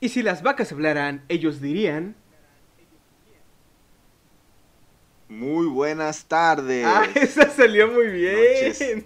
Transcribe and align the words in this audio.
Y 0.00 0.08
si 0.08 0.22
las 0.22 0.42
vacas 0.42 0.72
hablaran, 0.72 1.24
ellos 1.28 1.60
dirían... 1.60 2.16
Muy 5.28 5.66
buenas 5.66 6.24
tardes. 6.24 6.84
Ah, 6.84 7.06
esa 7.14 7.48
salió 7.50 7.86
muy 7.88 8.08
bien. 8.08 8.34
Noches. 8.34 9.04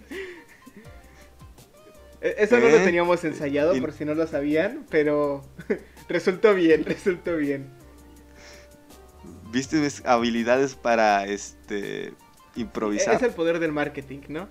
Eso 2.25 2.59
no 2.59 2.69
lo 2.71 2.79
¿Eh? 2.79 2.85
teníamos 2.85 3.23
ensayado 3.25 3.79
por 3.79 3.93
si 3.93 4.07
no 4.07 4.15
lo 4.15 4.27
sabían, 4.27 4.87
pero 4.89 5.45
resultó 6.09 6.55
bien, 6.55 6.83
resultó 6.87 7.37
bien. 7.37 7.69
¿Viste 9.51 9.77
mis 9.77 10.03
habilidades 10.07 10.75
para 10.75 11.27
este 11.27 12.15
improvisar? 12.57 13.17
Es 13.17 13.23
el 13.23 13.33
poder 13.33 13.59
del 13.59 13.73
marketing, 13.73 14.21
¿no? 14.29 14.49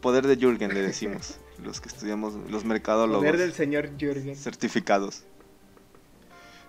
Poder 0.00 0.28
de 0.28 0.36
Jürgen 0.36 0.72
le 0.72 0.82
decimos, 0.82 1.40
los 1.62 1.80
que 1.80 1.88
estudiamos 1.88 2.34
los 2.50 2.64
mercadólogos 2.64 3.20
Poder 3.20 3.38
del 3.38 3.52
señor 3.52 3.90
Jürgen. 3.98 4.36
certificados. 4.36 5.24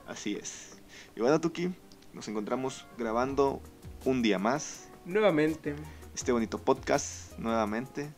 Así 0.07 0.35
es. 0.35 0.77
Y 1.15 1.21
bueno, 1.21 1.39
Tuki, 1.39 1.69
nos 2.13 2.27
encontramos 2.27 2.85
grabando 2.97 3.61
un 4.05 4.21
día 4.21 4.39
más 4.39 4.89
Nuevamente. 5.05 5.75
este 6.13 6.31
bonito 6.31 6.57
podcast 6.57 7.37
nuevamente. 7.39 8.11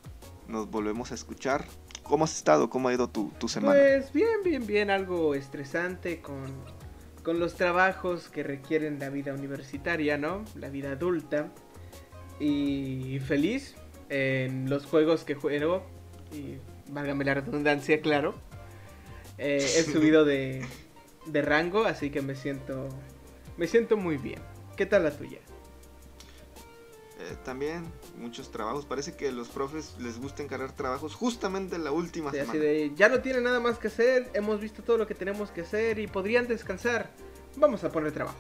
Nos 0.48 0.70
volvemos 0.70 1.12
a 1.12 1.16
escuchar. 1.16 1.66
¿Cómo 2.04 2.24
has 2.26 2.36
estado? 2.36 2.70
¿Cómo 2.70 2.90
ha 2.90 2.94
ido 2.94 3.10
tu, 3.10 3.30
tu 3.40 3.48
semana? 3.48 3.74
Pues 3.80 4.14
bien, 4.14 4.44
bien, 4.44 4.68
bien, 4.68 4.90
algo 4.92 5.34
estresante 5.34 6.22
con, 6.22 6.54
con 7.24 7.40
los 7.40 7.56
trabajos 7.56 8.30
que 8.30 8.44
requieren 8.44 9.00
la 9.00 9.10
vida 9.10 9.34
universitaria, 9.34 10.18
¿no? 10.18 10.44
La 10.56 10.70
vida 10.70 10.92
adulta. 10.92 11.52
Y 12.40 13.20
feliz 13.26 13.76
en 14.10 14.70
los 14.70 14.86
juegos 14.86 15.24
que 15.24 15.34
juego. 15.36 15.84
Y 16.36 16.60
válgame 16.90 17.24
la 17.26 17.36
redundancia, 17.36 18.02
claro. 18.02 18.36
Eh, 19.38 19.58
he 19.78 19.84
subido 19.84 20.26
de, 20.26 20.66
de 21.26 21.42
rango, 21.42 21.86
así 21.86 22.10
que 22.10 22.22
me 22.22 22.36
siento, 22.36 22.90
me 23.58 23.68
siento 23.68 23.96
muy 23.98 24.18
bien. 24.18 24.40
¿Qué 24.76 24.86
tal 24.86 25.04
la 25.04 25.12
tuya? 25.12 25.40
Eh, 27.20 27.36
también 27.46 27.86
muchos 28.18 28.52
trabajos. 28.52 28.86
Parece 28.86 29.16
que 29.16 29.30
a 29.30 29.32
los 29.32 29.48
profes 29.48 29.96
les 30.00 30.20
gusta 30.20 30.44
encargar 30.44 30.74
trabajos 30.74 31.16
justamente 31.16 31.76
en 31.78 31.84
la 31.86 31.92
última 31.92 32.32
Sí, 32.32 32.40
así 32.40 32.52
semana. 32.52 32.66
de, 32.66 32.92
ya 32.96 33.08
no 33.10 33.20
tienen 33.22 33.44
nada 33.44 33.60
más 33.62 33.78
que 33.78 33.88
hacer, 33.88 34.30
hemos 34.34 34.60
visto 34.60 34.84
todo 34.84 34.98
lo 34.98 35.08
que 35.08 35.16
tenemos 35.16 35.50
que 35.52 35.62
hacer 35.62 36.00
y 36.00 36.08
podrían 36.08 36.48
descansar. 36.48 37.10
Vamos 37.56 37.84
a 37.86 37.92
poner 37.92 38.12
trabajo. 38.12 38.38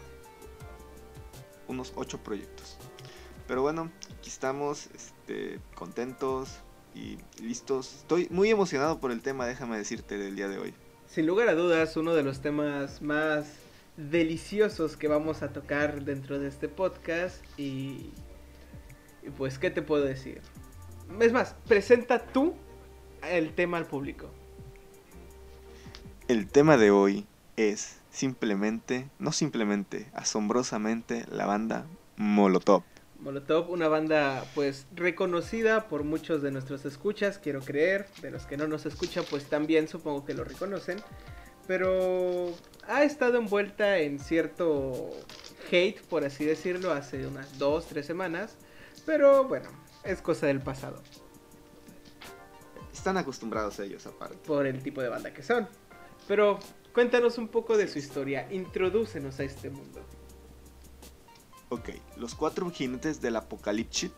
Unos 1.67 1.93
ocho 1.95 2.17
proyectos. 2.19 2.77
Pero 3.47 3.61
bueno, 3.61 3.89
aquí 4.19 4.29
estamos, 4.29 4.87
este, 4.93 5.59
contentos 5.75 6.59
y 6.95 7.17
listos. 7.41 7.95
Estoy 7.97 8.27
muy 8.31 8.49
emocionado 8.49 8.99
por 8.99 9.11
el 9.11 9.21
tema, 9.21 9.45
déjame 9.45 9.77
decirte, 9.77 10.17
del 10.17 10.35
día 10.35 10.47
de 10.47 10.57
hoy. 10.57 10.73
Sin 11.07 11.27
lugar 11.27 11.49
a 11.49 11.53
dudas, 11.53 11.95
uno 11.97 12.15
de 12.15 12.23
los 12.23 12.41
temas 12.41 13.01
más 13.01 13.47
deliciosos 13.97 14.97
que 14.97 15.07
vamos 15.07 15.43
a 15.43 15.49
tocar 15.49 16.03
dentro 16.03 16.39
de 16.39 16.47
este 16.47 16.67
podcast 16.67 17.43
y, 17.57 18.09
y 19.23 19.29
pues, 19.37 19.59
¿qué 19.59 19.69
te 19.69 19.81
puedo 19.81 20.03
decir? 20.03 20.41
Es 21.19 21.31
más, 21.31 21.55
presenta 21.67 22.25
tú 22.25 22.53
el 23.29 23.53
tema 23.53 23.77
al 23.77 23.85
público. 23.85 24.29
El 26.27 26.47
tema 26.47 26.77
de 26.77 26.91
hoy 26.91 27.27
es 27.55 27.99
simplemente, 28.09 29.09
no 29.19 29.31
simplemente, 29.31 30.07
asombrosamente, 30.13 31.25
la 31.29 31.45
banda 31.45 31.85
Molotov. 32.17 32.83
Molotov, 33.19 33.71
una 33.71 33.87
banda 33.87 34.45
pues 34.53 34.85
reconocida 34.93 35.87
por 35.87 36.03
muchos 36.03 36.41
de 36.41 36.51
nuestros 36.51 36.85
escuchas, 36.85 37.39
quiero 37.39 37.61
creer, 37.61 38.07
de 38.21 38.29
los 38.31 38.45
que 38.45 38.57
no 38.57 38.67
nos 38.67 38.85
escuchan 38.85 39.23
pues 39.29 39.45
también 39.45 39.87
supongo 39.87 40.25
que 40.25 40.33
lo 40.33 40.43
reconocen, 40.43 40.99
pero 41.67 42.53
ha 42.87 43.03
estado 43.03 43.37
envuelta 43.37 43.97
en 43.99 44.19
cierto 44.19 45.09
hate, 45.71 46.01
por 46.01 46.23
así 46.23 46.45
decirlo, 46.45 46.91
hace 46.91 47.25
unas 47.25 47.57
dos, 47.57 47.87
tres 47.87 48.05
semanas, 48.05 48.57
pero 49.05 49.45
bueno, 49.45 49.69
es 50.03 50.21
cosa 50.21 50.47
del 50.47 50.61
pasado, 50.61 51.01
Están 52.93 53.17
acostumbrados 53.17 53.79
a 53.79 53.85
ellos 53.85 54.05
aparte. 54.05 54.37
por 54.45 54.67
el 54.67 54.81
tipo 54.83 55.01
de 55.01 55.09
banda 55.09 55.33
que 55.33 55.41
son. 55.43 55.67
Pero 56.27 56.59
cuéntanos 56.93 57.37
un 57.37 57.47
poco 57.47 57.77
de 57.77 57.87
su 57.87 57.99
historia, 57.99 58.47
introdúcenos 58.51 59.39
a 59.39 59.43
este 59.43 59.69
mundo. 59.69 60.01
Ok, 61.69 61.89
los 62.17 62.35
cuatro 62.35 62.69
jinetes 62.69 63.21
del 63.21 63.35
apocalipsis 63.35 64.11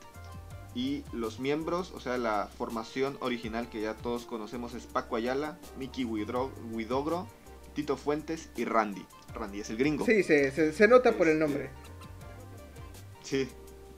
y 0.75 1.03
los 1.13 1.39
miembros, 1.39 1.91
o 1.95 1.99
sea, 1.99 2.17
la 2.17 2.49
formación 2.57 3.17
original 3.21 3.69
que 3.69 3.81
ya 3.81 3.95
todos 3.95 4.25
conocemos 4.25 4.73
es 4.73 4.85
Paco 4.85 5.15
Ayala, 5.15 5.57
Mickey 5.79 6.03
Widogro, 6.05 7.27
Tito 7.73 7.95
Fuentes 7.97 8.49
y 8.55 8.65
Randy. 8.65 9.05
Randy 9.33 9.61
es 9.61 9.69
el 9.69 9.77
gringo. 9.77 10.05
Sí, 10.05 10.23
se, 10.23 10.51
se- 10.51 10.73
se 10.73 10.87
nota 10.87 11.13
por 11.17 11.27
el 11.27 11.39
nombre. 11.39 11.69
Sí, 13.23 13.47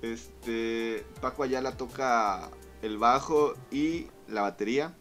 este 0.02 1.06
Paco 1.22 1.44
Ayala 1.44 1.76
toca 1.76 2.50
el 2.81 2.98
bajo 2.98 3.54
y 3.72 4.08
la 4.28 4.42
batería. 4.42 4.94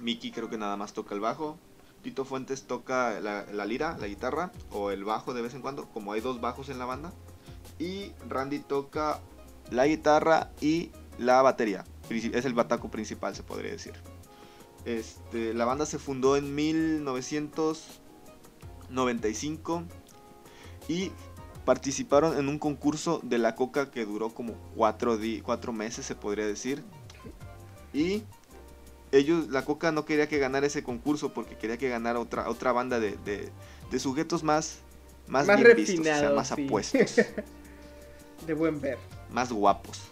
Mickey 0.00 0.32
creo 0.32 0.50
que 0.50 0.58
nada 0.58 0.76
más 0.76 0.92
toca 0.92 1.14
el 1.14 1.20
bajo. 1.20 1.58
Tito 2.02 2.24
Fuentes 2.24 2.64
toca 2.66 3.20
la, 3.20 3.46
la 3.52 3.64
lira, 3.64 3.96
la 3.98 4.06
guitarra 4.06 4.52
o 4.70 4.90
el 4.90 5.04
bajo 5.04 5.32
de 5.32 5.40
vez 5.40 5.54
en 5.54 5.62
cuando, 5.62 5.88
como 5.88 6.12
hay 6.12 6.20
dos 6.20 6.40
bajos 6.40 6.68
en 6.68 6.78
la 6.78 6.84
banda. 6.84 7.12
Y 7.78 8.12
Randy 8.28 8.60
toca 8.60 9.20
la 9.70 9.86
guitarra 9.86 10.50
y 10.60 10.90
la 11.18 11.42
batería. 11.42 11.84
Es 12.10 12.44
el 12.44 12.54
bataco 12.54 12.90
principal, 12.90 13.34
se 13.34 13.42
podría 13.42 13.72
decir. 13.72 13.94
Este, 14.84 15.54
la 15.54 15.64
banda 15.64 15.86
se 15.86 15.98
fundó 15.98 16.36
en 16.36 16.54
1995 18.90 19.84
y 20.88 21.12
participaron 21.64 22.38
en 22.38 22.48
un 22.48 22.58
concurso 22.58 23.20
de 23.22 23.38
la 23.38 23.54
coca 23.54 23.90
que 23.90 24.04
duró 24.04 24.34
como 24.34 24.52
cuatro, 24.76 25.16
di- 25.16 25.40
cuatro 25.40 25.72
meses, 25.72 26.04
se 26.04 26.14
podría 26.14 26.46
decir. 26.46 26.84
Y 27.94 28.22
ellos, 29.12 29.48
la 29.48 29.64
coca 29.64 29.92
no 29.92 30.04
quería 30.04 30.28
que 30.28 30.38
ganara 30.38 30.66
ese 30.66 30.82
concurso 30.82 31.32
porque 31.32 31.56
quería 31.56 31.78
que 31.78 31.88
ganara 31.88 32.18
otra, 32.20 32.48
otra 32.50 32.72
banda 32.72 33.00
de, 33.00 33.16
de- 33.24 33.50
de 33.90 33.98
sujetos 33.98 34.42
más, 34.42 34.78
más, 35.26 35.46
Más 35.46 35.56
bien 35.56 35.74
vistos, 35.76 36.00
o 36.00 36.02
sea, 36.02 36.12
refinados, 36.14 36.36
más 36.36 36.48
sí. 36.48 36.66
apuestos, 36.66 37.16
De 38.46 38.54
buen 38.54 38.80
ver. 38.80 38.98
más 39.30 39.52
guapos. 39.52 40.02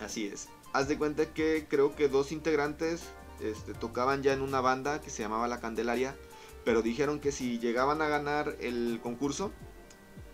Así 0.00 0.26
es. 0.26 0.48
Haz 0.72 0.88
de 0.88 0.98
cuenta 0.98 1.26
que 1.26 1.66
creo 1.68 1.94
que 1.94 2.08
dos 2.08 2.32
integrantes 2.32 3.04
este, 3.40 3.74
tocaban 3.74 4.22
ya 4.22 4.32
en 4.32 4.40
una 4.40 4.60
banda 4.60 5.00
que 5.00 5.10
se 5.10 5.22
llamaba 5.22 5.48
La 5.48 5.60
Candelaria, 5.60 6.16
pero 6.64 6.82
dijeron 6.82 7.20
que 7.20 7.32
si 7.32 7.58
llegaban 7.58 8.02
a 8.02 8.08
ganar 8.08 8.56
el 8.60 9.00
concurso, 9.02 9.52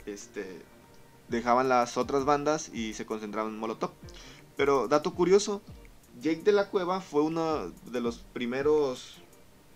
este, 0.06 0.62
dejaban 1.28 1.68
las 1.68 1.96
otras 1.96 2.24
bandas 2.24 2.70
y 2.72 2.94
se 2.94 3.06
concentraban 3.06 3.52
en 3.52 3.58
Molotov. 3.58 3.90
Pero 4.56 4.88
dato 4.88 5.14
curioso, 5.14 5.62
Jake 6.20 6.42
de 6.42 6.52
la 6.52 6.68
Cueva 6.68 7.00
fue 7.00 7.22
uno 7.22 7.70
de 7.70 8.00
los 8.00 8.18
primeros 8.18 9.22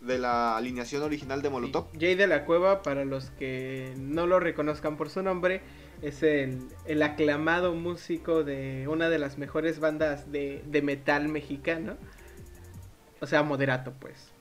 de 0.03 0.19
la 0.19 0.57
alineación 0.57 1.03
original 1.03 1.43
de 1.43 1.51
Molotov. 1.51 1.87
Jay 1.99 2.15
de 2.15 2.27
la 2.27 2.45
Cueva, 2.45 2.83
para 2.83 3.05
los 3.05 3.31
que 3.31 3.95
no 3.97 4.27
lo 4.27 4.41
reconozcan 4.41 4.97
por 4.97 5.11
su 5.11 5.23
nombre, 5.23 5.63
es 6.03 6.23
el, 6.23 6.69
el 6.85 7.03
aclamado 7.03 7.75
músico 7.75 8.43
de 8.45 8.89
una 8.89 9.09
de 9.09 9.19
las 9.19 9.39
mejores 9.39 9.79
bandas 9.79 10.31
de, 10.33 10.63
de 10.67 10.83
metal 10.83 11.29
mexicano. 11.29 11.97
O 13.21 13.27
sea, 13.27 13.43
moderato, 13.43 13.93
pues. 14.01 14.33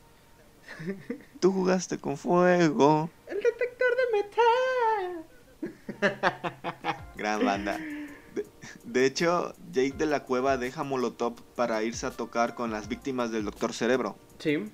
Tú 1.39 1.51
jugaste 1.51 1.99
con 1.99 2.17
fuego. 2.17 3.09
El 3.27 3.37
detector 3.37 3.87
de 4.01 5.71
metal. 6.01 7.01
Gran 7.15 7.45
banda. 7.45 7.77
De, 7.77 8.45
de 8.83 9.05
hecho, 9.05 9.53
Jake 9.71 9.93
de 9.97 10.07
la 10.07 10.23
Cueva 10.23 10.57
deja 10.57 10.83
Molotov 10.83 11.35
para 11.55 11.83
irse 11.83 12.07
a 12.07 12.11
tocar 12.11 12.55
con 12.55 12.71
las 12.71 12.87
víctimas 12.87 13.31
del 13.31 13.45
Doctor 13.45 13.73
Cerebro. 13.73 14.17
Sí, 14.39 14.71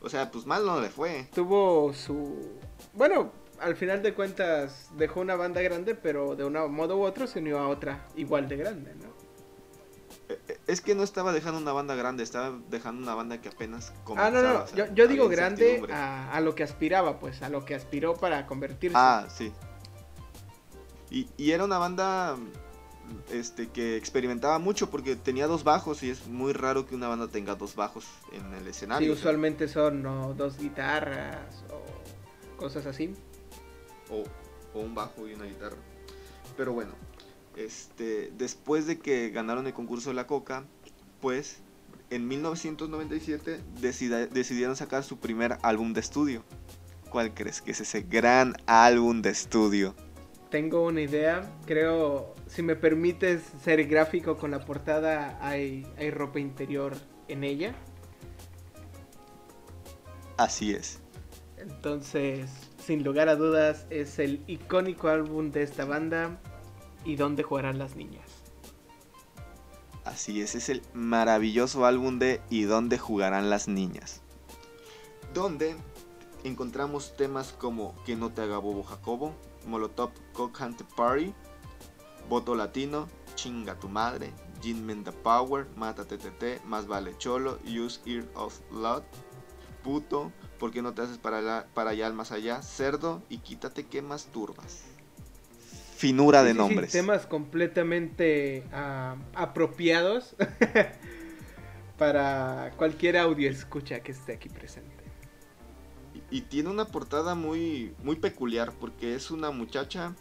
O 0.00 0.08
sea, 0.08 0.30
pues 0.30 0.46
mal 0.46 0.64
no 0.64 0.80
le 0.80 0.88
fue. 0.90 1.28
tuvo 1.34 1.92
su... 1.92 2.52
Bueno, 2.94 3.32
al 3.60 3.74
final 3.76 4.02
de 4.02 4.14
cuentas 4.14 4.90
dejó 4.96 5.20
una 5.20 5.34
banda 5.36 5.60
grande, 5.62 5.94
pero 5.94 6.36
de 6.36 6.44
un 6.44 6.52
modo 6.72 6.96
u 6.98 7.02
otro 7.02 7.26
se 7.26 7.40
unió 7.40 7.58
a 7.58 7.68
otra 7.68 8.06
igual 8.14 8.48
de 8.48 8.56
grande, 8.56 8.94
¿no? 8.94 9.08
Eh, 10.28 10.38
eh, 10.48 10.58
Es 10.68 10.80
que 10.80 10.94
no 10.94 11.02
estaba 11.02 11.32
dejando 11.32 11.58
una 11.60 11.72
banda 11.72 11.94
grande, 11.96 12.22
estaba 12.22 12.56
dejando 12.70 13.02
una 13.02 13.14
banda 13.14 13.40
que 13.40 13.48
apenas 13.48 13.90
Ah, 13.90 14.00
comenzaba. 14.04 14.30
no, 14.42 14.52
no, 14.58 14.64
o 14.64 14.66
sea, 14.68 14.86
yo, 14.86 14.94
yo 14.94 15.08
digo 15.08 15.28
grande 15.28 15.82
a, 15.92 16.32
a 16.32 16.40
lo 16.40 16.54
que 16.54 16.62
aspiraba, 16.62 17.18
pues, 17.18 17.42
a 17.42 17.48
lo 17.48 17.64
que 17.64 17.74
aspiró 17.74 18.14
para 18.14 18.46
convertirse. 18.46 18.96
Ah, 18.96 19.26
sí. 19.28 19.52
Y, 21.10 21.26
y 21.36 21.50
era 21.52 21.64
una 21.64 21.78
banda 21.78 22.36
este 23.32 23.68
que 23.68 23.96
experimentaba 23.96 24.58
mucho 24.58 24.90
porque 24.90 25.16
tenía 25.16 25.46
dos 25.46 25.64
bajos 25.64 26.02
y 26.02 26.10
es 26.10 26.26
muy 26.26 26.52
raro 26.52 26.86
que 26.86 26.94
una 26.94 27.08
banda 27.08 27.28
tenga 27.28 27.54
dos 27.54 27.74
bajos 27.74 28.06
en 28.32 28.54
el 28.54 28.64
sí, 28.64 28.70
escenario. 28.70 29.12
o 29.12 29.14
sea, 29.14 29.20
usualmente 29.22 29.68
son 29.68 30.02
¿no? 30.02 30.34
dos 30.34 30.58
guitarras 30.58 31.64
o 31.70 32.56
cosas 32.58 32.86
así. 32.86 33.14
o, 34.10 34.24
o 34.76 34.80
un 34.80 34.94
bajo 34.94 35.28
y 35.28 35.34
una 35.34 35.44
guitarra. 35.44 35.76
Pero 36.56 36.72
bueno, 36.72 36.92
este, 37.56 38.32
después 38.36 38.86
de 38.86 38.98
que 38.98 39.30
ganaron 39.30 39.66
el 39.66 39.74
concurso 39.74 40.10
de 40.10 40.14
la 40.14 40.26
coca, 40.26 40.64
pues 41.20 41.58
en 42.10 42.26
1997 42.28 43.60
decidieron 43.80 44.76
sacar 44.76 45.04
su 45.04 45.18
primer 45.18 45.58
álbum 45.62 45.92
de 45.92 46.00
estudio. 46.00 46.44
¿Cuál 47.10 47.34
crees 47.34 47.62
que 47.62 47.70
es 47.72 47.80
ese 47.80 48.02
gran 48.02 48.54
álbum 48.66 49.22
de 49.22 49.30
estudio? 49.30 49.94
Tengo 50.50 50.82
una 50.84 51.02
idea, 51.02 51.58
creo, 51.66 52.34
si 52.46 52.62
me 52.62 52.74
permites 52.74 53.42
ser 53.62 53.86
gráfico 53.86 54.36
con 54.36 54.50
la 54.50 54.64
portada, 54.64 55.38
hay, 55.46 55.86
hay 55.98 56.10
ropa 56.10 56.40
interior 56.40 56.96
en 57.28 57.44
ella. 57.44 57.74
Así 60.38 60.72
es. 60.72 61.00
Entonces, 61.58 62.48
sin 62.78 63.04
lugar 63.04 63.28
a 63.28 63.36
dudas, 63.36 63.86
es 63.90 64.18
el 64.18 64.42
icónico 64.46 65.08
álbum 65.08 65.50
de 65.50 65.62
esta 65.62 65.84
banda 65.84 66.40
y 67.04 67.16
dónde 67.16 67.42
jugarán 67.42 67.78
las 67.78 67.96
niñas. 67.96 68.24
Así 70.04 70.40
es, 70.40 70.54
es 70.54 70.70
el 70.70 70.82
maravilloso 70.94 71.84
álbum 71.84 72.18
de 72.18 72.40
¿Y 72.48 72.62
dónde 72.62 72.96
jugarán 72.96 73.50
las 73.50 73.68
niñas? 73.68 74.22
Donde 75.34 75.76
encontramos 76.44 77.14
temas 77.16 77.52
como 77.52 77.94
Que 78.04 78.16
no 78.16 78.30
te 78.30 78.40
haga 78.40 78.56
bobo 78.56 78.84
Jacobo, 78.84 79.34
Molotov 79.68 80.10
Cock 80.32 80.60
Hunt 80.60 80.82
Party, 80.96 81.32
Voto 82.28 82.54
Latino, 82.54 83.08
Chinga 83.34 83.78
tu 83.78 83.88
madre, 83.88 84.32
Gin 84.60 84.84
Menda 84.84 85.12
Power, 85.12 85.66
Mata 85.76 86.04
TTT, 86.04 86.64
Más 86.64 86.86
vale 86.86 87.16
Cholo, 87.18 87.58
Use 87.64 88.00
Ear 88.06 88.24
of 88.34 88.58
Lot, 88.72 89.04
Puto, 89.84 90.32
¿Por 90.58 90.72
qué 90.72 90.82
no 90.82 90.92
te 90.92 91.02
haces 91.02 91.18
para, 91.18 91.68
para 91.72 91.90
allá 91.90 92.08
al 92.08 92.14
más 92.14 92.32
allá? 92.32 92.62
Cerdo 92.62 93.22
y 93.28 93.38
quítate 93.38 93.86
que 93.86 94.02
más 94.02 94.26
turbas 94.26 94.84
finura 95.98 96.44
de 96.44 96.54
nombres. 96.54 96.92
temas 96.92 97.26
completamente 97.26 98.62
ah, 98.72 99.16
apropiados 99.34 100.36
para 101.98 102.72
cualquier 102.76 103.16
audio 103.16 103.50
escucha 103.50 103.98
que 104.00 104.12
esté 104.12 104.34
aquí 104.34 104.48
presente. 104.48 104.97
Y, 106.30 106.42
tiene 106.42 106.70
una 106.70 106.86
portada 106.86 107.34
muy, 107.34 107.94
muy 108.02 108.16
peculiar 108.16 108.72
porque 108.78 109.14
es 109.14 109.30
una 109.30 109.50
muchacha 109.50 110.14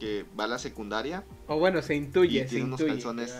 que 0.00 0.24
va 0.38 0.44
a 0.44 0.48
la 0.48 0.58
secundaria. 0.58 1.22
O 1.46 1.58
bueno, 1.58 1.82
se 1.82 1.94
intuye. 1.94 2.40
Y 2.40 2.46
tiene 2.46 2.64
unos 2.64 2.82
calzones. 2.82 3.36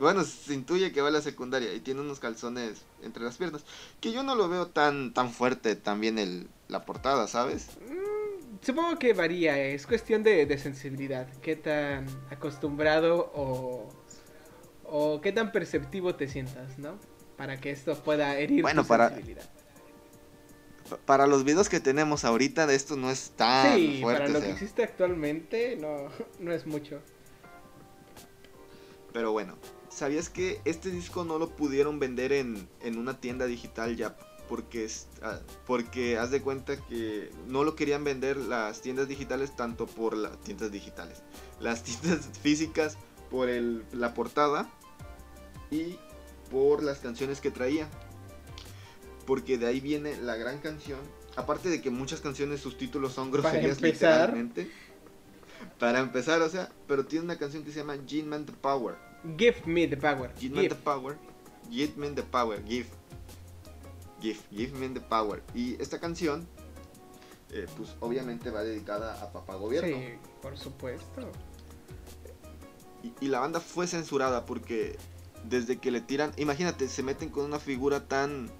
Bueno, 0.00 0.24
se 0.24 0.54
intuye 0.54 0.90
que 0.90 1.02
va 1.02 1.08
a 1.08 1.12
la 1.12 1.20
secundaria 1.20 1.72
y 1.74 1.80
tiene 1.80 2.00
unos 2.00 2.18
calzones 2.18 2.82
entre 3.02 3.22
las 3.22 3.36
piernas. 3.36 3.64
Que 4.00 4.10
yo 4.10 4.22
no 4.22 4.34
lo 4.34 4.48
veo 4.48 4.66
tan, 4.68 5.12
tan 5.12 5.30
fuerte 5.30 5.76
también 5.76 6.18
el, 6.18 6.48
la 6.66 6.84
portada, 6.84 7.28
¿sabes? 7.28 7.68
Mm, 7.88 8.64
supongo 8.64 8.98
que 8.98 9.12
varía, 9.12 9.58
es 9.58 9.86
cuestión 9.86 10.22
de, 10.22 10.58
sensibilidad. 10.58 11.28
Qué 11.42 11.56
tan 11.56 12.06
acostumbrado 12.30 13.30
o, 13.34 13.88
o 14.84 15.20
qué 15.20 15.32
tan 15.32 15.52
perceptivo 15.52 16.14
te 16.14 16.26
sientas, 16.26 16.78
¿no? 16.78 16.98
Para 17.36 17.60
que 17.60 17.70
esto 17.70 17.94
pueda 18.02 18.36
herir 18.38 18.62
bueno, 18.62 18.82
tu 18.82 18.88
para... 18.88 19.08
sensibilidad. 19.10 19.48
Para 21.04 21.26
los 21.26 21.44
videos 21.44 21.68
que 21.68 21.80
tenemos 21.80 22.24
ahorita, 22.24 22.66
de 22.66 22.74
esto 22.74 22.96
no 22.96 23.10
es 23.10 23.30
tan 23.36 23.76
sí, 23.76 24.00
Para 24.02 24.28
lo 24.28 24.40
que 24.40 24.50
existe 24.50 24.82
actualmente, 24.82 25.76
no, 25.76 26.08
no 26.40 26.52
es 26.52 26.66
mucho. 26.66 27.00
Pero 29.12 29.32
bueno, 29.32 29.56
¿sabías 29.88 30.28
que 30.28 30.60
este 30.64 30.90
disco 30.90 31.24
no 31.24 31.38
lo 31.38 31.50
pudieron 31.50 31.98
vender 31.98 32.32
en, 32.32 32.68
en 32.82 32.98
una 32.98 33.20
tienda 33.20 33.46
digital 33.46 33.96
ya 33.96 34.16
porque, 34.48 34.88
ah, 35.22 35.40
porque 35.66 36.18
haz 36.18 36.30
de 36.30 36.40
cuenta 36.40 36.76
que 36.86 37.30
no 37.46 37.64
lo 37.64 37.76
querían 37.76 38.02
vender 38.02 38.36
las 38.36 38.80
tiendas 38.80 39.06
digitales 39.06 39.54
tanto 39.54 39.86
por 39.86 40.16
las 40.16 40.40
tiendas 40.40 40.72
digitales, 40.72 41.22
las 41.60 41.82
tiendas 41.82 42.28
físicas 42.42 42.96
por 43.30 43.48
el, 43.48 43.84
la 43.92 44.14
portada 44.14 44.70
y 45.70 45.98
por 46.50 46.82
las 46.82 46.98
canciones 46.98 47.40
que 47.40 47.50
traía. 47.50 47.88
Porque 49.28 49.58
de 49.58 49.66
ahí 49.66 49.80
viene 49.80 50.16
la 50.22 50.36
gran 50.36 50.58
canción. 50.58 51.00
Aparte 51.36 51.68
de 51.68 51.82
que 51.82 51.90
muchas 51.90 52.22
canciones 52.22 52.60
sus 52.60 52.78
títulos 52.78 53.12
son 53.12 53.30
groserías 53.30 53.76
para 53.76 53.92
literalmente. 53.92 54.70
Para 55.78 55.98
empezar, 55.98 56.40
o 56.40 56.48
sea, 56.48 56.70
pero 56.86 57.04
tiene 57.04 57.26
una 57.26 57.36
canción 57.36 57.62
que 57.62 57.70
se 57.70 57.80
llama 57.80 57.98
Give 58.06 58.26
Me 58.26 58.38
the 58.38 58.52
Power. 58.52 58.96
Give 59.36 59.60
me 59.66 59.86
the 59.86 59.98
power. 59.98 60.32
Give, 60.40 60.56
me 60.56 60.66
the 60.66 60.74
power. 60.74 61.18
Give 61.70 61.92
me 61.98 62.08
the 62.08 62.22
power. 62.22 62.64
Give. 62.64 62.86
Give, 64.22 64.38
Give 64.50 64.72
Me 64.78 64.88
the 64.88 65.00
Power. 65.02 65.42
Y 65.54 65.74
esta 65.78 66.00
canción, 66.00 66.48
eh, 67.50 67.66
pues 67.76 67.96
obviamente 68.00 68.50
va 68.50 68.62
dedicada 68.62 69.22
a 69.22 69.30
Papá 69.30 69.56
Gobierno. 69.56 69.94
Sí, 69.94 70.14
por 70.40 70.56
supuesto. 70.56 71.30
Y, 73.20 73.28
la 73.28 73.40
banda 73.40 73.60
fue 73.60 73.86
censurada 73.86 74.46
porque 74.46 74.96
desde 75.44 75.76
que 75.76 75.90
le 75.90 76.00
tiran, 76.00 76.32
imagínate, 76.38 76.88
se 76.88 77.02
meten 77.02 77.28
con 77.28 77.44
una 77.44 77.58
figura 77.58 78.08
tan 78.08 78.50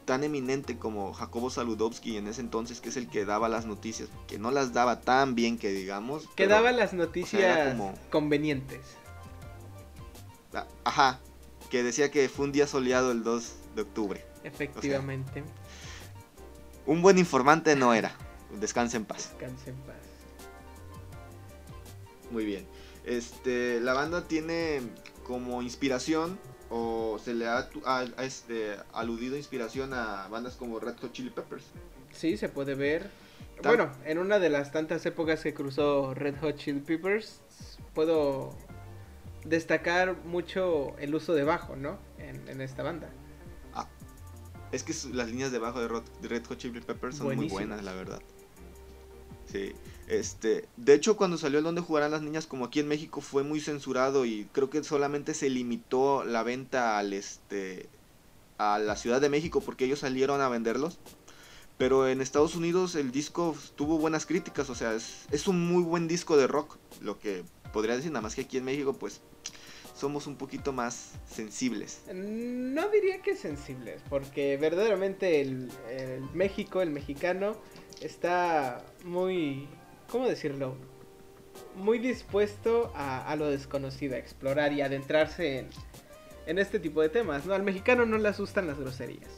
tan 0.00 0.24
eminente 0.24 0.78
como 0.78 1.12
Jacobo 1.12 1.50
Saludowski 1.50 2.16
en 2.16 2.26
ese 2.26 2.40
entonces, 2.40 2.80
que 2.80 2.88
es 2.88 2.96
el 2.96 3.08
que 3.08 3.24
daba 3.24 3.48
las 3.48 3.66
noticias, 3.66 4.08
que 4.26 4.38
no 4.38 4.50
las 4.50 4.72
daba 4.72 5.00
tan 5.00 5.34
bien 5.34 5.58
que 5.58 5.70
digamos. 5.70 6.28
Que 6.34 6.46
daba 6.46 6.72
las 6.72 6.92
noticias 6.92 7.76
convenientes. 8.10 8.80
Ah, 10.52 10.66
ajá, 10.84 11.20
que 11.70 11.82
decía 11.82 12.10
que 12.10 12.28
fue 12.28 12.46
un 12.46 12.52
día 12.52 12.66
soleado 12.66 13.12
el 13.12 13.22
2 13.22 13.54
de 13.76 13.82
octubre. 13.82 14.24
Efectivamente. 14.42 15.44
un 16.86 17.02
buen 17.02 17.18
informante 17.18 17.76
no 17.76 17.94
era. 17.94 18.16
Descanse 18.58 18.96
en 18.96 19.04
paz. 19.04 19.30
Descanse 19.38 19.70
en 19.70 19.76
paz. 19.76 19.96
Muy 22.30 22.44
bien. 22.44 22.66
Este, 23.04 23.80
la 23.80 23.92
banda 23.92 24.26
tiene 24.26 24.80
como 25.24 25.62
inspiración 25.62 26.38
o 26.70 27.18
se 27.22 27.34
le 27.34 27.46
ha, 27.46 27.68
este, 28.22 28.76
aludido 28.92 29.36
inspiración 29.36 29.92
a 29.92 30.28
bandas 30.28 30.54
como 30.56 30.80
Red 30.80 30.96
Hot 31.00 31.12
Chili 31.12 31.30
Peppers. 31.30 31.64
Sí, 32.12 32.36
se 32.36 32.48
puede 32.48 32.74
ver. 32.74 33.10
Bueno, 33.62 33.92
en 34.06 34.18
una 34.18 34.38
de 34.38 34.48
las 34.48 34.72
tantas 34.72 35.04
épocas 35.04 35.42
que 35.42 35.52
cruzó 35.52 36.14
Red 36.14 36.36
Hot 36.40 36.56
Chili 36.56 36.80
Peppers, 36.80 37.40
puedo 37.94 38.54
destacar 39.44 40.16
mucho 40.24 40.96
el 40.98 41.14
uso 41.14 41.34
de 41.34 41.44
bajo, 41.44 41.76
¿no? 41.76 41.98
en 42.18 42.60
esta 42.60 42.82
banda. 42.82 43.10
Es 44.72 44.84
que 44.84 44.94
las 45.12 45.28
líneas 45.28 45.50
debajo 45.50 45.80
de, 45.80 45.88
Red 46.28 46.44
Hot 46.46 46.58
Chili 46.58 46.80
Peppers 46.80 47.16
son 47.16 47.34
muy 47.34 47.48
buenas, 47.48 47.82
la 47.82 47.92
verdad. 47.92 48.20
Sí. 49.50 49.72
Este, 50.10 50.68
de 50.76 50.94
hecho, 50.94 51.16
cuando 51.16 51.38
salió 51.38 51.58
el 51.58 51.64
Donde 51.64 51.82
Jugarán 51.82 52.10
las 52.10 52.22
Niñas, 52.22 52.48
como 52.48 52.64
aquí 52.64 52.80
en 52.80 52.88
México, 52.88 53.20
fue 53.20 53.44
muy 53.44 53.60
censurado 53.60 54.24
y 54.24 54.48
creo 54.52 54.68
que 54.68 54.82
solamente 54.82 55.34
se 55.34 55.48
limitó 55.48 56.24
la 56.24 56.42
venta 56.42 56.98
al 56.98 57.12
este 57.12 57.88
a 58.58 58.80
la 58.80 58.96
Ciudad 58.96 59.20
de 59.20 59.28
México 59.28 59.60
porque 59.60 59.84
ellos 59.84 60.00
salieron 60.00 60.40
a 60.40 60.48
venderlos. 60.48 60.98
Pero 61.78 62.08
en 62.08 62.20
Estados 62.20 62.56
Unidos 62.56 62.96
el 62.96 63.12
disco 63.12 63.56
tuvo 63.76 63.98
buenas 63.98 64.26
críticas, 64.26 64.68
o 64.68 64.74
sea, 64.74 64.94
es, 64.94 65.26
es 65.30 65.46
un 65.46 65.64
muy 65.66 65.84
buen 65.84 66.08
disco 66.08 66.36
de 66.36 66.48
rock, 66.48 66.76
lo 67.00 67.20
que 67.20 67.44
podría 67.72 67.94
decir, 67.94 68.10
nada 68.10 68.22
más 68.22 68.34
que 68.34 68.42
aquí 68.42 68.58
en 68.58 68.64
México, 68.64 68.92
pues 68.92 69.22
somos 70.00 70.26
un 70.26 70.36
poquito 70.36 70.72
más 70.72 71.12
sensibles. 71.30 72.02
No 72.12 72.88
diría 72.88 73.20
que 73.22 73.36
sensibles, 73.36 74.02
porque 74.08 74.56
verdaderamente 74.56 75.40
el, 75.42 75.70
México, 76.32 76.80
el 76.80 76.90
mexicano, 76.90 77.56
está 78.00 78.84
muy, 79.04 79.68
¿cómo 80.10 80.28
decirlo? 80.28 80.74
Muy 81.76 81.98
dispuesto 81.98 82.92
a, 82.94 83.34
lo 83.36 83.48
desconocido, 83.48 84.16
a 84.16 84.18
explorar 84.18 84.72
y 84.72 84.82
adentrarse 84.82 85.60
en, 85.60 85.68
en 86.46 86.58
este 86.58 86.78
tipo 86.78 87.00
de 87.00 87.08
temas. 87.08 87.46
¿no? 87.46 87.54
Al 87.54 87.62
mexicano 87.62 88.04
no 88.04 88.18
le 88.18 88.28
asustan 88.28 88.66
las 88.66 88.78
groserías. 88.78 89.30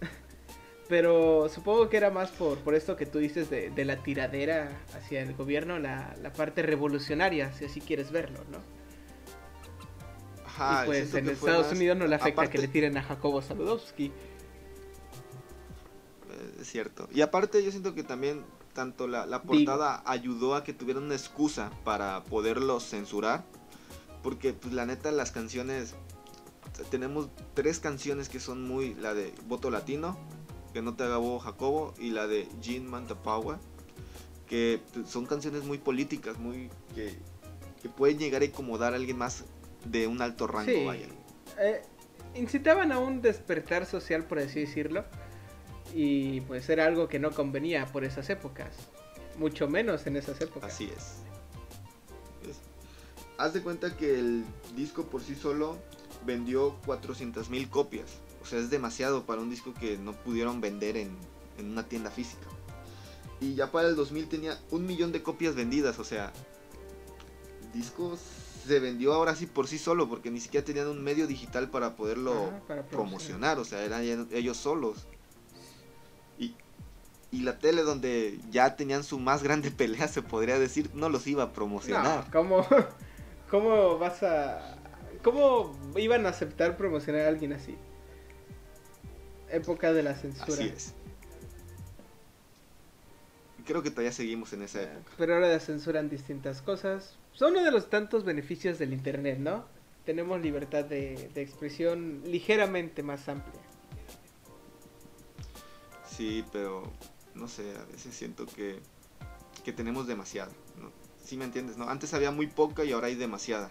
Pero 0.88 1.48
supongo 1.48 1.88
que 1.88 1.96
era 1.96 2.10
más 2.10 2.30
por, 2.32 2.58
por 2.58 2.74
esto 2.74 2.96
que 2.96 3.06
tú 3.06 3.18
dices 3.18 3.48
de, 3.50 3.70
de 3.70 3.84
la 3.84 4.02
tiradera 4.02 4.70
hacia 4.94 5.22
el 5.22 5.34
gobierno, 5.34 5.78
la, 5.78 6.14
la, 6.20 6.32
parte 6.32 6.62
revolucionaria, 6.62 7.52
si 7.52 7.64
así 7.64 7.80
quieres 7.80 8.10
verlo, 8.10 8.40
¿no? 8.50 8.76
y 10.58 10.86
pues 10.86 11.12
en 11.14 11.28
Estados 11.28 11.70
Unidos 11.72 11.98
no 11.98 12.06
le 12.06 12.14
afecta 12.14 12.48
que 12.48 12.56
le 12.56 12.68
tiren 12.68 12.96
a 12.96 13.02
Jacobo 13.02 13.42
Saludowski. 13.42 14.06
Eh, 14.06 14.12
es 16.60 16.66
cierto. 16.66 17.10
Y 17.12 17.20
aparte 17.20 17.62
yo 17.62 17.70
siento 17.70 17.94
que 17.94 18.02
también 18.02 18.42
tanto 18.76 19.08
la, 19.08 19.42
portada 19.42 20.02
ayudó 20.04 20.54
a 20.54 20.62
que 20.62 20.74
tuvieran 20.74 21.04
una 21.04 21.14
excusa 21.14 21.70
para 21.82 22.22
poderlos 22.24 22.86
censurar. 22.86 23.42
Porque 24.22 24.52
pues 24.52 24.74
la 24.74 24.86
neta 24.86 25.10
las 25.10 25.32
canciones... 25.32 25.94
Tenemos 26.90 27.30
tres 27.54 27.80
canciones 27.80 28.28
que 28.28 28.38
son 28.38 28.62
muy... 28.62 28.94
La 28.94 29.14
de 29.14 29.32
Voto 29.48 29.70
Latino, 29.70 30.18
que 30.74 30.82
no 30.82 30.94
te 30.94 31.04
haga 31.04 31.16
bobo 31.16 31.38
Jacobo, 31.38 31.94
y 31.98 32.10
la 32.10 32.26
de 32.26 32.46
Jean 32.60 32.86
Mantapawa, 32.86 33.58
que 34.46 34.80
pues, 34.92 35.08
son 35.08 35.24
canciones 35.24 35.64
muy 35.64 35.78
políticas, 35.78 36.38
muy... 36.38 36.68
Que, 36.94 37.18
que 37.80 37.88
pueden 37.88 38.18
llegar 38.18 38.42
a 38.42 38.44
incomodar 38.44 38.92
a 38.92 38.96
alguien 38.96 39.16
más 39.16 39.44
de 39.86 40.06
un 40.06 40.20
alto 40.20 40.46
rango, 40.46 40.84
vaya. 40.84 41.06
Eh, 41.58 41.82
incitaban 42.34 42.92
a 42.92 42.98
un 42.98 43.22
despertar 43.22 43.86
social, 43.86 44.24
por 44.24 44.38
así 44.38 44.60
decirlo. 44.60 45.06
Y 45.94 46.40
pues 46.42 46.68
era 46.68 46.86
algo 46.86 47.08
que 47.08 47.18
no 47.18 47.30
convenía 47.32 47.86
por 47.86 48.04
esas 48.04 48.28
épocas. 48.30 48.68
Mucho 49.38 49.68
menos 49.68 50.06
en 50.06 50.16
esas 50.16 50.40
épocas. 50.40 50.72
Así 50.72 50.90
es. 50.96 51.22
Haz 53.38 53.52
de 53.52 53.62
cuenta 53.62 53.96
que 53.96 54.18
el 54.18 54.44
disco 54.76 55.04
por 55.04 55.22
sí 55.22 55.34
solo 55.34 55.76
vendió 56.24 56.74
400 56.86 57.50
mil 57.50 57.68
copias. 57.68 58.18
O 58.42 58.46
sea, 58.46 58.58
es 58.58 58.70
demasiado 58.70 59.24
para 59.26 59.42
un 59.42 59.50
disco 59.50 59.74
que 59.74 59.98
no 59.98 60.12
pudieron 60.12 60.60
vender 60.60 60.96
en, 60.96 61.10
en 61.58 61.70
una 61.70 61.86
tienda 61.86 62.10
física. 62.10 62.46
Y 63.40 63.54
ya 63.54 63.70
para 63.70 63.88
el 63.88 63.96
2000 63.96 64.28
tenía 64.28 64.58
un 64.70 64.86
millón 64.86 65.12
de 65.12 65.22
copias 65.22 65.54
vendidas. 65.54 65.98
O 65.98 66.04
sea, 66.04 66.32
el 67.62 67.72
disco 67.78 68.16
se 68.66 68.80
vendió 68.80 69.12
ahora 69.12 69.34
sí 69.36 69.44
por 69.46 69.68
sí 69.68 69.78
solo, 69.78 70.08
porque 70.08 70.30
ni 70.30 70.40
siquiera 70.40 70.64
tenían 70.64 70.88
un 70.88 71.04
medio 71.04 71.26
digital 71.26 71.68
para 71.70 71.94
poderlo 71.94 72.50
Ah, 72.50 72.60
para 72.66 72.86
promocionar. 72.86 73.58
O 73.58 73.66
sea, 73.66 73.84
eran 73.84 74.02
ellos 74.32 74.56
solos. 74.56 75.06
Y, 77.36 77.42
la 77.42 77.58
tele 77.58 77.82
donde 77.82 78.38
ya 78.50 78.76
tenían 78.76 79.04
su 79.04 79.18
más 79.18 79.42
grande 79.42 79.70
pelea, 79.76 80.08
se 80.08 80.22
podría 80.22 80.58
decir, 80.58 80.90
no 80.94 81.08
los 81.08 81.26
iba 81.26 81.44
a 81.44 81.52
promocionar. 81.52 82.24
No, 82.26 82.30
¿cómo, 82.32 82.66
¿cómo 83.50 83.98
vas 83.98 84.22
a... 84.22 84.78
¿Cómo 85.22 85.76
iban 85.96 86.24
a 86.26 86.28
aceptar 86.28 86.76
promocionar 86.76 87.22
a 87.22 87.28
alguien 87.28 87.52
así? 87.52 87.76
Época 89.50 89.92
de 89.92 90.02
la 90.02 90.14
censura. 90.14 90.52
Así 90.52 90.68
es. 90.68 90.94
Creo 93.64 93.82
que 93.82 93.90
todavía 93.90 94.12
seguimos 94.12 94.52
en 94.52 94.62
esa 94.62 94.82
época. 94.82 95.10
Pero 95.18 95.34
ahora 95.34 95.58
censuran 95.58 96.08
distintas 96.08 96.62
cosas. 96.62 97.16
Son 97.32 97.52
uno 97.52 97.64
de 97.64 97.72
los 97.72 97.90
tantos 97.90 98.24
beneficios 98.24 98.78
del 98.78 98.92
Internet, 98.92 99.38
¿no? 99.38 99.64
Tenemos 100.04 100.40
libertad 100.40 100.84
de, 100.84 101.30
de 101.34 101.42
expresión 101.42 102.22
ligeramente 102.24 103.02
más 103.02 103.28
amplia. 103.28 103.60
Sí, 106.08 106.44
pero 106.52 106.92
no 107.36 107.48
sé, 107.48 107.76
a 107.76 107.84
veces 107.84 108.14
siento 108.14 108.46
que, 108.46 108.80
que 109.64 109.72
tenemos 109.72 110.06
demasiada. 110.06 110.50
¿no? 110.80 110.90
¿Sí 111.24 111.36
me 111.36 111.44
entiendes? 111.44 111.76
¿no? 111.76 111.88
Antes 111.88 112.14
había 112.14 112.30
muy 112.30 112.46
poca 112.46 112.84
y 112.84 112.92
ahora 112.92 113.06
hay 113.08 113.14
demasiada. 113.14 113.70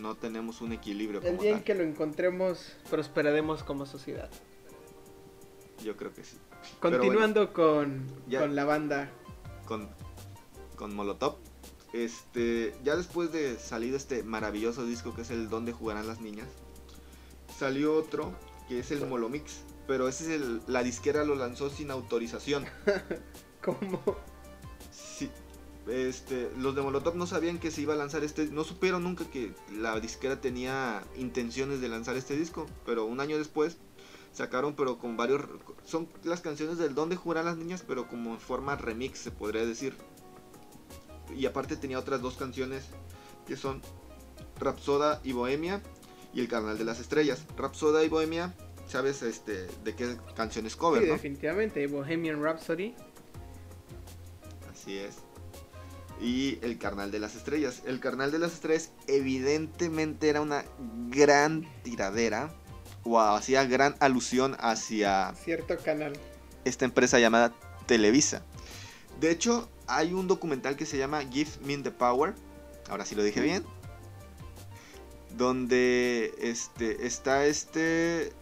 No 0.00 0.16
tenemos 0.16 0.60
un 0.60 0.72
equilibrio 0.72 1.20
El 1.20 1.28
como 1.30 1.42
día 1.42 1.52
en 1.52 1.62
que 1.64 1.74
lo 1.74 1.82
encontremos, 1.82 2.72
prosperaremos 2.90 3.62
como 3.62 3.86
sociedad. 3.86 4.30
Yo 5.82 5.96
creo 5.96 6.12
que 6.12 6.24
sí. 6.24 6.36
Continuando 6.80 7.52
con, 7.52 8.06
ya- 8.28 8.40
con 8.40 8.54
la 8.56 8.64
banda. 8.64 9.10
Con, 9.66 9.88
con 10.76 10.94
Molotov. 10.94 11.36
Este, 11.92 12.74
ya 12.84 12.96
después 12.96 13.32
de 13.32 13.58
salir 13.58 13.94
este 13.94 14.22
maravilloso 14.22 14.84
disco 14.84 15.14
que 15.14 15.22
es 15.22 15.30
el 15.30 15.48
Donde 15.48 15.72
jugarán 15.72 16.06
las 16.06 16.20
niñas, 16.20 16.48
salió 17.58 17.94
otro 17.96 18.34
que 18.68 18.80
es 18.80 18.90
el 18.90 19.06
Molomix. 19.06 19.60
Pero 19.86 20.08
ese 20.08 20.24
es 20.24 20.40
el, 20.40 20.62
la 20.66 20.82
disquera 20.82 21.24
lo 21.24 21.34
lanzó 21.34 21.70
sin 21.70 21.90
autorización. 21.90 22.64
Como 23.64 24.00
Sí, 24.90 25.30
este, 25.88 26.50
los 26.58 26.74
de 26.74 26.82
Molotov 26.82 27.16
no 27.16 27.26
sabían 27.26 27.58
que 27.58 27.70
se 27.70 27.82
iba 27.82 27.94
a 27.94 27.96
lanzar 27.96 28.24
este, 28.24 28.46
no 28.46 28.64
supieron 28.64 29.04
nunca 29.04 29.24
que 29.30 29.54
la 29.72 29.98
disquera 30.00 30.40
tenía 30.40 31.04
intenciones 31.16 31.80
de 31.80 31.88
lanzar 31.88 32.16
este 32.16 32.36
disco, 32.36 32.66
pero 32.84 33.04
un 33.04 33.20
año 33.20 33.38
después 33.38 33.76
sacaron, 34.32 34.74
pero 34.74 34.98
con 34.98 35.16
varios, 35.16 35.42
son 35.84 36.08
las 36.24 36.40
canciones 36.40 36.78
del 36.78 36.94
Donde 36.94 37.16
jugarán 37.16 37.46
las 37.46 37.56
niñas, 37.56 37.84
pero 37.86 38.08
como 38.08 38.32
en 38.32 38.40
forma 38.40 38.76
remix 38.76 39.18
se 39.18 39.30
podría 39.30 39.64
decir. 39.64 39.96
Y 41.34 41.46
aparte 41.46 41.76
tenía 41.76 41.98
otras 41.98 42.20
dos 42.20 42.36
canciones 42.36 42.84
que 43.46 43.56
son 43.56 43.80
Rapsoda 44.58 45.20
y 45.24 45.32
Bohemia 45.32 45.82
y 46.34 46.40
El 46.40 46.48
Carnal 46.48 46.78
de 46.78 46.84
las 46.84 47.00
Estrellas. 47.00 47.44
Rapsoda 47.56 48.04
y 48.04 48.08
Bohemia, 48.08 48.54
sabes 48.88 49.22
este 49.22 49.66
de 49.84 49.94
qué 49.94 50.16
canciones 50.36 50.76
cover, 50.76 51.02
sí, 51.02 51.08
¿no? 51.08 51.14
definitivamente, 51.14 51.86
Bohemian 51.86 52.42
Rhapsody. 52.42 52.94
Así 54.70 54.98
es. 54.98 55.16
Y 56.20 56.58
el 56.62 56.78
Carnal 56.78 57.10
de 57.10 57.18
las 57.18 57.34
Estrellas. 57.34 57.82
El 57.86 58.00
Carnal 58.00 58.30
de 58.32 58.38
las 58.38 58.54
Estrellas 58.54 58.90
evidentemente 59.06 60.28
era 60.28 60.40
una 60.40 60.64
gran 61.10 61.68
tiradera 61.82 62.54
o 63.04 63.20
hacía 63.20 63.64
gran 63.64 63.96
alusión 64.00 64.56
hacia 64.58 65.34
Cierto 65.34 65.76
canal. 65.76 66.14
esta 66.64 66.84
empresa 66.84 67.18
llamada 67.18 67.52
Televisa. 67.86 68.42
De 69.20 69.30
hecho, 69.30 69.68
hay 69.86 70.12
un 70.12 70.26
documental 70.26 70.76
que 70.76 70.86
se 70.86 70.98
llama 70.98 71.22
Give 71.24 71.50
Me 71.64 71.76
the 71.78 71.90
Power. 71.90 72.34
Ahora 72.88 73.04
sí 73.04 73.14
lo 73.14 73.22
dije 73.22 73.40
bien. 73.40 73.64
Donde 75.36 76.34
este 76.40 77.06
está 77.06 77.44
este. 77.46 78.32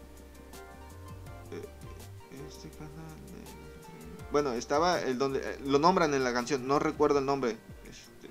Este 2.48 2.68
canal 2.70 2.92
de- 2.92 4.30
Bueno, 4.32 4.52
estaba 4.52 5.00
el 5.00 5.18
donde 5.18 5.40
eh, 5.40 5.58
lo 5.64 5.78
nombran 5.78 6.12
en 6.14 6.24
la 6.24 6.32
canción, 6.32 6.66
no 6.66 6.78
recuerdo 6.78 7.18
el 7.20 7.26
nombre. 7.26 7.52
Este, 7.88 8.28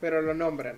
Pero 0.00 0.22
lo 0.22 0.34
nombran. 0.34 0.76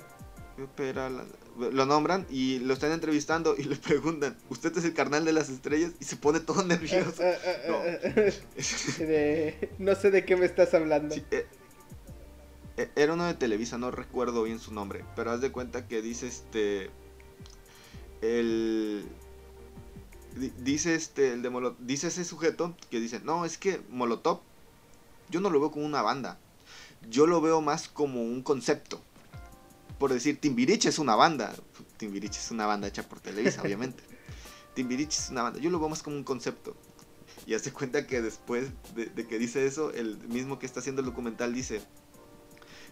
la- 0.77 1.25
lo 1.71 1.87
nombran 1.87 2.27
y 2.31 2.59
lo 2.61 2.75
están 2.75 2.93
entrevistando 2.93 3.55
y 3.57 3.63
le 3.65 3.77
preguntan, 3.77 4.37
¿usted 4.51 4.77
es 4.77 4.85
el 4.85 4.95
carnal 4.95 5.25
de 5.25 5.33
las 5.33 5.49
estrellas? 5.49 5.93
Y 6.01 6.05
se 6.05 6.17
pone 6.17 6.41
todo 6.41 6.63
nervioso. 6.67 7.23
Eh, 7.23 7.39
eh, 7.45 8.33
No. 8.99 9.05
de- 9.07 9.71
no 9.79 9.95
sé 9.95 10.11
de 10.11 10.25
qué 10.25 10.37
me 10.37 10.47
estás 10.47 10.75
hablando. 10.75 11.15
Sí, 11.15 11.25
eh, 11.31 11.47
era 12.95 13.15
uno 13.15 13.25
de 13.27 13.35
Televisa, 13.35 13.79
no 13.79 13.91
recuerdo 13.91 14.43
bien 14.43 14.59
su 14.59 14.73
nombre, 14.75 15.03
pero 15.17 15.31
haz 15.31 15.41
de 15.41 15.51
cuenta 15.53 15.87
que 15.89 16.03
dice 16.03 16.27
este 16.27 16.91
el 18.21 19.07
dice 20.59 20.95
este 20.95 21.33
el 21.33 21.43
de 21.43 21.51
Molotov, 21.51 21.79
dice 21.81 22.09
ese 22.09 22.25
sujeto 22.25 22.77
que 22.91 23.01
dice, 23.01 23.21
"No, 23.21 23.45
es 23.45 23.59
que 23.59 23.81
Molotov 23.91 24.41
yo 25.31 25.41
no 25.41 25.51
lo 25.51 25.61
veo 25.61 25.71
como 25.71 25.87
una 25.87 26.03
banda. 26.03 26.39
Yo 27.11 27.27
lo 27.27 27.41
veo 27.41 27.61
más 27.61 27.89
como 27.89 28.23
un 28.23 28.43
concepto." 28.43 29.01
Por 29.99 30.13
decir, 30.13 30.39
Timbiriche 30.41 30.89
es 30.89 30.99
una 30.99 31.17
banda. 31.17 31.55
Timbiriche 31.97 32.39
es 32.39 32.51
una 32.51 32.67
banda 32.67 32.89
hecha 32.89 33.03
por 33.09 33.21
Televisa, 33.21 33.63
obviamente. 33.63 34.03
Timbiriche 34.75 35.19
es 35.19 35.31
una 35.31 35.43
banda. 35.43 35.59
Yo 35.59 35.71
lo 35.71 35.79
veo 35.79 35.89
más 35.89 36.03
como 36.03 36.17
un 36.17 36.25
concepto. 36.25 36.77
Y 37.47 37.55
hace 37.55 37.73
cuenta 37.73 38.07
que 38.07 38.21
después 38.21 38.69
de, 38.95 39.07
de 39.07 39.27
que 39.27 39.39
dice 39.39 39.67
eso, 39.67 39.93
el 39.93 40.19
mismo 40.29 40.59
que 40.59 40.67
está 40.67 40.81
haciendo 40.81 41.01
el 41.01 41.07
documental 41.07 41.55
dice, 41.55 41.81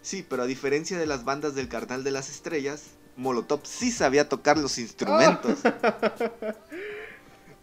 sí, 0.00 0.24
pero 0.26 0.44
a 0.44 0.46
diferencia 0.46 0.96
de 0.98 1.06
las 1.06 1.24
bandas 1.24 1.54
del 1.54 1.68
Carnal 1.68 2.04
de 2.04 2.12
las 2.12 2.30
Estrellas, 2.30 2.84
Molotov 3.16 3.60
sí 3.64 3.90
sabía 3.90 4.28
tocar 4.28 4.58
los 4.58 4.78
instrumentos. 4.78 5.58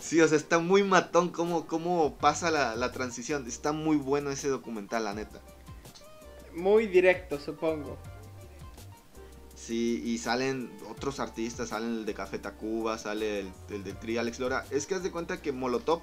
Sí, 0.01 0.19
o 0.19 0.27
sea, 0.27 0.37
está 0.37 0.57
muy 0.59 0.83
matón 0.83 1.29
cómo, 1.29 1.67
cómo 1.67 2.15
pasa 2.17 2.49
la, 2.51 2.75
la 2.75 2.91
transición. 2.91 3.45
Está 3.47 3.71
muy 3.71 3.97
bueno 3.97 4.31
ese 4.31 4.49
documental, 4.49 5.03
la 5.03 5.13
neta. 5.13 5.39
Muy 6.55 6.87
directo, 6.87 7.39
supongo. 7.39 7.97
Sí, 9.55 10.01
y 10.03 10.17
salen 10.17 10.71
otros 10.89 11.19
artistas, 11.19 11.69
salen 11.69 11.89
el 11.99 12.05
de 12.05 12.13
Café 12.15 12.39
Tacuba, 12.39 12.97
sale 12.97 13.41
el, 13.41 13.51
el 13.69 13.83
de 13.83 13.93
Tri 13.93 14.17
Alex 14.17 14.39
Lora. 14.39 14.65
Es 14.71 14.87
que 14.87 14.95
haz 14.95 15.03
de 15.03 15.11
cuenta 15.11 15.39
que 15.41 15.51
Molotov 15.51 16.01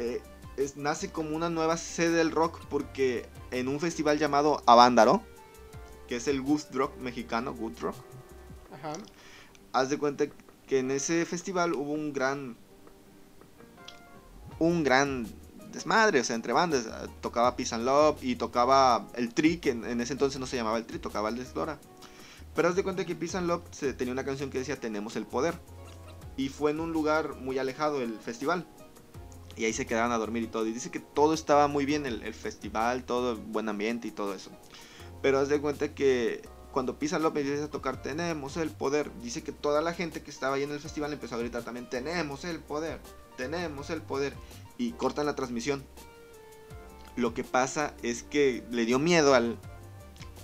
eh, 0.00 0.20
es- 0.56 0.76
nace 0.76 1.10
como 1.12 1.36
una 1.36 1.48
nueva 1.48 1.76
sede 1.76 2.16
del 2.16 2.32
rock 2.32 2.60
porque 2.68 3.28
en 3.52 3.68
un 3.68 3.78
festival 3.78 4.18
llamado 4.18 4.62
Avándaro, 4.66 5.22
que 6.08 6.16
es 6.16 6.26
el 6.26 6.42
Ghost 6.42 6.74
Rock 6.74 6.96
mexicano, 6.98 7.54
Good 7.54 7.78
Rock, 7.80 7.96
Ajá. 8.72 8.94
haz 9.72 9.88
de 9.88 9.98
cuenta 9.98 10.26
que 10.66 10.80
en 10.80 10.90
ese 10.90 11.24
festival 11.24 11.72
hubo 11.72 11.92
un 11.92 12.12
gran 12.12 12.56
un 14.58 14.84
gran 14.84 15.26
desmadre, 15.72 16.20
o 16.20 16.24
sea, 16.24 16.36
entre 16.36 16.52
bandas, 16.52 16.86
eh, 16.86 17.08
tocaba 17.20 17.56
Peace 17.56 17.74
and 17.74 17.84
Love 17.84 18.22
y 18.22 18.36
tocaba 18.36 19.08
el 19.14 19.34
Tri, 19.34 19.58
que 19.58 19.70
en, 19.70 20.00
ese 20.00 20.14
entonces 20.14 20.40
no 20.40 20.46
se 20.46 20.56
llamaba 20.56 20.78
el 20.78 20.86
Tri, 20.86 20.98
tocaba 20.98 21.28
el 21.28 21.36
Deslora. 21.36 21.78
Pero 22.54 22.68
haz 22.68 22.76
de 22.76 22.82
cuenta 22.82 23.04
que 23.04 23.14
Peace 23.14 23.36
and 23.36 23.46
Love 23.46 23.62
se, 23.70 23.92
tenía 23.92 24.12
una 24.12 24.24
canción 24.24 24.50
que 24.50 24.58
decía 24.58 24.80
Tenemos 24.80 25.16
el 25.16 25.26
poder. 25.26 25.54
Y 26.38 26.48
fue 26.48 26.70
en 26.70 26.80
un 26.80 26.92
lugar 26.92 27.36
muy 27.36 27.58
alejado 27.58 28.00
el 28.00 28.18
festival. 28.18 28.66
Y 29.56 29.64
ahí 29.64 29.72
se 29.72 29.86
quedaban 29.86 30.12
a 30.12 30.18
dormir 30.18 30.42
y 30.42 30.46
todo. 30.48 30.66
Y 30.66 30.72
dice 30.72 30.90
que 30.90 31.00
todo 31.00 31.34
estaba 31.34 31.66
muy 31.68 31.86
bien, 31.86 32.06
el, 32.06 32.22
el 32.22 32.34
festival, 32.34 33.04
todo 33.04 33.36
buen 33.36 33.68
ambiente 33.68 34.08
y 34.08 34.10
todo 34.10 34.34
eso. 34.34 34.50
Pero 35.22 35.38
haz 35.38 35.48
de 35.48 35.60
cuenta 35.60 35.94
que 35.94 36.42
cuando 36.76 36.92
and 37.00 37.22
Love 37.22 37.38
empieza 37.38 37.64
a 37.64 37.70
tocar 37.70 38.02
Tenemos 38.02 38.58
el 38.58 38.70
poder, 38.70 39.10
dice 39.22 39.42
que 39.42 39.50
toda 39.50 39.80
la 39.80 39.94
gente 39.94 40.22
que 40.22 40.30
estaba 40.30 40.56
ahí 40.56 40.62
en 40.62 40.72
el 40.72 40.78
festival 40.78 41.10
empezó 41.10 41.34
a 41.34 41.38
gritar 41.38 41.62
también 41.62 41.88
Tenemos 41.88 42.44
el 42.44 42.60
poder, 42.60 43.00
tenemos 43.36 43.90
el 43.90 44.02
poder. 44.02 44.34
Y 44.78 44.92
cortan 44.92 45.26
la 45.26 45.34
transmisión. 45.34 45.84
Lo 47.16 47.32
que 47.32 47.44
pasa 47.44 47.94
es 48.02 48.22
que 48.22 48.62
le 48.70 48.84
dio 48.84 48.98
miedo 48.98 49.34
al, 49.34 49.58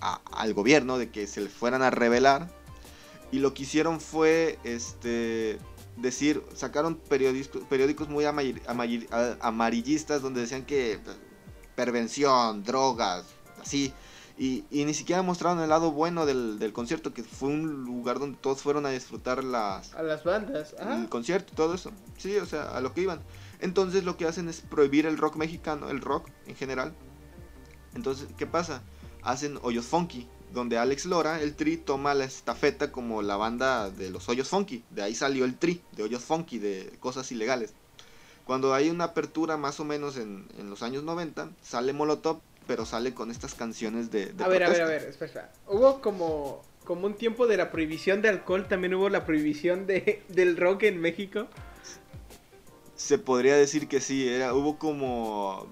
al 0.00 0.54
gobierno 0.54 0.96
de 0.98 1.10
que 1.10 1.26
se 1.26 1.42
le 1.42 1.48
fueran 1.48 1.82
a 1.82 1.90
revelar. 1.90 2.50
Y 3.30 3.38
lo 3.38 3.54
que 3.54 3.64
hicieron 3.64 4.00
fue 4.00 4.58
este 4.64 5.58
decir, 5.96 6.42
sacaron 6.54 6.96
periódicos, 6.96 7.62
periódicos 7.68 8.08
muy 8.08 8.24
amarillistas 8.24 10.22
donde 10.22 10.40
decían 10.40 10.64
que 10.64 11.00
pues, 11.04 11.16
prevención, 11.74 12.62
drogas, 12.62 13.24
así. 13.60 13.92
Y, 14.42 14.64
y 14.72 14.84
ni 14.84 14.92
siquiera 14.92 15.22
mostraron 15.22 15.60
el 15.60 15.68
lado 15.68 15.92
bueno 15.92 16.26
del, 16.26 16.58
del 16.58 16.72
concierto, 16.72 17.14
que 17.14 17.22
fue 17.22 17.50
un 17.50 17.84
lugar 17.84 18.18
donde 18.18 18.36
todos 18.38 18.60
fueron 18.60 18.86
a 18.86 18.90
disfrutar 18.90 19.44
las, 19.44 19.94
A 19.94 20.02
las 20.02 20.24
bandas. 20.24 20.72
el 20.80 20.88
Ah, 20.88 21.06
concierto 21.08 21.52
y 21.52 21.56
todo 21.56 21.74
eso. 21.74 21.92
Sí, 22.18 22.36
o 22.38 22.46
sea, 22.46 22.76
a 22.76 22.80
lo 22.80 22.92
que 22.92 23.02
iban. 23.02 23.20
Entonces 23.60 24.02
lo 24.02 24.16
que 24.16 24.24
hacen 24.26 24.48
es 24.48 24.60
prohibir 24.60 25.06
el 25.06 25.16
rock 25.16 25.36
mexicano, 25.36 25.90
el 25.90 26.00
rock 26.00 26.28
en 26.48 26.56
general. 26.56 26.92
Entonces, 27.94 28.26
¿qué 28.36 28.46
pasa? 28.46 28.82
Hacen 29.22 29.60
hoyos 29.62 29.84
funky, 29.84 30.26
donde 30.52 30.76
Alex 30.76 31.04
Lora, 31.06 31.40
el 31.40 31.54
Tri, 31.54 31.76
toma 31.76 32.12
la 32.14 32.24
estafeta 32.24 32.90
como 32.90 33.22
la 33.22 33.36
banda 33.36 33.90
de 33.90 34.10
los 34.10 34.28
Hoyos 34.28 34.48
Funky. 34.48 34.82
De 34.90 35.02
ahí 35.02 35.14
salió 35.14 35.44
el 35.44 35.56
Tri, 35.56 35.80
de 35.92 36.02
Hoyos 36.02 36.24
Funky, 36.24 36.58
de 36.58 36.96
cosas 37.00 37.30
ilegales. 37.30 37.74
Cuando 38.44 38.74
hay 38.74 38.90
una 38.90 39.04
apertura 39.04 39.56
más 39.56 39.78
o 39.78 39.84
menos 39.84 40.16
en, 40.16 40.48
en 40.58 40.68
los 40.68 40.82
años 40.82 41.04
90, 41.04 41.50
sale 41.62 41.92
Molotov, 41.92 42.40
pero 42.66 42.86
sale 42.86 43.14
con 43.14 43.30
estas 43.30 43.54
canciones 43.54 44.10
de... 44.10 44.26
de 44.26 44.44
a 44.44 44.48
ver, 44.48 44.64
a 44.64 44.68
ver, 44.68 44.82
a 44.82 44.86
ver, 44.86 45.02
espera. 45.02 45.52
Hubo 45.66 46.00
como, 46.00 46.62
como 46.84 47.06
un 47.06 47.14
tiempo 47.14 47.46
de 47.46 47.56
la 47.56 47.70
prohibición 47.70 48.22
de 48.22 48.28
alcohol, 48.28 48.66
también 48.68 48.94
hubo 48.94 49.08
la 49.08 49.24
prohibición 49.24 49.86
de, 49.86 50.22
del 50.28 50.56
rock 50.56 50.84
en 50.84 51.00
México. 51.00 51.48
Se 52.94 53.18
podría 53.18 53.56
decir 53.56 53.88
que 53.88 54.00
sí, 54.00 54.28
era, 54.28 54.54
hubo 54.54 54.78
como... 54.78 55.66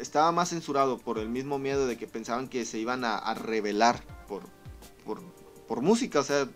Estaba 0.00 0.30
más 0.30 0.50
censurado 0.50 0.98
por 0.98 1.18
el 1.18 1.30
mismo 1.30 1.58
miedo 1.58 1.86
de 1.86 1.96
que 1.96 2.06
pensaban 2.06 2.48
que 2.48 2.66
se 2.66 2.78
iban 2.78 3.02
a, 3.02 3.16
a 3.16 3.32
rebelar 3.32 4.02
por, 4.28 4.42
por, 5.06 5.20
por 5.66 5.80
música, 5.80 6.20
o 6.20 6.22
sea, 6.22 6.46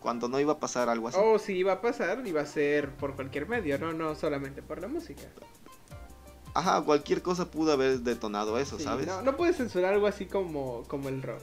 cuando 0.00 0.28
no 0.28 0.40
iba 0.40 0.54
a 0.54 0.58
pasar 0.58 0.88
algo 0.88 1.08
así. 1.08 1.18
O 1.20 1.38
si 1.38 1.54
iba 1.54 1.72
a 1.72 1.80
pasar, 1.80 2.26
iba 2.26 2.40
a 2.40 2.46
ser 2.46 2.90
por 2.90 3.14
cualquier 3.14 3.46
medio, 3.46 3.78
no, 3.78 3.92
no 3.92 4.14
solamente 4.14 4.62
por 4.62 4.80
la 4.80 4.88
música. 4.88 5.22
Ajá, 6.54 6.82
cualquier 6.82 7.22
cosa 7.22 7.50
pudo 7.50 7.72
haber 7.72 8.00
detonado 8.00 8.58
eso, 8.58 8.76
Sí, 8.78 8.84
¿sabes? 8.84 9.06
No, 9.06 9.22
no 9.22 9.36
puedes 9.36 9.56
censurar 9.56 9.94
algo 9.94 10.06
así 10.06 10.26
como, 10.26 10.82
como 10.88 11.08
el 11.08 11.22
rock. 11.22 11.40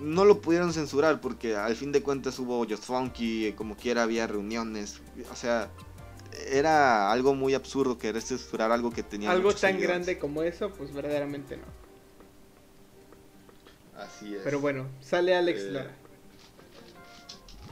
no 0.00 0.24
lo 0.24 0.40
pudieron 0.40 0.72
censurar 0.72 1.20
porque 1.20 1.56
al 1.56 1.76
fin 1.76 1.92
de 1.92 2.02
cuentas 2.02 2.38
hubo 2.38 2.58
hoyos 2.58 2.80
funky, 2.80 3.52
como 3.52 3.76
quiera 3.76 4.02
había 4.02 4.26
reuniones, 4.26 5.00
o 5.32 5.36
sea, 5.36 5.70
era 6.50 7.12
algo 7.12 7.34
muy 7.34 7.54
absurdo 7.54 7.96
querer 7.96 8.20
censurar 8.20 8.72
algo 8.72 8.90
que 8.90 9.02
tenía 9.04 9.30
Algo 9.30 9.50
tan 9.50 9.60
seguidores. 9.60 9.88
grande 9.88 10.18
como 10.18 10.42
eso, 10.42 10.70
pues 10.70 10.92
verdaderamente 10.92 11.56
no. 11.56 11.64
Así 14.02 14.34
es. 14.34 14.40
Pero 14.42 14.58
bueno, 14.60 14.88
sale 15.00 15.36
Alex 15.36 15.60
Eh, 15.60 15.70
Lara. 15.70 15.94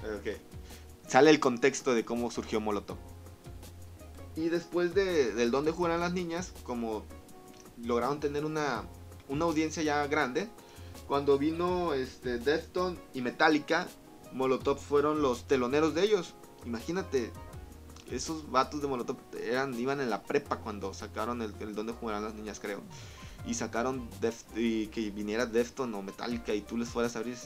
Ok. 0.05 0.37
Sale 1.09 1.31
el 1.31 1.41
contexto 1.41 1.93
de 1.95 2.05
cómo 2.05 2.31
surgió 2.31 2.61
Molotov. 2.61 2.97
Y 4.37 4.49
después 4.49 4.95
de, 4.95 5.33
del 5.33 5.51
Donde 5.51 5.73
Juegan 5.73 6.01
las 6.01 6.13
Niñas, 6.13 6.53
como 6.65 7.05
lograron 7.83 8.21
tener 8.21 8.45
una, 8.45 8.85
una 9.29 9.45
audiencia 9.45 9.83
ya 9.83 10.07
grande, 10.07 10.49
cuando 11.07 11.37
vino 11.39 11.93
este, 11.95 12.39
Defton 12.39 12.99
y 13.13 13.21
Metallica, 13.21 13.89
Molotov 14.33 14.79
fueron 14.79 15.21
los 15.21 15.47
teloneros 15.47 15.95
de 15.95 16.05
ellos. 16.05 16.35
Imagínate, 16.65 17.33
esos 18.11 18.51
vatos 18.51 18.81
de 18.81 18.89
Molotov 18.89 19.19
eran, 19.39 19.79
iban 19.79 20.01
en 20.01 20.09
la 20.09 20.23
prepa 20.23 20.57
cuando 20.61 20.95
sacaron 20.95 21.43
el, 21.43 21.55
el 21.61 21.75
Donde 21.75 21.93
Jugarán 21.93 22.25
las 22.25 22.35
Niñas, 22.35 22.59
creo. 22.61 22.81
Y 23.47 23.55
sacaron 23.55 24.09
Def- 24.21 24.57
y 24.57 24.87
que 24.87 25.11
viniera 25.11 25.45
Defton 25.45 25.95
o 25.95 26.03
Metallica 26.03 26.55
y 26.55 26.63
tú 26.63 26.79
les 26.79 26.89
fueras 26.89 27.17
a 27.17 27.19
abrir, 27.19 27.37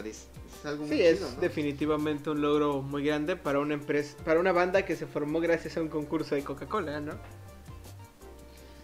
Es 0.00 0.28
algo 0.64 0.86
muy 0.86 0.96
Sí, 0.96 1.02
es 1.02 1.40
definitivamente 1.40 2.30
un 2.30 2.40
logro 2.40 2.82
muy 2.82 3.04
grande 3.04 3.36
para 3.36 3.60
una 3.60 3.74
empresa, 3.74 4.16
para 4.24 4.40
una 4.40 4.52
banda 4.52 4.84
que 4.84 4.96
se 4.96 5.06
formó 5.06 5.40
gracias 5.40 5.76
a 5.76 5.82
un 5.82 5.88
concurso 5.88 6.34
de 6.34 6.42
Coca-Cola, 6.42 7.00
¿no? 7.00 7.12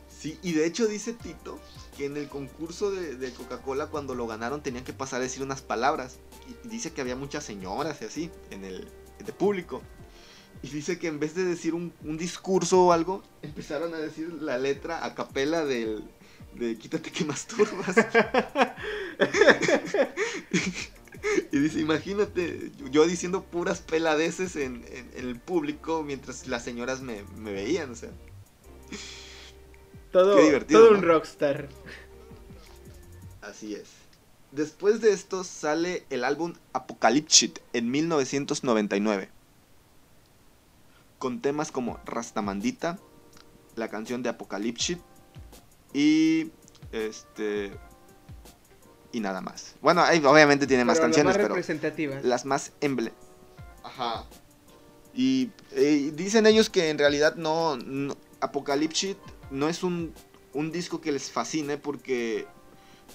Sí, 0.08 0.38
y 0.42 0.52
de 0.52 0.66
hecho 0.66 0.86
dice 0.86 1.14
Tito 1.14 1.58
que 1.96 2.04
en 2.04 2.16
el 2.16 2.28
concurso 2.28 2.90
de, 2.90 3.16
de 3.16 3.32
Coca-Cola 3.32 3.86
cuando 3.86 4.14
lo 4.14 4.26
ganaron 4.26 4.62
tenían 4.62 4.84
que 4.84 4.92
pasar 4.92 5.20
a 5.20 5.22
decir 5.22 5.42
unas 5.42 5.62
palabras. 5.62 6.18
Y 6.48 6.68
dice 6.68 6.92
que 6.92 7.00
había 7.00 7.16
muchas 7.16 7.44
señoras 7.44 8.02
y 8.02 8.04
así 8.04 8.30
en 8.50 8.64
el 8.64 8.88
de 9.18 9.32
público. 9.32 9.82
Y 10.62 10.68
dice 10.68 10.98
que 10.98 11.08
en 11.08 11.18
vez 11.18 11.34
de 11.34 11.44
decir 11.44 11.74
un, 11.74 11.92
un 12.04 12.18
discurso 12.18 12.84
o 12.84 12.92
algo, 12.92 13.22
empezaron 13.40 13.94
a 13.94 13.98
decir 13.98 14.30
la 14.42 14.58
letra 14.58 15.04
a 15.04 15.14
capela 15.14 15.64
del 15.64 16.04
de 16.54 16.76
quítate 16.76 17.10
que 17.10 17.24
masturbas. 17.24 17.96
y 21.52 21.58
dice, 21.58 21.80
imagínate, 21.80 22.70
yo 22.90 23.06
diciendo 23.06 23.42
puras 23.44 23.80
peladeces 23.80 24.56
en, 24.56 24.84
en- 24.92 25.10
en 25.14 25.28
el 25.28 25.38
público 25.38 26.02
mientras 26.02 26.46
las 26.46 26.64
señoras 26.64 27.00
me, 27.02 27.22
me 27.36 27.52
veían, 27.52 27.90
o 27.90 27.94
sea. 27.94 28.10
Todo, 30.12 30.36
Qué 30.36 30.42
divertido, 30.44 30.80
todo 30.80 30.90
¿no? 30.92 30.98
un 30.98 31.04
rockstar. 31.04 31.68
Así 33.42 33.74
es. 33.74 33.88
Después 34.52 35.00
de 35.00 35.12
esto 35.12 35.44
sale 35.44 36.04
el 36.10 36.24
álbum 36.24 36.54
Apocalypse 36.72 37.52
en 37.72 37.90
1999. 37.90 39.28
Con 41.18 41.40
temas 41.40 41.70
como 41.70 42.00
Rastamandita, 42.06 42.98
la 43.76 43.88
canción 43.88 44.22
de 44.22 44.30
Apocalypse 44.30 44.98
y 45.92 46.50
este 46.92 47.72
y 49.12 49.20
nada 49.20 49.40
más. 49.40 49.74
Bueno, 49.80 50.02
ahí 50.02 50.22
obviamente 50.24 50.66
tiene 50.66 50.84
más 50.84 50.96
Pero 50.98 51.08
las 51.08 51.16
canciones, 51.16 51.30
más 51.30 51.36
pero 51.36 51.48
representativas. 51.48 52.24
las 52.24 52.44
más 52.44 52.72
emble. 52.80 53.12
Ajá. 53.82 54.24
Y 55.14 55.50
eh, 55.72 56.12
dicen 56.14 56.46
ellos 56.46 56.70
que 56.70 56.90
en 56.90 56.98
realidad 56.98 57.34
no, 57.36 57.76
no 57.76 58.16
Apocalypse 58.40 59.16
no 59.50 59.68
es 59.68 59.82
un, 59.82 60.14
un 60.52 60.70
disco 60.70 61.00
que 61.00 61.10
les 61.12 61.30
fascine 61.30 61.78
porque 61.78 62.46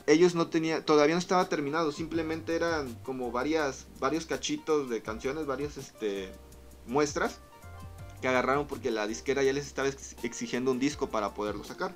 ellos 0.07 0.35
no 0.35 0.47
tenían, 0.47 0.83
todavía 0.83 1.15
no 1.15 1.19
estaba 1.19 1.47
terminado, 1.47 1.91
simplemente 1.93 2.55
eran 2.55 2.93
como 3.03 3.31
varias, 3.31 3.85
varios 3.99 4.25
cachitos 4.25 4.89
de 4.89 5.01
canciones, 5.01 5.45
varias 5.45 5.77
este, 5.77 6.31
muestras 6.85 7.39
que 8.21 8.27
agarraron 8.27 8.67
porque 8.67 8.91
la 8.91 9.07
disquera 9.07 9.41
ya 9.43 9.53
les 9.53 9.65
estaba 9.65 9.87
ex- 9.87 10.15
exigiendo 10.23 10.71
un 10.71 10.79
disco 10.79 11.09
para 11.09 11.33
poderlo 11.33 11.63
sacar. 11.63 11.95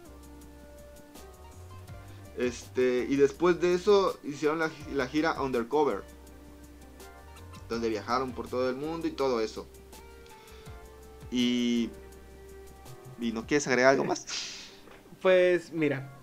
Este, 2.40 3.06
y 3.10 3.18
después 3.18 3.60
de 3.60 3.74
eso 3.74 4.18
hicieron 4.24 4.60
la, 4.60 4.72
la 4.94 5.08
gira 5.08 5.42
Undercover, 5.42 6.04
donde 7.68 7.90
viajaron 7.90 8.32
por 8.32 8.48
todo 8.48 8.70
el 8.70 8.78
mundo 8.78 9.08
y 9.08 9.12
todo 9.12 9.42
eso. 9.42 9.68
Y, 11.32 11.90
y 13.20 13.34
no 13.34 13.46
quieres 13.46 13.68
agregar 13.68 13.92
algo 13.92 14.06
más. 14.06 14.26
Pues 15.22 15.74
mira, 15.74 16.18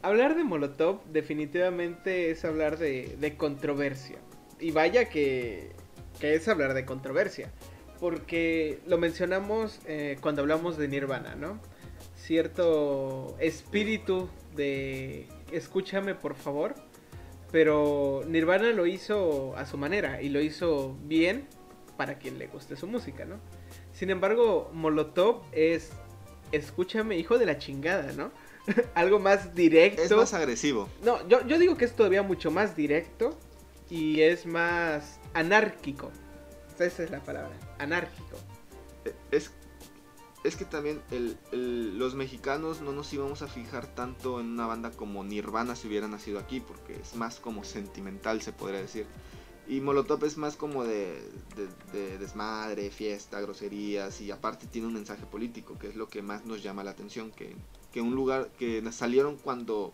hablar 0.00 0.34
de 0.34 0.44
Molotov 0.44 1.04
definitivamente 1.12 2.30
es 2.30 2.46
hablar 2.46 2.78
de, 2.78 3.14
de 3.20 3.36
controversia. 3.36 4.16
Y 4.58 4.70
vaya 4.70 5.10
que, 5.10 5.72
que 6.20 6.34
es 6.34 6.48
hablar 6.48 6.72
de 6.72 6.86
controversia. 6.86 7.52
Porque 8.00 8.80
lo 8.86 8.96
mencionamos 8.96 9.78
eh, 9.84 10.16
cuando 10.22 10.40
hablamos 10.40 10.78
de 10.78 10.88
Nirvana, 10.88 11.34
¿no? 11.34 11.60
Cierto 12.16 13.36
espíritu 13.40 14.30
de 14.56 15.28
escúchame 15.56 16.14
por 16.14 16.34
favor. 16.34 16.74
Pero 17.50 18.22
Nirvana 18.26 18.72
lo 18.72 18.86
hizo 18.86 19.56
a 19.56 19.64
su 19.64 19.78
manera 19.78 20.20
y 20.20 20.28
lo 20.28 20.40
hizo 20.40 20.96
bien 21.04 21.46
para 21.96 22.18
quien 22.18 22.38
le 22.38 22.48
guste 22.48 22.76
su 22.76 22.88
música, 22.88 23.24
¿no? 23.24 23.36
Sin 23.92 24.10
embargo, 24.10 24.70
Molotov 24.72 25.42
es 25.52 25.92
escúchame, 26.50 27.16
hijo 27.16 27.38
de 27.38 27.46
la 27.46 27.58
chingada, 27.58 28.12
¿no? 28.12 28.32
Algo 28.94 29.18
más 29.18 29.54
directo. 29.54 30.02
Es 30.02 30.10
más 30.10 30.34
agresivo. 30.34 30.88
No, 31.02 31.26
yo, 31.28 31.46
yo 31.46 31.58
digo 31.58 31.76
que 31.76 31.84
es 31.84 31.94
todavía 31.94 32.22
mucho 32.22 32.50
más 32.50 32.76
directo 32.76 33.38
y 33.90 34.22
es 34.22 34.46
más 34.46 35.20
anárquico. 35.32 36.10
Esa 36.78 37.04
es 37.04 37.10
la 37.10 37.20
palabra, 37.20 37.52
anárquico. 37.78 38.36
Es, 39.30 39.52
es 40.44 40.56
que 40.56 40.64
también 40.66 41.00
el- 41.10 41.36
el- 41.52 41.98
los 41.98 42.14
mexicanos 42.14 42.80
no 42.82 42.92
nos 42.92 43.12
íbamos 43.12 43.42
a 43.42 43.48
fijar 43.48 43.86
tanto 43.86 44.40
en 44.40 44.46
una 44.46 44.66
banda 44.66 44.90
como 44.90 45.24
Nirvana 45.24 45.74
si 45.74 45.88
hubiera 45.88 46.06
nacido 46.06 46.38
aquí, 46.38 46.60
porque 46.60 46.94
es 47.00 47.16
más 47.16 47.40
como 47.40 47.64
sentimental, 47.64 48.42
se 48.42 48.52
podría 48.52 48.80
decir. 48.80 49.06
Y 49.66 49.80
Molotov 49.80 50.22
es 50.26 50.36
más 50.36 50.56
como 50.56 50.84
de, 50.84 51.22
de- 51.56 51.98
de 51.98 52.18
desmadre, 52.18 52.90
fiesta, 52.90 53.40
groserías, 53.40 54.20
y 54.20 54.30
aparte 54.30 54.66
tiene 54.66 54.86
un 54.88 54.92
mensaje 54.94 55.24
político, 55.24 55.78
que 55.78 55.88
es 55.88 55.96
lo 55.96 56.08
que 56.08 56.20
más 56.20 56.44
nos 56.44 56.62
llama 56.62 56.84
la 56.84 56.90
atención, 56.90 57.30
que, 57.30 57.56
que 57.90 58.02
un 58.02 58.14
lugar 58.14 58.50
que 58.58 58.82
salieron 58.92 59.36
cuando 59.38 59.92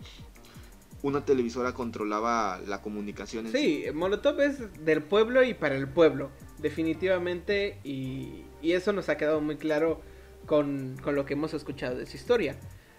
una 1.02 1.24
televisora 1.24 1.72
controlaba 1.72 2.58
la 2.66 2.82
comunicación 2.82 3.46
en 3.46 3.52
Sí, 3.52 3.84
Molotov 3.94 4.40
es 4.40 4.58
del 4.84 5.02
pueblo 5.04 5.44
y 5.44 5.54
para 5.54 5.76
el 5.76 5.88
pueblo, 5.88 6.30
definitivamente, 6.58 7.78
y, 7.84 8.42
y 8.60 8.72
eso 8.72 8.92
nos 8.92 9.08
ha 9.08 9.16
quedado 9.16 9.40
muy 9.40 9.56
claro 9.56 10.02
con, 10.46 10.96
con 11.02 11.14
lo 11.14 11.24
que 11.24 11.34
hemos 11.34 11.54
escuchado 11.54 11.96
de 11.96 12.06
su 12.06 12.16
historia. 12.16 12.56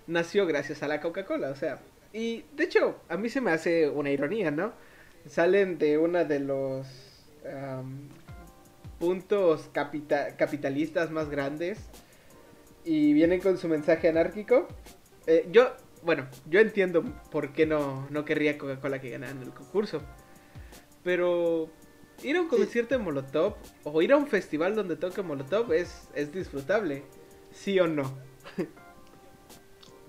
Nació 0.07 0.45
gracias 0.45 0.83
a 0.83 0.87
la 0.87 0.99
Coca-Cola, 0.99 1.49
o 1.49 1.55
sea, 1.55 1.79
y 2.13 2.43
de 2.55 2.63
hecho, 2.65 2.99
a 3.07 3.17
mí 3.17 3.29
se 3.29 3.39
me 3.41 3.51
hace 3.51 3.89
una 3.89 4.09
ironía, 4.09 4.51
¿no? 4.51 4.73
Salen 5.27 5.77
de 5.77 5.97
uno 5.97 6.25
de 6.25 6.39
los 6.39 6.87
am, 7.45 8.09
puntos 8.99 9.69
capita- 9.71 10.35
capitalistas 10.35 11.11
más 11.11 11.29
grandes 11.29 11.79
y 12.83 13.13
vienen 13.13 13.39
con 13.39 13.57
su 13.57 13.67
mensaje 13.67 14.09
anárquico. 14.09 14.67
Eh, 15.27 15.47
yo, 15.51 15.71
bueno, 16.03 16.27
yo 16.49 16.59
entiendo 16.59 17.03
por 17.31 17.53
qué 17.53 17.65
no, 17.65 18.07
no 18.09 18.25
querría 18.25 18.57
Coca-Cola 18.57 18.99
que 18.99 19.11
ganara 19.11 19.31
en 19.31 19.43
el 19.43 19.51
concurso. 19.51 20.01
Pero 21.03 21.69
ir 22.23 22.35
a 22.35 22.41
un 22.41 22.47
concierto 22.47 22.97
de 22.97 23.03
Molotov 23.03 23.55
o 23.83 24.01
ir 24.01 24.11
a 24.11 24.17
un 24.17 24.27
festival 24.27 24.75
donde 24.75 24.95
toque 24.95 25.21
Molotov 25.21 25.71
es, 25.73 26.09
es 26.15 26.33
disfrutable. 26.33 27.03
¿Sí 27.53 27.79
o 27.79 27.87
no? 27.87 28.17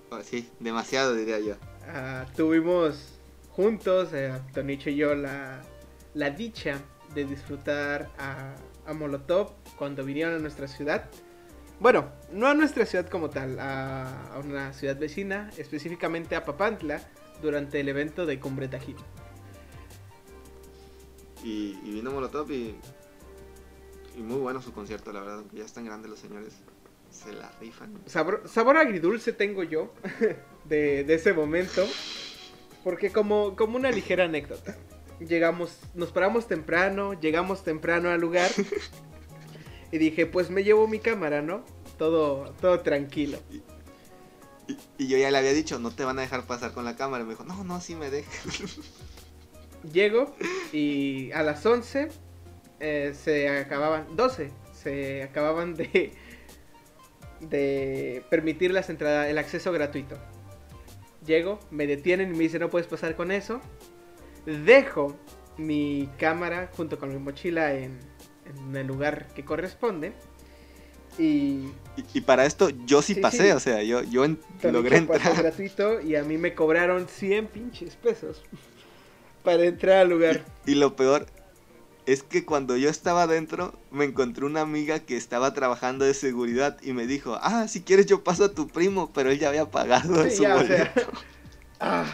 Oh, 0.09 0.21
Sí, 0.21 0.49
demasiado 0.59 1.15
diría 1.15 1.39
yo. 1.39 1.55
Ah, 1.87 2.25
tuvimos 2.35 3.19
juntos, 3.51 4.09
eh, 4.13 4.33
Tonicho 4.53 4.89
y 4.89 4.95
yo, 4.95 5.15
la, 5.15 5.61
la 6.13 6.29
dicha 6.29 6.79
de 7.13 7.25
disfrutar 7.25 8.09
a, 8.17 8.55
a 8.85 8.93
Molotov 8.93 9.53
cuando 9.77 10.03
vinieron 10.03 10.35
a 10.35 10.39
nuestra 10.39 10.67
ciudad. 10.67 11.09
Bueno, 11.79 12.11
no 12.31 12.47
a 12.47 12.53
nuestra 12.53 12.85
ciudad 12.85 13.07
como 13.09 13.29
tal, 13.29 13.59
a, 13.59 14.33
a 14.33 14.39
una 14.39 14.71
ciudad 14.73 14.97
vecina, 14.97 15.49
específicamente 15.57 16.35
a 16.35 16.45
Papantla, 16.45 17.01
durante 17.41 17.79
el 17.79 17.89
evento 17.89 18.25
de 18.25 18.39
Cumbre 18.39 18.67
Tajín. 18.67 18.95
Y, 21.43 21.77
y 21.83 21.91
vino 21.91 22.11
Molotov 22.11 22.49
y, 22.51 22.75
y 24.15 24.21
muy 24.21 24.37
bueno 24.37 24.61
su 24.61 24.71
concierto, 24.71 25.11
la 25.11 25.19
verdad, 25.19 25.39
aunque 25.39 25.57
ya 25.57 25.65
están 25.65 25.83
grandes 25.85 26.09
los 26.09 26.19
señores. 26.19 26.53
Se 27.13 27.31
la 27.31 27.51
rifan. 27.61 28.01
Sabor, 28.07 28.43
sabor 28.47 28.77
agridulce 28.77 29.33
tengo 29.33 29.63
yo 29.63 29.93
de, 30.65 31.03
de 31.03 31.13
ese 31.13 31.33
momento. 31.33 31.85
Porque 32.83 33.11
como, 33.11 33.55
como 33.55 33.77
una 33.77 33.91
ligera 33.91 34.25
anécdota. 34.25 34.75
Llegamos, 35.19 35.77
nos 35.93 36.11
paramos 36.11 36.47
temprano, 36.47 37.13
llegamos 37.13 37.63
temprano 37.63 38.09
al 38.09 38.19
lugar. 38.19 38.51
Y 39.91 39.99
dije, 39.99 40.25
pues 40.25 40.49
me 40.49 40.63
llevo 40.63 40.87
mi 40.87 40.97
cámara, 40.97 41.43
¿no? 41.43 41.63
Todo, 41.99 42.51
todo 42.59 42.79
tranquilo. 42.79 43.37
Y, 44.67 44.75
y 44.97 45.07
yo 45.07 45.19
ya 45.19 45.29
le 45.29 45.37
había 45.37 45.53
dicho, 45.53 45.77
no 45.77 45.91
te 45.91 46.03
van 46.03 46.17
a 46.17 46.23
dejar 46.23 46.47
pasar 46.47 46.73
con 46.73 46.83
la 46.83 46.95
cámara. 46.95 47.23
Y 47.23 47.27
me 47.27 47.33
dijo, 47.33 47.43
no, 47.43 47.63
no, 47.63 47.79
sí 47.79 47.95
me 47.95 48.09
dejan. 48.09 48.33
Llego 49.93 50.35
y 50.71 51.31
a 51.33 51.43
las 51.43 51.63
11 51.65 52.09
eh, 52.79 53.13
se 53.13 53.49
acababan, 53.49 54.15
12, 54.15 54.51
se 54.73 55.23
acababan 55.23 55.75
de, 55.75 56.13
de 57.49 58.23
permitir 58.29 58.71
las 58.71 58.89
entradas, 58.89 59.27
el 59.29 59.37
acceso 59.37 59.71
gratuito. 59.71 60.17
Llego, 61.25 61.59
me 61.71 61.87
detienen 61.87 62.33
y 62.33 62.37
me 62.37 62.43
dicen 62.43 62.61
no 62.61 62.69
puedes 62.69 62.87
pasar 62.87 63.15
con 63.15 63.31
eso. 63.31 63.61
Dejo 64.45 65.17
mi 65.57 66.09
cámara 66.17 66.69
junto 66.75 66.99
con 66.99 67.09
mi 67.09 67.17
mochila 67.17 67.73
en, 67.73 67.99
en 68.45 68.75
el 68.75 68.87
lugar 68.87 69.27
que 69.33 69.45
corresponde. 69.45 70.13
Y 71.17 71.23
Y, 71.95 72.05
y 72.15 72.21
para 72.21 72.45
esto 72.45 72.69
yo 72.85 73.01
sí, 73.01 73.13
Sí, 73.13 73.21
pasé, 73.21 73.43
sí. 73.45 73.51
o 73.51 73.59
sea, 73.59 73.83
yo, 73.83 74.01
yo 74.03 74.25
en- 74.25 74.39
logré 74.63 74.97
entrar. 74.97 75.35
gratuito 75.37 76.01
y 76.01 76.15
a 76.15 76.23
mí 76.23 76.37
me 76.37 76.55
cobraron 76.55 77.07
100 77.07 77.47
pinches 77.47 77.95
pesos 77.95 78.41
para 79.43 79.63
entrar 79.65 79.97
al 79.99 80.09
lugar. 80.09 80.41
Y 80.65 80.75
lo 80.75 80.95
peor 80.95 81.27
es 82.05 82.23
que 82.23 82.43
cuando 82.45 82.75
yo 82.77 82.89
estaba 82.89 83.23
adentro, 83.23 83.73
me 83.91 84.05
encontré 84.05 84.45
una 84.45 84.61
amiga 84.61 84.99
que 84.99 85.15
estaba 85.17 85.53
trabajando 85.53 86.03
de 86.05 86.13
seguridad 86.13 86.77
y 86.81 86.93
me 86.93 87.07
dijo, 87.07 87.37
ah, 87.41 87.67
si 87.67 87.81
quieres 87.81 88.05
yo 88.07 88.23
paso 88.23 88.45
a 88.45 88.53
tu 88.53 88.67
primo, 88.67 89.11
pero 89.13 89.31
él 89.31 89.39
ya 89.39 89.49
había 89.49 89.69
pagado 89.71 90.23
Sí, 90.25 90.35
su 90.37 90.43
ya, 90.43 90.55
o 90.55 90.57
boleto. 90.59 90.73
sea, 90.75 90.93
ah. 91.79 92.05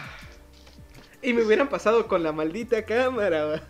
y 1.22 1.32
me 1.32 1.42
hubieran 1.42 1.68
pasado 1.68 2.06
con 2.08 2.22
la 2.22 2.32
maldita 2.32 2.84
cámara. 2.84 3.62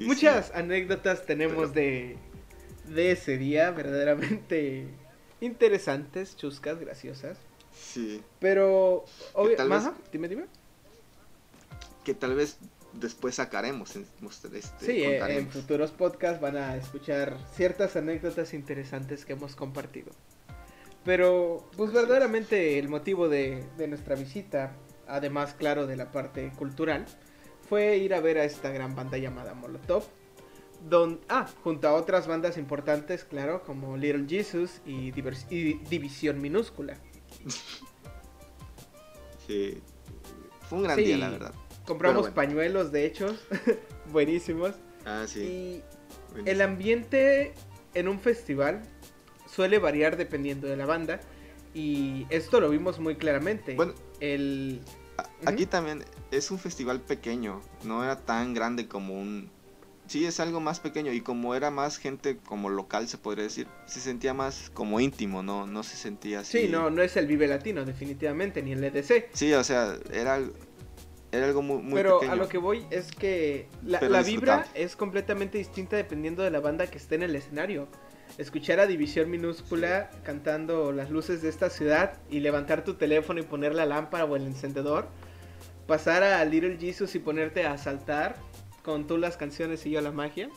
Muchas 0.00 0.50
anécdotas 0.54 1.24
tenemos 1.24 1.72
de, 1.72 2.16
de 2.88 3.12
ese 3.12 3.38
día, 3.38 3.70
verdaderamente 3.70 4.86
interesantes, 5.40 6.36
chuscas, 6.36 6.78
graciosas. 6.80 7.38
Sí, 7.80 8.22
Pero, 8.40 9.04
obvio, 9.34 9.56
vez- 9.56 9.90
dime, 10.12 10.28
dime. 10.28 10.44
que 12.04 12.14
tal 12.14 12.34
vez 12.34 12.58
después 13.00 13.34
sacaremos. 13.36 13.96
en- 13.96 14.06
este, 14.54 14.60
Sí, 14.86 15.02
en 15.04 15.48
futuros 15.50 15.90
podcasts 15.92 16.40
van 16.40 16.56
a 16.56 16.76
escuchar 16.76 17.36
ciertas 17.54 17.96
anécdotas 17.96 18.54
interesantes 18.54 19.24
que 19.24 19.32
hemos 19.34 19.54
compartido. 19.56 20.12
Pero, 21.04 21.68
pues 21.76 21.90
Así 21.90 21.98
es. 21.98 22.02
verdaderamente 22.02 22.78
el 22.78 22.88
motivo 22.88 23.28
de, 23.28 23.64
de 23.76 23.88
nuestra 23.88 24.14
visita, 24.14 24.72
además, 25.06 25.54
claro, 25.54 25.86
de 25.86 25.96
la 25.96 26.10
parte 26.12 26.50
cultural, 26.56 27.04
fue 27.68 27.96
ir 27.98 28.14
a 28.14 28.20
ver 28.20 28.38
a 28.38 28.44
esta 28.44 28.70
gran 28.70 28.94
banda 28.94 29.18
llamada 29.18 29.54
Molotov. 29.54 30.04
Don, 30.88 31.20
ah, 31.28 31.46
junto 31.62 31.88
a 31.88 31.94
otras 31.94 32.26
bandas 32.26 32.58
importantes, 32.58 33.24
claro, 33.24 33.62
como 33.64 33.96
Little 33.96 34.26
Jesus 34.28 34.80
y, 34.84 35.12
Divers- 35.12 35.46
y 35.50 35.74
División 35.88 36.40
Minúscula. 36.40 36.96
Sí, 39.46 39.78
fue 40.68 40.78
un 40.78 40.84
gran 40.84 40.96
Sí. 40.96 41.04
día, 41.04 41.18
la 41.18 41.28
verdad. 41.28 41.52
Compramos 41.86 42.22
bueno. 42.22 42.34
pañuelos, 42.34 42.92
de 42.92 43.06
hecho, 43.06 43.36
buenísimos. 44.12 44.74
Ah, 45.04 45.24
sí. 45.26 45.40
Y 45.40 45.82
buenísimo. 46.30 46.46
El 46.46 46.60
ambiente 46.62 47.52
en 47.94 48.08
un 48.08 48.18
festival 48.18 48.82
suele 49.46 49.78
variar 49.78 50.16
dependiendo 50.16 50.66
de 50.66 50.76
la 50.76 50.86
banda 50.86 51.20
y 51.74 52.26
esto 52.30 52.60
lo 52.60 52.70
vimos 52.70 52.98
muy 52.98 53.16
claramente. 53.16 53.74
Bueno, 53.74 53.94
el 54.20 54.80
aquí 55.44 55.66
también 55.66 56.04
es 56.30 56.50
un 56.50 56.58
festival 56.58 57.00
pequeño, 57.00 57.60
no 57.84 58.02
era 58.04 58.16
tan 58.16 58.54
grande 58.54 58.88
como 58.88 59.14
un... 59.20 59.50
Sí, 60.06 60.26
es 60.26 60.38
algo 60.38 60.60
más 60.60 60.80
pequeño 60.80 61.12
y 61.12 61.22
como 61.22 61.54
era 61.54 61.70
más 61.70 61.96
gente 61.96 62.36
como 62.36 62.68
local, 62.68 63.08
se 63.08 63.16
podría 63.16 63.44
decir, 63.44 63.66
se 63.86 64.00
sentía 64.00 64.34
más 64.34 64.70
como 64.74 65.00
íntimo, 65.00 65.42
no, 65.42 65.66
no 65.66 65.82
se 65.82 65.96
sentía 65.96 66.40
así. 66.40 66.58
sí, 66.60 66.68
no 66.68 66.90
no 66.90 67.02
es 67.02 67.16
el 67.16 67.26
Vive 67.26 67.48
Latino 67.48 67.86
definitivamente 67.86 68.62
ni 68.62 68.72
el 68.72 68.84
EDC, 68.84 69.30
Sí, 69.32 69.54
o 69.54 69.64
sea, 69.64 69.96
era, 70.12 70.40
era 71.34 71.46
algo 71.46 71.62
muy, 71.62 71.82
muy 71.82 71.94
pero 71.94 72.20
pequeño. 72.20 72.32
a 72.32 72.36
lo 72.36 72.48
que 72.48 72.58
voy 72.58 72.86
es 72.90 73.10
que 73.12 73.68
la, 73.84 74.00
la 74.00 74.22
vibra 74.22 74.66
es 74.74 74.96
completamente 74.96 75.58
distinta 75.58 75.96
dependiendo 75.96 76.42
de 76.42 76.50
la 76.50 76.60
banda 76.60 76.86
que 76.86 76.98
esté 76.98 77.16
en 77.16 77.24
el 77.24 77.36
escenario. 77.36 77.88
Escuchar 78.38 78.80
a 78.80 78.86
División 78.86 79.30
Minúscula 79.30 80.10
cantando 80.24 80.92
las 80.92 81.10
luces 81.10 81.42
de 81.42 81.48
esta 81.48 81.70
ciudad 81.70 82.18
y 82.30 82.40
levantar 82.40 82.82
tu 82.82 82.94
teléfono 82.94 83.40
y 83.40 83.44
poner 83.44 83.74
la 83.74 83.86
lámpara 83.86 84.24
o 84.24 84.34
el 84.36 84.46
encendedor. 84.46 85.08
Pasar 85.86 86.22
a 86.22 86.44
Little 86.44 86.78
Jesus 86.78 87.14
y 87.14 87.18
ponerte 87.18 87.64
a 87.64 87.76
saltar 87.78 88.36
con 88.82 89.06
tú 89.06 89.18
las 89.18 89.36
canciones 89.36 89.84
y 89.86 89.90
yo 89.90 90.00
la 90.00 90.10
magia. 90.10 90.48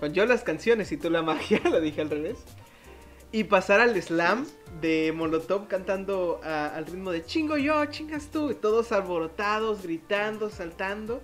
Con 0.00 0.14
yo 0.14 0.26
las 0.26 0.42
canciones 0.42 0.90
y 0.90 0.96
tú 0.96 1.10
la 1.10 1.22
magia, 1.22 1.60
lo 1.64 1.80
dije 1.80 2.00
al 2.00 2.10
revés. 2.10 2.38
Y 3.32 3.44
pasar 3.44 3.80
al 3.80 4.00
slam 4.02 4.46
de 4.80 5.10
Molotov 5.14 5.66
cantando 5.66 6.40
a- 6.44 6.66
al 6.68 6.84
ritmo 6.86 7.10
de 7.12 7.24
chingo 7.24 7.56
yo, 7.56 7.84
chingas 7.86 8.26
tú. 8.26 8.50
Y 8.50 8.54
todos 8.54 8.92
alborotados, 8.92 9.82
gritando, 9.82 10.50
saltando. 10.50 11.22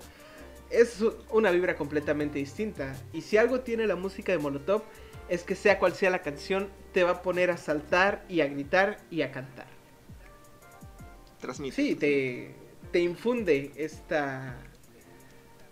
Es 0.70 1.02
una 1.30 1.50
vibra 1.50 1.76
completamente 1.76 2.38
distinta. 2.38 2.96
Y 3.12 3.20
si 3.22 3.36
algo 3.36 3.60
tiene 3.60 3.86
la 3.86 3.96
música 3.96 4.32
de 4.32 4.38
Molotov, 4.38 4.82
es 5.28 5.42
que 5.42 5.54
sea 5.54 5.78
cual 5.78 5.94
sea 5.94 6.08
la 6.10 6.22
canción, 6.22 6.70
te 6.92 7.04
va 7.04 7.10
a 7.10 7.22
poner 7.22 7.50
a 7.50 7.58
saltar 7.58 8.24
y 8.28 8.40
a 8.40 8.46
gritar 8.48 8.98
y 9.10 9.20
a 9.22 9.30
cantar. 9.30 9.66
Transmite. 11.40 11.76
Sí, 11.76 11.94
te, 11.94 12.54
te 12.90 13.00
infunde 13.00 13.72
esta. 13.76 14.56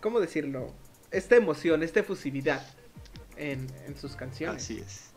¿Cómo 0.02 0.20
decirlo? 0.20 0.74
Esta 1.10 1.36
emoción, 1.36 1.82
esta 1.82 2.00
efusividad 2.00 2.66
en, 3.36 3.66
en 3.86 3.96
sus 3.96 4.14
canciones. 4.16 4.62
Así 4.62 4.78
es. 4.78 5.12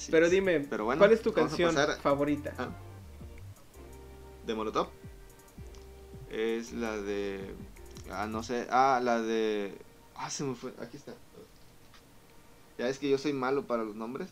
Así 0.00 0.10
Pero 0.10 0.26
es. 0.26 0.32
dime, 0.32 0.60
Pero 0.60 0.86
bueno, 0.86 0.98
¿cuál 0.98 1.12
es 1.12 1.20
tu 1.20 1.30
canción 1.34 1.76
a- 1.76 1.86
favorita? 1.96 2.54
Ah. 2.56 2.68
de 4.46 4.54
Molotov. 4.54 4.88
Es 6.30 6.72
la 6.72 6.96
de. 6.96 7.54
Ah, 8.10 8.26
no 8.26 8.42
sé. 8.42 8.66
Ah, 8.70 8.98
la 9.02 9.20
de. 9.20 9.76
Ah, 10.16 10.30
se 10.30 10.42
me 10.44 10.54
fue. 10.54 10.72
Aquí 10.80 10.96
está. 10.96 11.12
Ya 12.78 12.88
es 12.88 12.98
que 12.98 13.10
yo 13.10 13.18
soy 13.18 13.34
malo 13.34 13.66
para 13.66 13.84
los 13.84 13.94
nombres. 13.94 14.30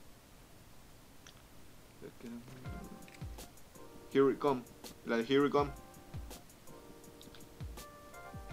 Here 4.11 4.25
we 4.25 4.39
come. 4.39 4.63
La 5.05 5.19
de 5.19 5.25
Here 5.25 5.43
we 5.43 5.51
come. 5.51 5.71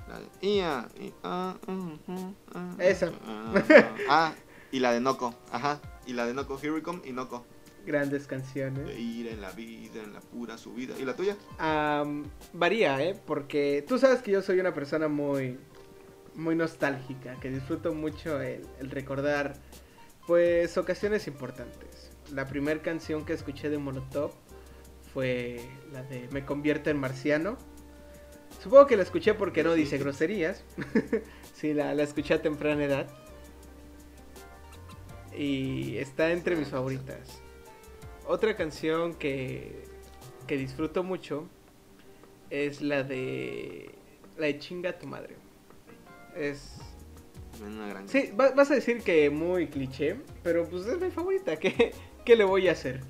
La 0.09 0.19
de. 0.19 0.27
Ia, 0.41 0.87
Esa. 2.79 3.11
ah, 4.09 4.33
y 4.71 4.79
la 4.79 4.91
de 4.91 4.99
Noco. 4.99 5.33
Ajá. 5.51 5.79
Y 6.05 6.13
la 6.13 6.25
de 6.25 6.33
Noco. 6.33 6.57
Here 6.61 6.71
we 6.71 6.81
come 6.81 7.01
y 7.05 7.11
Noco. 7.11 7.45
Grandes 7.85 8.23
De 8.23 8.27
canciones. 8.29 8.99
ir 8.99 9.27
en 9.27 9.41
la 9.41 9.51
vida, 9.51 10.01
en 10.03 10.13
la 10.13 10.19
pura 10.19 10.57
subida. 10.57 10.95
¿Y 10.99 11.05
la 11.05 11.15
tuya? 11.15 11.35
Am, 11.59 12.23
varía, 12.53 13.01
¿eh? 13.03 13.19
Porque 13.27 13.85
tú 13.87 13.99
sabes 13.99 14.21
que 14.21 14.31
yo 14.31 14.41
soy 14.41 14.59
una 14.59 14.73
persona 14.73 15.07
muy, 15.07 15.59
muy 16.33 16.55
nostálgica, 16.55 17.35
que 17.39 17.49
disfruto 17.51 17.93
mucho 17.93 18.41
el, 18.41 18.65
el 18.79 18.89
recordar, 18.89 19.53
pues, 20.25 20.77
ocasiones 20.77 21.27
importantes. 21.27 22.11
La 22.33 22.47
primera 22.47 22.81
canción 22.81 23.23
que 23.23 23.33
escuché 23.33 23.69
de 23.69 23.77
Molotov 23.77 24.31
fue 25.13 25.61
la 25.91 26.01
de 26.01 26.27
Me 26.31 26.43
convierto 26.43 26.89
en 26.89 26.97
marciano. 26.97 27.57
Supongo 28.63 28.87
que 28.87 28.97
la 28.97 29.03
escuché 29.03 29.35
porque 29.35 29.63
no 29.63 29.73
dice 29.75 29.99
groserías. 29.99 30.63
sí, 31.53 31.73
la, 31.75 31.93
la 31.93 32.01
escuché 32.01 32.33
a 32.33 32.41
temprana 32.41 32.83
edad. 32.83 33.07
Y 35.37 35.97
está 35.97 36.31
entre 36.31 36.55
mis 36.55 36.69
favoritas. 36.69 37.41
Otra 38.27 38.55
canción 38.55 39.13
que, 39.15 39.83
que 40.47 40.57
disfruto 40.57 41.03
mucho 41.03 41.47
es 42.49 42.81
la 42.81 43.03
de 43.03 43.93
la 44.37 44.47
de 44.47 44.59
chinga 44.59 44.97
tu 44.97 45.07
madre. 45.07 45.35
Es 46.35 46.77
Una 47.61 47.87
gran 47.87 48.07
sí, 48.09 48.31
va- 48.39 48.51
vas 48.51 48.69
a 48.71 48.75
decir 48.75 49.01
que 49.03 49.29
muy 49.29 49.67
cliché, 49.67 50.17
pero 50.43 50.67
pues 50.67 50.85
es 50.87 50.99
mi 50.99 51.09
favorita. 51.11 51.55
¿Qué, 51.59 51.93
qué 52.25 52.35
le 52.35 52.43
voy 52.43 52.67
a 52.67 52.71
hacer? 52.73 53.01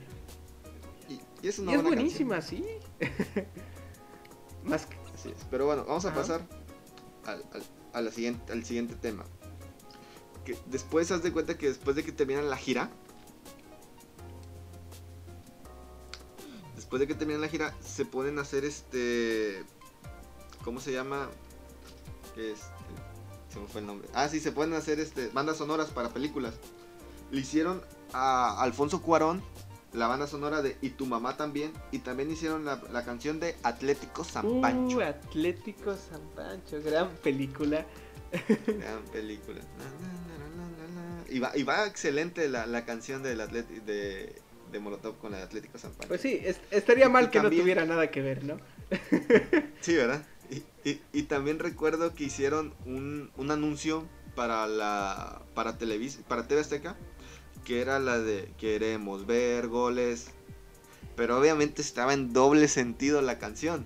Y, 1.10 1.20
Y 1.44 1.48
es 1.50 1.60
una 1.60 1.72
Y 1.72 1.76
es 1.76 1.84
buenísima, 1.84 2.42
sí. 2.42 2.64
Más 4.64 4.86
que... 4.86 4.98
Así 5.14 5.30
es. 5.30 5.46
Pero 5.50 5.66
bueno, 5.68 5.86
vamos 5.86 6.06
a 6.06 6.14
pasar 6.14 6.42
al, 7.26 7.44
al- 7.54 7.64
a 7.94 8.02
la 8.02 8.12
siguiente, 8.12 8.52
al 8.52 8.64
siguiente 8.66 8.96
tema. 8.96 9.24
Después 10.68 11.12
haz 11.12 11.24
de 11.24 11.32
cuenta 11.32 11.58
que 11.58 11.68
después 11.68 11.96
de 11.96 12.04
que 12.04 12.12
terminan 12.12 12.50
la 12.50 12.58
gira. 12.58 12.90
Después 16.76 17.00
de 17.00 17.08
que 17.08 17.16
terminan 17.16 17.42
la 17.42 17.48
gira, 17.48 17.74
se 17.82 18.06
pueden 18.06 18.38
hacer 18.40 18.66
este. 18.66 19.64
¿Cómo 20.64 20.80
se 20.80 20.92
llama? 20.92 21.30
Este, 22.36 22.56
se 23.50 23.60
me 23.60 23.68
fue 23.68 23.82
el 23.82 23.88
nombre. 23.88 24.08
Ah, 24.14 24.28
sí, 24.28 24.40
se 24.40 24.52
pueden 24.52 24.74
hacer 24.74 25.00
este, 25.00 25.30
bandas 25.30 25.58
sonoras 25.58 25.90
para 25.90 26.10
películas. 26.10 26.56
Le 27.32 27.42
hicieron 27.42 27.82
a 28.14 28.62
Alfonso 28.62 29.02
Cuarón 29.02 29.42
la 29.94 30.08
banda 30.08 30.28
sonora 30.28 30.62
de 30.62 30.78
Y 30.82 30.90
tu 30.90 31.06
mamá 31.06 31.38
también. 31.38 31.72
Y 31.92 32.00
también 32.00 32.30
hicieron 32.30 32.66
la, 32.66 32.82
la 32.92 33.06
canción 33.06 33.40
de 33.40 33.56
Atlético 33.64 34.24
San 34.24 34.62
Pancho. 34.62 34.98
Uh, 34.98 35.02
Atlético 35.02 35.96
San 35.96 36.22
Pancho, 36.36 36.82
gran 36.84 37.10
película. 37.24 37.86
Gran 38.68 39.04
película. 39.12 39.62
Y 41.30 41.40
va, 41.40 41.52
y 41.56 41.64
va 41.64 41.86
excelente 41.88 42.48
la, 42.50 42.66
la 42.66 42.86
canción 42.86 43.24
del 43.24 43.42
Atleti- 43.42 43.82
de, 43.84 44.42
de 44.72 44.80
Molotov 44.80 45.18
con 45.18 45.32
la 45.32 45.38
de 45.40 45.44
Atlético 45.44 45.78
San 45.78 45.92
Pancho. 45.92 46.08
Pues 46.08 46.22
sí, 46.22 46.40
es- 46.44 46.60
estaría 46.72 47.10
mal 47.10 47.26
Y 47.26 47.28
que 47.30 47.40
también- 47.40 47.60
no 47.60 47.64
tuviera 47.64 47.86
nada 47.86 48.12
que 48.12 48.22
ver, 48.22 48.44
¿no? 48.44 48.58
Sí, 49.82 49.96
¿verdad? 49.96 50.24
Y, 50.52 50.64
y- 50.90 51.02
y 51.14 51.24
también 51.24 51.58
recuerdo 51.60 52.14
que 52.14 52.26
hicieron 52.26 52.74
un, 52.86 53.32
un 53.38 53.52
anuncio 53.52 54.08
para 54.36 54.68
la 54.68 55.42
para 55.56 55.78
Televis 55.78 56.18
para 56.28 56.46
TV 56.48 56.60
Azteca 56.62 56.96
que 57.64 57.82
era 57.82 57.98
la 58.00 58.20
de 58.20 58.52
queremos 58.60 59.26
ver 59.26 59.68
goles. 59.68 60.28
Pero 61.16 61.40
obviamente 61.40 61.82
estaba 61.82 62.14
en 62.14 62.34
doble 62.34 62.68
sentido 62.68 63.22
la 63.22 63.40
canción. 63.40 63.86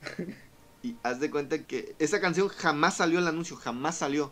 Y 0.84 0.98
haz 1.02 1.18
de 1.18 1.30
cuenta 1.30 1.66
que 1.66 1.96
esa 1.98 2.20
canción 2.20 2.48
jamás 2.48 2.98
salió 2.98 3.18
el 3.18 3.26
anuncio, 3.26 3.56
jamás 3.56 3.96
salió. 3.96 4.30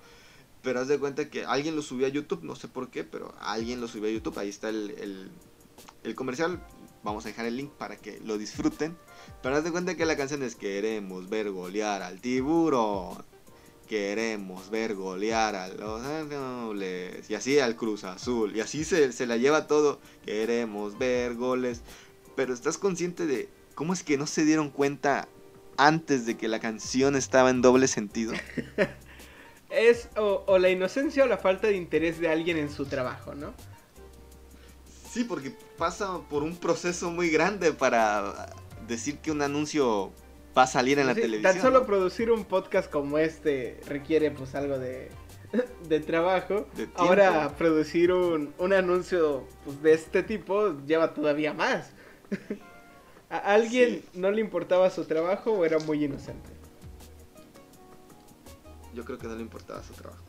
Pero 0.63 0.81
haz 0.81 0.89
de 0.89 0.99
cuenta 0.99 1.31
que 1.31 1.47
alguien 1.47 1.75
lo 1.75 1.81
subió 1.81 2.07
a 2.07 2.11
YouTube, 2.11 2.43
no 2.43 2.57
sé 2.57 2.69
por 2.69 2.91
qué, 2.91 3.05
pero 3.05 3.35
alguien 3.41 3.81
lo 3.81 3.89
subió 3.89 4.11
a 4.11 4.13
YouTube. 4.13 4.39
Ahí 4.39 4.51
está 4.51 4.69
el, 4.69 5.31
el, 6.05 6.15
comercial. 6.15 6.63
Vamos 7.03 7.25
a 7.25 7.29
dejar 7.29 7.47
el 7.47 7.57
link 7.57 7.71
para 7.71 7.97
que 7.97 8.21
lo 8.21 8.37
disfruten. 8.37 8.99
Pero 9.43 9.57
haz 9.57 9.65
de 9.65 9.73
cuenta 9.73 9.97
que 9.97 10.05
la 10.05 10.15
canción 10.15 10.43
es 10.43 10.55
Queremos 10.55 11.31
ver 11.31 11.51
golear 11.51 12.03
al 12.03 12.21
tiburón. 12.21 13.25
Queremos 13.89 14.69
ver 14.69 14.95
golear 14.95 15.57
a 15.57 15.69
los 15.69 16.03
Ángeles. 16.03 17.31
Y 17.31 17.35
así 17.35 17.61
al 17.61 17.77
Cruz 17.77 18.05
Azul. 18.05 18.55
Y 18.55 18.61
así 18.61 18.85
se, 18.85 19.11
se 19.13 19.27
la 19.27 19.39
lleva 19.39 19.67
todo. 19.67 20.01
Queremos 20.23 20.99
ver 20.99 21.35
goles. 21.35 21.81
Pero 22.37 22.53
estás 22.53 22.77
consciente 22.77 23.25
de 23.25 23.49
cómo 23.75 23.95
es 23.95 24.03
que 24.03 24.19
no 24.19 24.27
se 24.27 24.45
dieron 24.45 24.69
cuenta 24.69 25.29
antes 25.77 26.27
de 26.27 26.37
que 26.37 26.49
la 26.49 26.61
canción 26.61 27.17
estaba 27.17 27.51
en 27.51 27.63
doble 27.63 27.89
sentido. 27.89 28.33
Es 29.71 30.11
o, 30.17 30.45
o 30.47 30.59
la 30.59 30.69
inocencia 30.69 31.25
o 31.25 31.27
la 31.27 31.39
falta 31.39 31.67
de 31.67 31.77
interés 31.77 32.21
de 32.21 32.29
alguien 32.29 32.59
en 32.59 32.71
su 32.71 32.85
trabajo, 32.85 33.35
¿no? 33.35 33.55
Sí, 35.11 35.25
porque 35.25 35.55
pasa 35.79 36.21
por 36.29 36.43
un 36.43 36.57
proceso 36.57 37.11
muy 37.11 37.31
grande 37.31 37.73
para 37.73 38.55
decir 38.87 39.19
que 39.19 39.31
un 39.31 39.41
anuncio 39.41 40.13
va 40.57 40.63
a 40.63 40.67
salir 40.67 40.99
en 40.99 41.07
la 41.07 41.15
televisión. 41.15 41.53
Tan 41.53 41.61
solo 41.61 41.81
¿no? 41.81 41.87
producir 41.87 42.31
un 42.31 42.45
podcast 42.45 42.91
como 42.91 43.19
este 43.19 43.81
requiere 43.87 44.31
pues 44.31 44.55
algo 44.55 44.79
de, 44.79 45.11
de 45.89 46.01
trabajo. 46.01 46.67
De. 46.77 46.89
Ahora 46.95 47.55
producir 47.57 48.13
un, 48.13 48.55
un 48.59 48.73
anuncio 48.73 49.47
pues, 49.65 49.83
de 49.83 49.95
este 49.95 50.23
tipo 50.23 50.77
lleva 50.87 51.15
todavía 51.15 51.53
más. 51.55 51.91
¿A 53.33 53.55
alguien 53.55 54.03
Sí. 54.03 54.05
no 54.21 54.31
le 54.31 54.43
importaba 54.43 54.91
su 54.91 55.07
trabajo 55.07 55.53
o 55.53 55.65
era 55.65 55.79
muy 55.79 56.05
inocente? 56.05 56.51
Yo 58.95 59.05
creo 59.07 59.17
que 59.19 59.27
no 59.27 59.35
le 59.35 59.41
importaba 59.41 59.83
su 59.83 59.95
trabajo. 59.95 60.23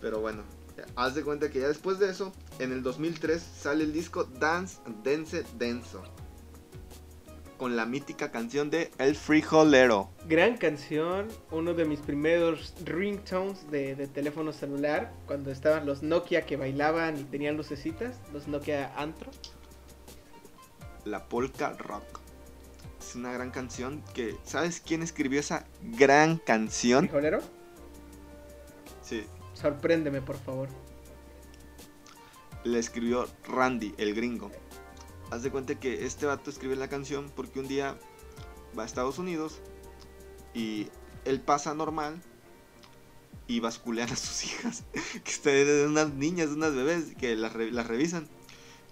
Pero 0.00 0.20
bueno, 0.20 0.42
haz 0.96 1.14
de 1.14 1.22
cuenta 1.22 1.50
que 1.50 1.60
ya 1.60 1.68
después 1.68 1.98
de 1.98 2.08
eso, 2.10 2.32
en 2.58 2.72
el 2.72 2.82
2003 2.82 3.42
sale 3.42 3.84
el 3.84 3.92
disco 3.92 4.24
Dance 4.24 4.78
Dance 5.04 5.44
Denso. 5.58 6.02
Con 7.58 7.76
la 7.76 7.84
mítica 7.84 8.32
canción 8.32 8.70
de 8.70 8.90
El 8.98 9.14
Frijolero. 9.14 10.08
Gran 10.26 10.56
canción, 10.56 11.28
uno 11.50 11.74
de 11.74 11.84
mis 11.84 12.00
primeros 12.00 12.72
ringtones 12.84 13.70
de, 13.70 13.94
de 13.94 14.08
teléfono 14.08 14.52
celular, 14.52 15.12
cuando 15.26 15.50
estaban 15.52 15.84
los 15.86 16.02
Nokia 16.02 16.46
que 16.46 16.56
bailaban 16.56 17.18
y 17.20 17.24
tenían 17.24 17.56
lucecitas, 17.58 18.16
los 18.32 18.48
Nokia 18.48 18.90
Antro. 18.96 19.30
La 21.04 21.28
Polka 21.28 21.74
Rock. 21.78 22.20
Es 23.00 23.14
una 23.16 23.32
gran 23.32 23.50
canción 23.50 24.02
que... 24.14 24.36
¿Sabes 24.44 24.80
quién 24.80 25.02
escribió 25.02 25.40
esa 25.40 25.66
gran 25.82 26.38
canción? 26.38 27.04
¿Frijolero? 27.06 27.40
Sí, 29.02 29.24
Sorpréndeme, 29.54 30.22
por 30.22 30.36
favor. 30.38 30.68
la 32.64 32.78
escribió 32.78 33.28
Randy, 33.48 33.94
el 33.98 34.14
gringo. 34.14 34.50
Haz 35.30 35.42
de 35.42 35.50
cuenta 35.50 35.78
que 35.78 36.04
este 36.04 36.26
vato 36.26 36.50
escribe 36.50 36.76
la 36.76 36.88
canción 36.88 37.30
porque 37.34 37.60
un 37.60 37.68
día 37.68 37.96
va 38.78 38.82
a 38.84 38.86
Estados 38.86 39.18
Unidos 39.18 39.60
y 40.54 40.88
él 41.24 41.40
pasa 41.40 41.74
normal 41.74 42.20
y 43.46 43.60
basculean 43.60 44.10
a 44.10 44.16
sus 44.16 44.44
hijas, 44.46 44.84
que 45.24 45.30
están 45.30 45.52
de 45.54 45.86
unas 45.86 46.12
niñas, 46.14 46.48
unas 46.50 46.74
bebés 46.74 47.14
que 47.16 47.34
las 47.36 47.52
revisan. 47.52 48.28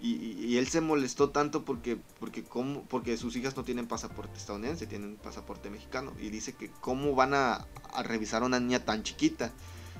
Y, 0.03 0.57
él 0.57 0.67
se 0.67 0.81
molestó 0.81 1.29
tanto 1.29 1.63
porque, 1.63 1.97
porque, 2.19 2.43
cómo, 2.43 2.83
porque 2.85 3.17
sus 3.17 3.35
hijas 3.35 3.55
no 3.55 3.63
tienen 3.63 3.87
pasaporte 3.87 4.35
estadounidense, 4.35 4.87
tienen 4.87 5.15
pasaporte 5.17 5.69
mexicano. 5.69 6.13
Y 6.19 6.29
dice 6.29 6.53
que 6.53 6.71
cómo 6.81 7.13
van 7.13 7.35
a, 7.35 7.67
revisar 8.03 8.41
a 8.41 8.47
una 8.47 8.59
niña 8.59 8.83
tan 8.83 9.03
chiquita. 9.03 9.51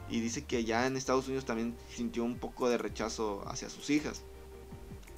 Y 0.09 0.19
dice 0.19 0.43
que 0.43 0.65
ya 0.65 0.87
en 0.87 0.97
Estados 0.97 1.27
Unidos 1.27 1.45
también 1.45 1.77
sintió 1.95 2.23
un 2.23 2.37
poco 2.39 2.67
de 2.67 2.79
rechazo 2.79 3.43
hacia 3.47 3.69
sus 3.69 3.91
hijas. 3.91 4.23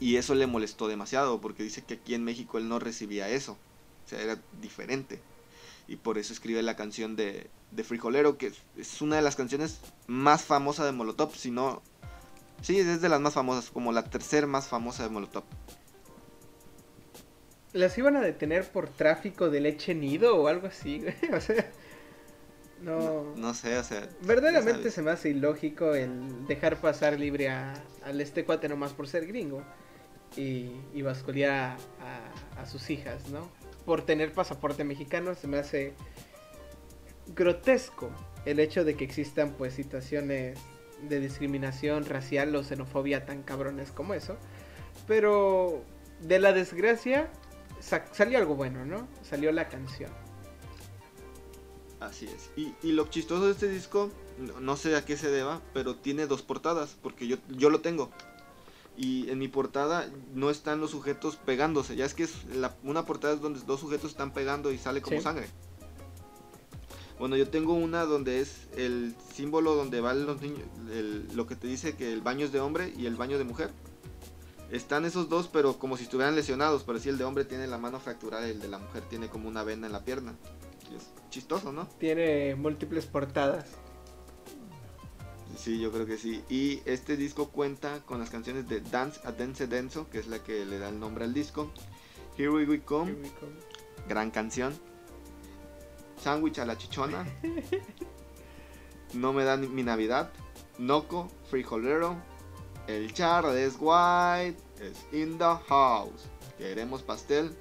Y 0.02 0.18
eso 0.18 0.36
le 0.36 0.48
molestó 0.48 0.90
demasiado 0.90 1.40
porque 1.40 1.64
dice 1.64 1.84
que 1.84 1.94
aquí 1.96 2.14
en 2.14 2.26
México 2.26 2.58
él 2.58 2.68
no 2.68 2.78
recibía 2.78 3.30
eso. 3.30 3.58
O 4.06 4.10
sea, 4.10 4.22
era 4.22 4.38
diferente. 4.62 5.22
Y 5.88 5.96
por 5.96 6.18
eso 6.18 6.34
escribe 6.34 6.62
la 6.62 6.76
canción 6.76 7.16
de, 7.16 7.50
de 7.72 7.84
Frijolero, 7.86 8.38
que 8.38 8.52
es 8.76 9.02
una 9.02 9.16
de 9.16 9.22
las 9.22 9.38
canciones 9.38 9.80
más 10.08 10.44
famosas 10.44 10.86
de 10.86 10.92
Molotov, 10.92 11.34
si 11.36 11.52
no... 11.52 11.82
Sí, 12.64 12.80
es 12.80 13.02
de 13.02 13.10
las 13.10 13.20
más 13.22 13.34
famosas, 13.36 13.70
como 13.70 13.92
la 13.92 14.04
tercera 14.06 14.48
más 14.48 14.68
famosa 14.68 15.04
de 15.04 15.10
Molotov. 15.10 15.44
¿Las 17.74 17.98
iban 17.98 18.16
a 18.16 18.22
detener 18.22 18.66
por 18.72 18.88
tráfico 18.88 19.50
de 19.50 19.60
leche 19.60 19.94
nido 19.94 20.38
o 20.38 20.48
algo 20.48 20.68
así, 20.68 21.00
güey? 21.00 21.14
O 21.36 21.42
sea, 21.42 21.70
no... 22.82 23.00
No, 23.00 23.36
no 23.36 23.54
sé, 23.54 23.78
o 23.78 23.84
sea... 23.84 24.08
Verdaderamente 24.22 24.92
se 24.92 25.02
me 25.02 25.12
hace 25.12 25.30
ilógico 25.30 25.94
el 25.94 26.46
dejar 26.48 26.78
pasar 26.80 27.20
libre 27.20 27.50
a, 27.50 27.74
al 28.04 28.22
este 28.22 28.46
cuate 28.46 28.70
nomás 28.70 28.94
por 28.94 29.08
ser 29.08 29.28
gringo 29.28 29.62
y, 30.38 30.72
y 30.94 31.02
basculear 31.02 31.52
a, 31.52 31.78
a- 32.58 32.62
a 32.62 32.66
sus 32.66 32.90
hijas, 32.90 33.28
¿no? 33.30 33.50
Por 33.86 34.06
tener 34.06 34.32
pasaporte 34.32 34.84
mexicano 34.86 35.36
se 35.36 35.48
me 35.48 35.58
hace 35.58 35.94
grotesco 37.36 38.10
el 38.46 38.60
hecho 38.60 38.84
de 38.86 38.96
que 38.96 39.04
existan 39.04 39.52
pues 39.58 39.74
situaciones 39.74 40.58
de 41.10 41.20
discriminación 41.20 42.06
racial 42.06 42.56
o 42.56 42.64
xenofobia 42.64 43.26
tan 43.26 43.44
cabrones 43.44 43.92
como 43.92 44.14
eso. 44.14 44.38
Pero 45.08 45.84
de 46.22 46.40
la 46.40 46.54
desgracia 46.54 47.30
sa- 47.80 48.06
salió 48.14 48.38
algo 48.38 48.56
bueno, 48.56 48.86
¿no? 48.86 49.08
Salió 49.24 49.52
la 49.52 49.68
canción. 49.70 50.12
Así 52.00 52.26
es. 52.26 52.50
Y, 52.56 52.74
y 52.84 52.92
lo 52.92 53.08
chistoso 53.08 53.46
de 53.46 53.52
este 53.54 53.70
disco, 53.70 54.10
no, 54.38 54.60
no 54.60 54.76
sé 54.76 54.96
a 54.96 55.06
qué 55.06 55.16
se 55.18 55.30
deba, 55.32 55.62
pero 55.74 55.96
tiene 55.96 56.28
dos 56.28 56.42
portadas, 56.42 56.98
porque 57.02 57.28
yo, 57.28 57.38
yo 57.50 57.70
lo 57.70 57.80
tengo. 57.82 58.10
Y 58.98 59.30
en 59.30 59.40
mi 59.40 59.48
portada 59.48 60.08
no 60.34 60.50
están 60.50 60.80
los 60.80 60.92
sujetos 60.92 61.38
pegándose. 61.38 61.96
Ya 61.96 62.06
es 62.06 62.14
que 62.14 62.24
es 62.24 62.46
la- 62.54 62.76
una 62.84 63.06
portada 63.06 63.34
es 63.34 63.42
donde 63.42 63.62
dos 63.62 63.80
sujetos 63.80 64.12
están 64.12 64.34
pegando 64.34 64.72
y 64.72 64.78
sale 64.78 65.02
como 65.02 65.18
Sí. 65.18 65.24
sangre. 65.24 65.48
Bueno, 67.20 67.38
yo 67.38 67.48
tengo 67.50 67.74
una 67.74 68.06
donde 68.06 68.40
es 68.42 68.68
el 68.76 69.16
símbolo 69.34 69.76
donde 69.76 70.02
van 70.02 70.26
los 70.26 70.42
niños, 70.42 70.64
el- 70.92 71.28
lo 71.36 71.46
que 71.48 71.56
te 71.56 71.68
dice 71.68 71.96
que 71.96 72.12
el 72.12 72.22
baño 72.22 72.46
es 72.46 72.52
de 72.52 72.60
hombre 72.60 72.94
y 72.98 73.06
el 73.06 73.16
baño 73.16 73.38
de 73.38 73.44
mujer. 73.44 73.70
Están 74.72 75.06
esos 75.06 75.30
dos, 75.30 75.48
pero 75.48 75.78
como 75.78 75.98
si 75.98 76.04
estuvieran 76.04 76.36
lesionados. 76.36 76.84
Pero 76.84 76.98
si 77.00 77.08
el 77.10 77.18
de 77.20 77.24
hombre 77.24 77.46
tiene 77.46 77.68
la 77.68 77.78
mano 77.78 78.00
fracturada 78.00 78.48
y 78.48 78.52
el 78.52 78.60
de 78.60 78.68
la 78.68 78.80
mujer 78.80 79.04
tiene 79.10 79.28
como 79.30 79.48
una 79.48 79.64
vena 79.64 79.86
en 79.86 79.94
la 79.94 80.04
pierna. 80.04 80.34
Es 80.96 81.10
chistoso, 81.30 81.72
¿no? 81.72 81.88
Tiene 82.00 82.56
múltiples 82.56 83.06
portadas. 83.06 83.66
Sí, 85.58 85.80
yo 85.80 85.92
creo 85.92 86.08
que 86.08 86.18
sí. 86.18 86.44
Y 86.50 86.82
este 86.86 87.16
disco 87.16 87.50
cuenta 87.50 88.00
con 88.06 88.20
las 88.20 88.32
canciones 88.32 88.68
de 88.68 88.82
Dance 88.82 89.22
a 89.24 89.32
Dance 89.32 89.68
Denso, 89.68 90.10
que 90.10 90.18
es 90.18 90.28
la 90.28 90.40
que 90.40 90.66
le 90.66 90.80
da 90.80 90.90
el 90.90 91.00
nombre 91.00 91.26
al 91.26 91.34
disco. 91.34 91.70
Here 92.36 92.50
We 92.50 92.82
Come, 92.82 93.12
Here 93.12 93.22
we 93.22 93.30
come. 93.40 93.52
gran 94.10 94.32
canción. 94.32 94.74
Sándwich 96.24 96.60
a 96.60 96.66
la 96.66 96.78
chichona. 96.78 97.26
No 99.14 99.34
me 99.34 99.44
da 99.44 99.58
ni- 99.58 99.68
mi 99.68 99.84
Navidad. 99.84 100.32
Noco, 100.78 101.28
Frijolero. 101.50 102.16
El 102.88 103.14
Charles 103.14 103.76
White 103.80 104.58
es 104.82 105.06
in 105.12 105.38
the 105.38 105.56
house. 105.68 106.24
Queremos 106.58 107.02
pastel. 107.04 107.56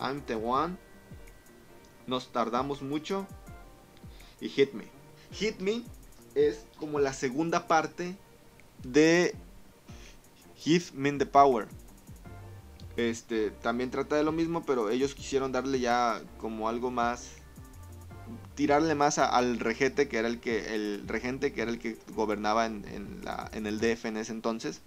I'm 0.00 0.20
the 0.22 0.34
one. 0.34 0.76
Nos 2.06 2.32
tardamos 2.32 2.82
mucho. 2.82 3.26
Y 4.40 4.48
Hit 4.48 4.72
Me. 4.72 4.84
Hit 5.32 5.60
Me 5.60 5.82
es 6.34 6.66
como 6.78 6.98
la 6.98 7.12
segunda 7.12 7.66
parte 7.68 8.16
de 8.82 9.34
Give 10.56 10.84
Me 10.94 11.12
the 11.12 11.26
Power. 11.26 11.68
Este 12.96 13.50
también 13.50 13.90
trata 13.90 14.16
de 14.16 14.24
lo 14.24 14.32
mismo, 14.32 14.64
pero 14.64 14.88
ellos 14.90 15.14
quisieron 15.14 15.52
darle 15.52 15.80
ya 15.80 16.22
como 16.38 16.68
algo 16.68 16.90
más 16.90 17.35
tirarle 18.56 18.94
más 18.96 19.18
al 19.18 19.60
regente 19.60 20.08
que 20.08 20.18
era 20.18 20.26
el 20.26 20.40
que 20.40 20.74
el 20.74 21.06
regente 21.06 21.52
que 21.52 21.62
era 21.62 21.70
el 21.70 21.78
que 21.78 21.96
gobernaba 22.14 22.66
en, 22.66 23.20
la, 23.22 23.48
en 23.52 23.66
el 23.66 23.78
DF 23.78 24.06
en 24.06 24.16
ese 24.16 24.32
entonces 24.32 24.80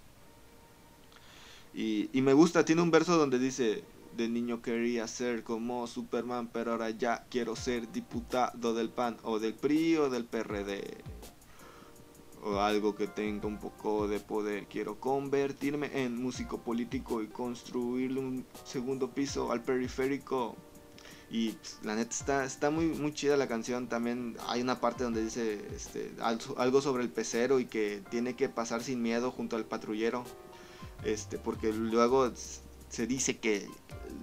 y, 1.72 2.10
y, 2.12 2.20
me 2.20 2.34
gusta 2.34 2.64
tiene 2.64 2.82
un 2.82 2.90
verso 2.90 3.16
donde 3.16 3.38
dice 3.38 3.84
de 4.16 4.28
niño 4.28 4.60
quería 4.60 5.06
ser 5.06 5.44
como 5.44 5.86
Superman 5.86 6.50
pero 6.52 6.72
ahora 6.72 6.90
ya 6.90 7.24
quiero 7.30 7.56
ser 7.56 7.90
diputado 7.92 8.74
del 8.74 8.90
PAN 8.90 9.16
o 9.22 9.38
del 9.38 9.54
PRI 9.54 9.96
o 9.96 10.10
del 10.10 10.24
PRD 10.24 10.98
o 12.42 12.58
algo 12.60 12.94
que 12.94 13.06
tenga 13.06 13.46
un 13.46 13.58
poco 13.58 14.08
de 14.08 14.20
poder. 14.20 14.66
Quiero 14.66 14.98
convertirme 14.98 15.90
en 16.02 16.20
músico 16.20 16.58
político 16.58 17.22
y 17.22 17.28
construirle 17.28 18.20
un 18.20 18.46
segundo 18.64 19.10
piso 19.10 19.52
al 19.52 19.62
periférico. 19.62 20.56
Y 21.30 21.52
pues, 21.52 21.78
la 21.84 21.94
neta 21.94 22.10
está, 22.10 22.44
está 22.44 22.70
muy, 22.70 22.86
muy 22.86 23.14
chida 23.14 23.36
la 23.36 23.46
canción. 23.46 23.88
También 23.88 24.36
hay 24.48 24.60
una 24.62 24.80
parte 24.80 25.04
donde 25.04 25.22
dice 25.22 25.64
este, 25.74 26.12
algo 26.20 26.82
sobre 26.82 27.04
el 27.04 27.08
pecero 27.08 27.60
y 27.60 27.66
que 27.66 28.02
tiene 28.10 28.34
que 28.34 28.48
pasar 28.48 28.82
sin 28.82 29.00
miedo 29.00 29.30
junto 29.30 29.56
al 29.56 29.64
patrullero. 29.64 30.24
Este, 31.04 31.38
porque 31.38 31.72
luego 31.72 32.32
se 32.88 33.06
dice 33.06 33.38
que 33.38 33.68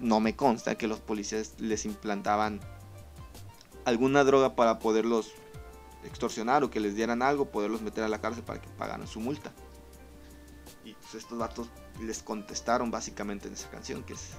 no 0.00 0.20
me 0.20 0.36
consta 0.36 0.76
que 0.76 0.86
los 0.86 1.00
policías 1.00 1.54
les 1.58 1.86
implantaban 1.86 2.60
alguna 3.86 4.22
droga 4.22 4.54
para 4.54 4.78
poderlos 4.78 5.32
extorsionar 6.04 6.62
o 6.62 6.70
que 6.70 6.78
les 6.78 6.94
dieran 6.94 7.22
algo, 7.22 7.46
poderlos 7.46 7.80
meter 7.80 8.04
a 8.04 8.08
la 8.08 8.20
cárcel 8.20 8.44
para 8.44 8.60
que 8.60 8.68
pagaran 8.68 9.06
su 9.06 9.20
multa. 9.20 9.50
Y 10.84 10.92
pues 10.92 11.14
estos 11.14 11.38
datos 11.38 11.68
les 12.00 12.22
contestaron 12.22 12.90
básicamente 12.90 13.48
en 13.48 13.54
esa 13.54 13.70
canción, 13.70 14.04
que 14.04 14.12
es, 14.12 14.32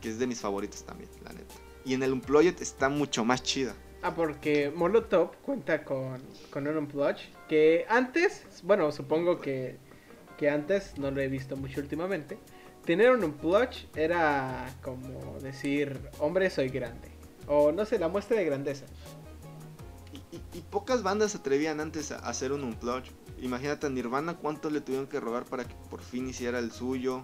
que 0.00 0.08
es 0.08 0.18
de 0.18 0.26
mis 0.26 0.40
favoritos 0.40 0.84
también, 0.84 1.10
la 1.24 1.32
neta. 1.32 1.54
Y 1.86 1.94
en 1.94 2.02
el 2.02 2.12
Unplugged 2.12 2.60
está 2.60 2.90
mucho 2.90 3.24
más 3.24 3.42
chida. 3.42 3.74
Ah, 4.02 4.14
porque 4.14 4.70
Molotov 4.74 5.36
cuenta 5.42 5.84
con, 5.84 6.20
con 6.50 6.66
un 6.66 6.76
Unplugged 6.76 7.22
que 7.48 7.86
antes, 7.88 8.44
bueno, 8.62 8.92
supongo 8.92 9.40
que, 9.40 9.78
que 10.36 10.50
antes, 10.50 10.98
no 10.98 11.10
lo 11.10 11.22
he 11.22 11.28
visto 11.28 11.56
mucho 11.56 11.80
últimamente, 11.80 12.38
tener 12.84 13.10
un 13.10 13.24
Unplugged 13.24 13.86
era 13.94 14.68
como 14.82 15.38
decir, 15.40 15.98
hombre, 16.18 16.50
soy 16.50 16.68
grande. 16.68 17.08
O 17.46 17.72
no 17.72 17.86
sé, 17.86 17.98
la 17.98 18.08
muestra 18.08 18.36
de 18.36 18.44
grandeza 18.44 18.84
y, 20.32 20.60
pocas 20.70 21.02
bandas 21.02 21.32
se 21.32 21.38
atrevían 21.38 21.80
antes 21.80 22.12
a 22.12 22.16
hacer 22.18 22.52
un 22.52 22.64
unplug. 22.64 23.04
Imagínate 23.40 23.86
a 23.86 23.90
Nirvana 23.90 24.36
cuánto 24.36 24.70
le 24.70 24.80
tuvieron 24.80 25.06
que 25.06 25.20
rogar 25.20 25.44
para 25.44 25.64
que 25.64 25.74
por 25.90 26.00
fin 26.00 26.28
hiciera 26.28 26.58
el 26.58 26.72
suyo. 26.72 27.22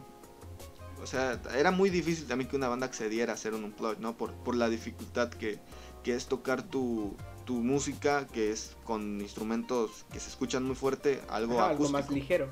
O 1.03 1.07
sea, 1.07 1.41
era 1.57 1.71
muy 1.71 1.91
difícil 1.91 2.27
también 2.27 2.49
que 2.49 2.57
una 2.57 2.69
banda 2.69 2.87
accediera 2.87 3.33
a 3.33 3.35
hacer 3.35 3.55
un 3.55 3.65
unplug, 3.65 3.99
¿no? 3.99 4.17
Por, 4.17 4.33
por 4.33 4.55
la 4.55 4.69
dificultad 4.69 5.31
que, 5.31 5.59
es 6.05 6.27
tocar 6.27 6.62
tu, 6.62 7.17
música, 7.47 8.27
que 8.29 8.51
es 8.51 8.77
con 8.85 9.21
instrumentos 9.21 10.07
que 10.12 10.21
se 10.21 10.31
escuchan 10.31 10.65
muy 10.65 10.75
fuerte, 10.75 11.21
algo 11.29 11.61
Algo 11.61 11.88
más 11.91 12.11
ligero. 12.11 12.49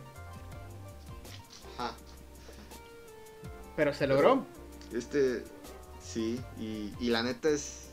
Ajá. 1.79 1.95
Pero 3.77 3.95
se 3.95 4.07
logró. 4.07 4.45
este, 4.93 5.43
sí, 6.03 6.39
y, 6.59 6.93
y 7.01 7.09
la 7.09 7.23
neta 7.23 7.49
es, 7.49 7.91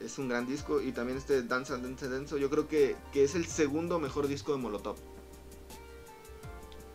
es 0.00 0.18
un 0.18 0.28
gran 0.28 0.46
disco. 0.46 0.80
Y 0.80 0.92
también 0.92 1.18
este 1.18 1.42
Danza 1.42 1.76
Dance 1.78 2.08
Denso, 2.08 2.38
yo 2.38 2.50
creo 2.50 2.68
que, 2.68 2.96
es 3.14 3.34
el 3.34 3.46
segundo 3.46 3.98
mejor 3.98 4.28
disco 4.28 4.52
de 4.52 4.58
Molotov. 4.58 4.96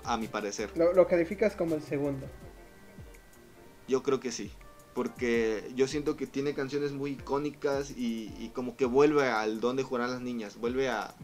A 0.03 0.17
mi 0.17 0.27
parecer. 0.27 0.71
¿Lo, 0.75 1.07
calificas 1.07 1.55
como 1.55 1.75
el 1.75 1.81
segundo? 1.81 2.27
Yo 3.87 4.03
creo 4.03 4.19
que 4.19 4.31
sí. 4.31 4.51
Porque 4.93 5.71
yo 5.75 5.87
siento 5.87 6.15
que 6.15 6.27
tiene 6.27 6.53
canciones 6.53 6.91
muy 6.91 7.11
icónicas 7.11 7.91
y, 7.91 8.51
como 8.53 8.77
que 8.77 8.85
vuelve 8.85 9.27
al 9.27 9.59
donde 9.59 9.83
jugarán 9.83 10.11
las 10.11 10.21
niñas. 10.21 10.57
Vuelve 10.57 10.89
a. 10.89 11.15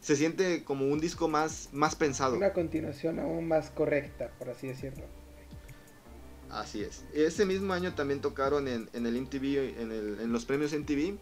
Se 0.00 0.16
siente 0.16 0.64
como 0.64 0.86
un 0.86 1.00
disco 1.00 1.28
más, 1.28 1.70
más 1.72 1.96
pensado. 1.96 2.36
Una 2.36 2.52
continuación 2.52 3.18
aún 3.18 3.48
más 3.48 3.70
correcta, 3.70 4.30
por 4.38 4.50
así 4.50 4.66
decirlo. 4.66 5.04
Así 6.50 6.82
es. 6.82 7.04
Ese 7.14 7.46
mismo 7.46 7.72
año 7.72 7.94
también 7.94 8.20
tocaron 8.20 8.68
en, 8.68 8.88
el 8.92 9.20
MTV, 9.22 9.80
en, 9.80 10.32
los 10.32 10.44
premios 10.44 10.72
MTV. 10.72 11.16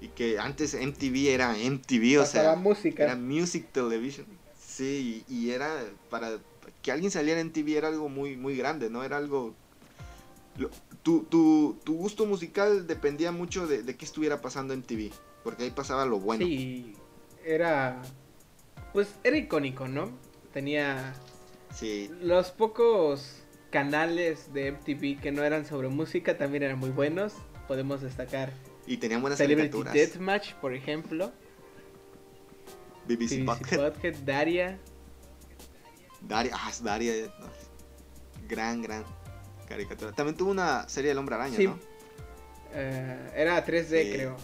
Y 0.00 0.08
que 0.08 0.38
antes 0.38 0.74
MTV 0.74 1.28
era 1.28 1.52
MTV, 1.52 2.20
o 2.20 2.26
sea, 2.26 2.54
música. 2.54 3.04
era 3.04 3.16
Music 3.16 3.66
Television. 3.72 4.26
Sí, 4.58 5.24
y, 5.28 5.50
era 5.50 5.84
para 6.08 6.38
que 6.82 6.92
alguien 6.92 7.10
saliera 7.10 7.40
en 7.40 7.48
MTV 7.48 7.76
era 7.76 7.88
algo 7.88 8.08
muy, 8.08 8.36
muy 8.36 8.56
grande, 8.56 8.90
¿no? 8.90 9.04
Era 9.04 9.16
algo... 9.16 9.54
tu, 11.02 11.24
tu, 11.24 11.78
tu, 11.84 11.96
gusto 11.96 12.26
musical 12.26 12.86
dependía 12.86 13.32
mucho 13.32 13.66
de, 13.66 13.82
de 13.82 13.96
qué 13.96 14.04
estuviera 14.04 14.40
pasando 14.40 14.74
en 14.74 14.82
TV, 14.82 15.10
porque 15.44 15.64
ahí 15.64 15.70
pasaba 15.70 16.04
lo 16.06 16.18
bueno. 16.18 16.44
Sí, 16.44 16.94
era... 17.44 18.02
Pues 18.92 19.08
era 19.24 19.36
icónico, 19.36 19.88
¿no? 19.88 20.10
Tenía... 20.52 21.14
Sí. 21.72 22.10
Los 22.20 22.50
pocos 22.50 23.44
canales 23.70 24.52
de 24.52 24.72
MTV 24.72 25.20
que 25.22 25.32
no 25.32 25.42
eran 25.42 25.64
sobre 25.64 25.88
música 25.88 26.36
también 26.36 26.64
eran 26.64 26.78
muy 26.78 26.90
buenos. 26.90 27.32
Podemos 27.66 28.02
destacar 28.02 28.52
y 28.86 28.96
tenían 28.96 29.20
buenas 29.20 29.38
Celebrity 29.38 29.82
Deathmatch, 29.92 30.54
por 30.54 30.74
ejemplo. 30.74 31.32
BBC, 33.06 33.44
BBC 33.44 34.24
Daria. 34.24 34.78
Daria, 36.26 36.52
ah, 36.54 36.68
es 36.70 36.82
Daria. 36.82 37.12
Gran, 38.48 38.82
gran 38.82 39.04
caricatura. 39.68 40.12
También 40.12 40.36
tuvo 40.36 40.50
una 40.50 40.88
serie 40.88 41.10
del 41.10 41.18
Hombre 41.18 41.34
Araña, 41.34 41.58
¿no? 41.58 41.78
Eh, 42.74 43.32
era 43.34 43.64
3D, 43.64 44.12
creo. 44.14 44.36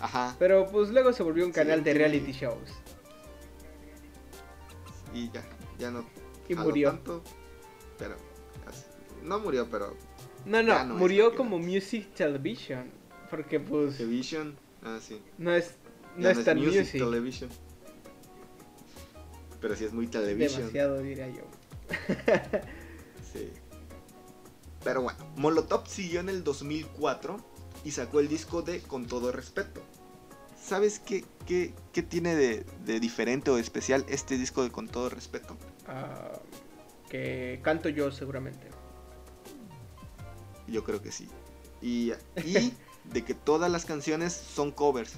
Ajá. 0.00 0.36
Pero 0.38 0.66
pues 0.66 0.90
luego 0.90 1.12
se 1.12 1.22
volvió 1.22 1.46
un 1.46 1.52
canal 1.52 1.84
de 1.84 1.94
reality 1.94 2.32
shows. 2.32 2.70
Y 5.14 5.30
ya, 5.30 5.44
ya 5.78 5.90
no. 5.90 6.04
Y 6.48 6.54
murió. 6.54 6.90
Tanto 6.90 7.22
pero 8.02 8.16
no 9.22 9.38
murió, 9.38 9.68
pero 9.70 9.96
no, 10.44 10.62
no, 10.62 10.84
murió 10.96 11.36
como 11.36 11.58
Music 11.58 12.12
Television, 12.14 12.90
porque 13.30 13.60
pues 13.60 13.96
Television, 13.96 14.56
ah 14.82 14.98
sí. 15.00 15.20
No 15.38 15.54
es 15.54 15.76
no, 16.16 16.28
es 16.28 16.44
tan 16.44 16.58
music, 16.58 16.90
Television. 16.92 17.48
Pero 19.62 19.74
sí 19.76 19.84
es 19.84 19.94
muy 19.94 20.08
television. 20.08 20.60
Demasiado 20.60 21.00
diría 21.00 21.28
yo. 21.28 21.44
sí. 23.32 23.50
Pero 24.84 25.02
bueno, 25.02 25.18
Molotov 25.36 25.86
siguió 25.86 26.20
en 26.20 26.28
el 26.28 26.44
2004 26.44 27.38
y 27.84 27.92
sacó 27.92 28.20
el 28.20 28.28
disco 28.28 28.60
de 28.60 28.82
Con 28.82 29.06
todo 29.06 29.32
respeto. 29.32 29.80
¿Sabes 30.62 30.98
qué, 30.98 31.24
qué, 31.46 31.72
qué 31.92 32.02
tiene 32.02 32.34
de, 32.36 32.66
de, 32.84 33.00
diferente 33.00 33.50
o 33.50 33.56
de 33.56 33.62
especial 33.62 34.04
este 34.08 34.36
disco 34.36 34.62
de 34.62 34.70
Con 34.70 34.88
todo 34.88 35.08
respeto? 35.08 35.56
Ah 35.86 36.32
que 37.12 37.60
canto 37.62 37.90
yo 37.90 38.10
seguramente. 38.10 38.68
Yo 40.66 40.82
creo 40.82 41.02
que 41.02 41.12
sí. 41.12 41.28
Y, 41.82 42.12
de 43.12 43.22
que 43.22 43.34
todas 43.34 43.70
las 43.70 43.84
canciones 43.84 44.32
son 44.32 44.70
covers. 44.70 45.12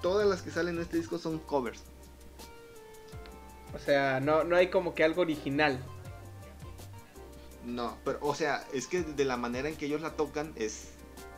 Todas 0.00 0.26
las 0.26 0.40
que 0.40 0.50
salen 0.50 0.76
en 0.76 0.82
este 0.82 0.96
disco 0.96 1.18
son 1.18 1.38
covers. 1.38 1.82
O 3.74 3.78
sea, 3.78 4.20
no, 4.20 4.44
no 4.44 4.56
hay 4.56 4.68
como 4.68 4.94
que 4.94 5.04
algo 5.04 5.22
original. 5.22 5.82
No, 7.64 7.96
pero, 8.04 8.18
o 8.22 8.34
sea, 8.34 8.66
es 8.72 8.86
que 8.86 9.02
de 9.02 9.24
la 9.24 9.36
manera 9.36 9.68
en 9.68 9.76
que 9.76 9.86
ellos 9.86 10.00
la 10.00 10.12
tocan 10.16 10.52
es, 10.56 10.88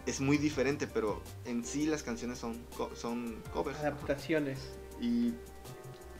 es 0.06 0.20
muy 0.20 0.38
diferente, 0.38 0.86
pero 0.86 1.20
en 1.44 1.64
sí 1.64 1.86
las 1.86 2.02
canciones 2.02 2.38
son, 2.38 2.64
son 2.94 3.42
covers. 3.52 3.78
Adaptaciones. 3.80 4.58
Y 5.00 5.34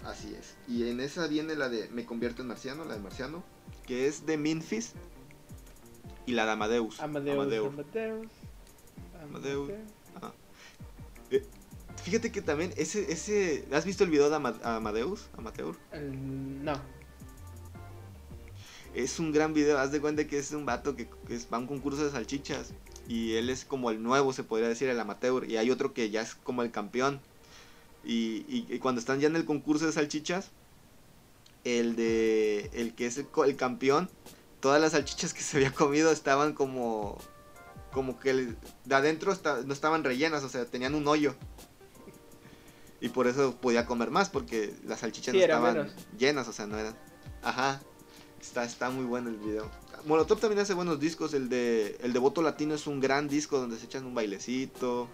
así 0.05 0.35
es. 0.35 0.57
Y 0.67 0.89
en 0.89 1.01
esa 1.01 1.27
viene 1.29 1.55
la 1.55 1.69
de 1.69 1.89
Me 1.91 2.05
convierto 2.05 2.43
en 2.43 2.49
marciano, 2.49 2.85
la 2.85 2.95
de 2.95 3.01
marciano 3.01 3.45
que 3.91 4.07
es 4.07 4.25
de 4.25 4.37
Memphis 4.37 4.93
y 6.25 6.33
la 6.33 6.45
de 6.45 6.53
Amadeus. 6.53 7.01
Amadeus. 7.01 7.39
Amadeus. 7.39 8.21
Amadeus. 9.21 9.71
Eh, 11.31 11.45
fíjate 12.03 12.33
que 12.33 12.43
también 12.43 12.73
ese, 12.77 13.11
ese... 13.13 13.65
¿Has 13.73 13.85
visto 13.85 14.05
el 14.05 14.11
video 14.11 14.31
de 14.31 14.37
Amadeus? 14.37 15.29
Amateur. 15.37 15.77
no. 15.93 16.81
Es 18.95 19.21
un 19.21 19.31
gran 19.33 19.55
video, 19.55 19.79
haz 19.79 19.93
de 19.93 20.01
cuenta 20.01 20.27
que 20.27 20.39
es 20.39 20.51
un 20.51 20.67
vato 20.67 20.97
que, 20.97 21.09
va 21.53 21.57
a 21.57 21.61
un 21.61 21.67
concurso 21.67 22.05
de 22.05 22.11
salchichas. 22.11 22.73
Y 23.07 23.35
él 23.35 23.49
es 23.49 23.65
como 23.65 23.91
el 23.91 24.03
nuevo, 24.03 24.33
se 24.33 24.43
podría 24.43 24.69
decir, 24.69 24.89
el 24.89 24.99
amateur. 24.99 25.49
Y 25.49 25.57
hay 25.57 25.71
otro 25.71 25.95
que 25.95 26.11
ya 26.11 26.23
es 26.23 26.35
como 26.35 26.63
el 26.63 26.71
campeón. 26.71 27.21
Y, 28.05 28.45
y 28.49 28.79
cuando 28.79 28.99
están 28.99 29.21
ya 29.21 29.29
en 29.29 29.37
el 29.37 29.45
concurso 29.45 29.87
de 29.87 29.93
salchichas, 29.93 30.51
el 31.65 31.97
de 31.97 32.71
el 32.73 32.95
que 32.95 33.07
es 33.07 33.19
el, 33.19 33.57
campeón 33.57 34.09
todas 34.61 34.81
las 34.81 34.93
salchichas 34.93 35.35
que 35.35 35.43
se 35.43 35.57
había 35.59 35.73
comido 35.73 36.11
estaban 36.11 36.53
como 36.55 37.19
como 37.93 38.19
que 38.19 38.55
de 38.85 38.95
adentro 38.95 39.37
no 39.67 39.73
estaban 39.73 40.05
rellenas, 40.05 40.45
o 40.45 40.49
sea, 40.49 40.65
tenían 40.65 40.95
un 40.95 41.09
hoyo. 41.09 41.35
Y 43.01 43.09
por 43.09 43.27
eso 43.27 43.57
podía 43.57 43.87
comer 43.87 44.11
más, 44.11 44.29
porque 44.29 44.75
las 44.85 45.01
salchichas 45.01 45.35
no 45.35 45.41
estaban 45.41 45.91
llenas, 46.19 46.49
o 46.49 46.53
sea, 46.53 46.67
no 46.67 46.79
eran. 46.79 46.95
Ajá. 47.43 47.81
Está, 48.41 48.65
está 48.65 48.91
muy 48.91 49.05
bueno 49.05 49.29
el 49.29 49.37
video. 49.37 49.71
Molotov 50.07 50.41
también 50.41 50.61
hace 50.61 50.75
buenos 50.75 50.99
discos. 50.99 51.35
El 51.35 51.49
de, 51.49 51.99
el 52.03 52.13
de 52.13 52.19
Voto 52.19 52.43
Latino 52.43 52.75
es 52.75 52.87
un 52.87 53.01
gran 53.01 53.29
disco 53.29 53.59
donde 53.59 53.79
se 53.79 53.87
echan 53.87 54.05
un 54.05 54.15
bailecito. 54.15 55.09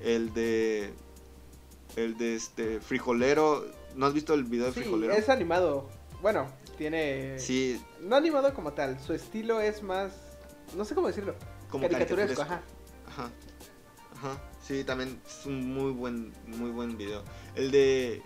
El 0.00 0.32
de. 0.32 0.92
El 1.96 2.16
de 2.16 2.36
este. 2.36 2.80
Frijolero. 2.80 3.66
¿No 3.94 4.06
has 4.06 4.14
visto 4.14 4.34
el 4.34 4.44
video 4.44 4.66
de 4.66 4.72
Frijolero? 4.72 5.12
Es 5.12 5.28
animado. 5.28 5.88
Bueno, 6.20 6.46
tiene. 6.78 7.38
Sí. 7.38 7.82
No 8.00 8.16
animado 8.16 8.54
como 8.54 8.72
tal. 8.72 9.00
Su 9.00 9.12
estilo 9.12 9.60
es 9.60 9.82
más. 9.82 10.12
No 10.76 10.84
sé 10.84 10.94
cómo 10.94 11.08
decirlo. 11.08 11.34
Como 11.68 11.88
caricaturesco, 11.88 12.42
ajá. 12.42 12.62
Ajá. 13.08 13.30
Ajá. 14.14 14.51
Sí, 14.62 14.84
también 14.84 15.20
es 15.26 15.44
un 15.46 15.74
muy 15.74 15.90
buen, 15.92 16.32
muy 16.46 16.70
buen 16.70 16.96
video. 16.96 17.22
El 17.56 17.72
de 17.72 18.22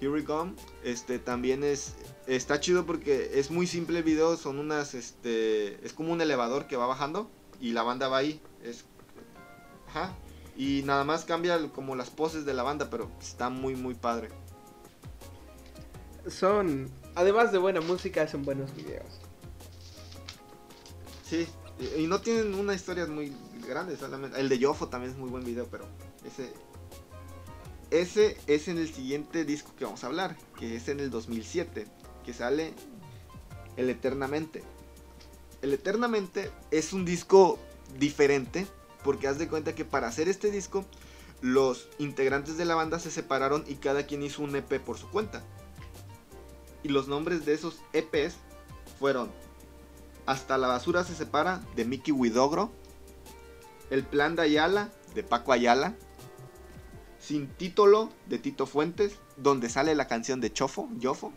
Here 0.00 0.10
We 0.10 0.24
Come, 0.24 0.54
este 0.84 1.18
también 1.18 1.64
es 1.64 1.94
está 2.26 2.60
chido 2.60 2.86
porque 2.86 3.32
es 3.34 3.50
muy 3.50 3.66
simple 3.66 3.98
el 3.98 4.04
video, 4.04 4.36
son 4.36 4.58
unas 4.58 4.94
este 4.94 5.84
es 5.84 5.92
como 5.92 6.12
un 6.12 6.20
elevador 6.20 6.66
que 6.66 6.76
va 6.76 6.86
bajando 6.86 7.30
y 7.60 7.72
la 7.72 7.82
banda 7.82 8.08
va 8.08 8.18
ahí, 8.18 8.40
es 8.62 8.84
ajá, 9.88 10.14
y 10.56 10.82
nada 10.84 11.04
más 11.04 11.24
cambia 11.24 11.58
como 11.72 11.96
las 11.96 12.10
poses 12.10 12.44
de 12.44 12.54
la 12.54 12.62
banda, 12.62 12.88
pero 12.90 13.10
está 13.20 13.50
muy 13.50 13.74
muy 13.74 13.94
padre. 13.94 14.28
Son 16.28 16.90
además 17.14 17.52
de 17.52 17.58
buena 17.58 17.80
música, 17.80 18.26
son 18.28 18.44
buenos 18.44 18.74
videos. 18.74 19.20
Sí, 21.24 21.46
y 21.98 22.06
no 22.06 22.20
tienen 22.20 22.54
una 22.54 22.74
historia 22.74 23.06
muy 23.06 23.32
grande. 23.66 23.96
El 24.36 24.48
de 24.48 24.58
Yofo 24.58 24.88
también 24.88 25.12
es 25.12 25.18
muy 25.18 25.30
buen 25.30 25.44
video, 25.44 25.66
pero 25.70 25.86
ese. 26.24 26.52
Ese 27.90 28.36
es 28.46 28.66
en 28.68 28.78
el 28.78 28.92
siguiente 28.92 29.44
disco 29.44 29.72
que 29.76 29.84
vamos 29.84 30.02
a 30.02 30.08
hablar, 30.08 30.36
que 30.58 30.74
es 30.74 30.88
en 30.88 30.98
el 30.98 31.10
2007, 31.10 31.86
que 32.24 32.32
sale 32.32 32.74
El 33.76 33.88
Eternamente. 33.88 34.64
El 35.62 35.72
Eternamente 35.72 36.50
es 36.72 36.92
un 36.92 37.04
disco 37.04 37.58
diferente, 37.98 38.66
porque 39.04 39.28
haz 39.28 39.38
de 39.38 39.48
cuenta 39.48 39.74
que 39.74 39.84
para 39.84 40.08
hacer 40.08 40.28
este 40.28 40.50
disco, 40.50 40.84
los 41.40 41.88
integrantes 41.98 42.56
de 42.56 42.64
la 42.64 42.74
banda 42.74 42.98
se 42.98 43.12
separaron 43.12 43.64
y 43.68 43.76
cada 43.76 44.06
quien 44.06 44.22
hizo 44.22 44.42
un 44.42 44.56
EP 44.56 44.80
por 44.80 44.98
su 44.98 45.08
cuenta. 45.10 45.44
Y 46.82 46.88
los 46.88 47.06
nombres 47.06 47.44
de 47.44 47.54
esos 47.54 47.76
EPs 47.92 48.36
fueron 48.98 49.30
hasta 50.26 50.56
la 50.58 50.68
basura 50.68 51.04
se 51.04 51.14
separa 51.14 51.62
de 51.76 51.84
Mickey 51.84 52.12
Widogro. 52.12 52.72
El 53.90 54.04
plan 54.04 54.36
de 54.36 54.42
Ayala 54.42 54.90
de 55.14 55.22
Paco 55.22 55.52
Ayala. 55.52 55.94
Sin 57.18 57.48
título 57.48 58.10
de 58.26 58.38
Tito 58.38 58.66
Fuentes, 58.66 59.18
donde 59.36 59.70
sale 59.70 59.94
la 59.94 60.08
canción 60.08 60.40
de 60.40 60.52
Chofo, 60.52 60.88
Yofo. 60.98 61.32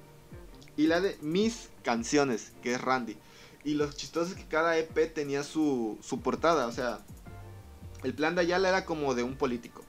Y 0.75 0.87
la 0.87 1.01
de 1.01 1.17
Mis 1.21 1.69
Canciones, 1.83 2.51
que 2.61 2.73
es 2.73 2.81
Randy. 2.81 3.17
Y 3.63 3.73
lo 3.73 3.91
chistoso 3.91 4.31
es 4.31 4.37
que 4.37 4.47
cada 4.47 4.77
EP 4.77 5.13
tenía 5.13 5.43
su, 5.43 5.97
su 6.01 6.21
portada. 6.21 6.67
O 6.67 6.71
sea, 6.71 7.05
el 8.03 8.13
plan 8.13 8.35
de 8.35 8.41
Ayala 8.41 8.69
era 8.69 8.85
como 8.85 9.15
de 9.15 9.23
un 9.23 9.35
político. 9.35 9.83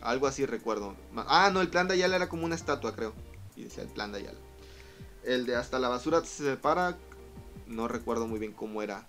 Algo 0.00 0.26
así 0.26 0.46
recuerdo. 0.46 0.96
Ah, 1.14 1.50
no, 1.52 1.60
el 1.60 1.68
plan 1.68 1.88
de 1.88 1.94
Ayala 1.94 2.16
era 2.16 2.28
como 2.28 2.44
una 2.44 2.54
estatua, 2.54 2.94
creo. 2.94 3.12
Y 3.56 3.64
decía 3.64 3.82
el 3.82 3.88
plan 3.88 4.12
de 4.12 4.18
Ayala. 4.18 4.38
El 5.22 5.46
de 5.46 5.56
Hasta 5.56 5.78
la 5.78 5.88
basura 5.88 6.24
se 6.24 6.44
separa 6.44 6.96
no 7.66 7.88
recuerdo 7.88 8.26
muy 8.26 8.38
bien 8.38 8.52
cómo 8.52 8.82
era. 8.82 9.06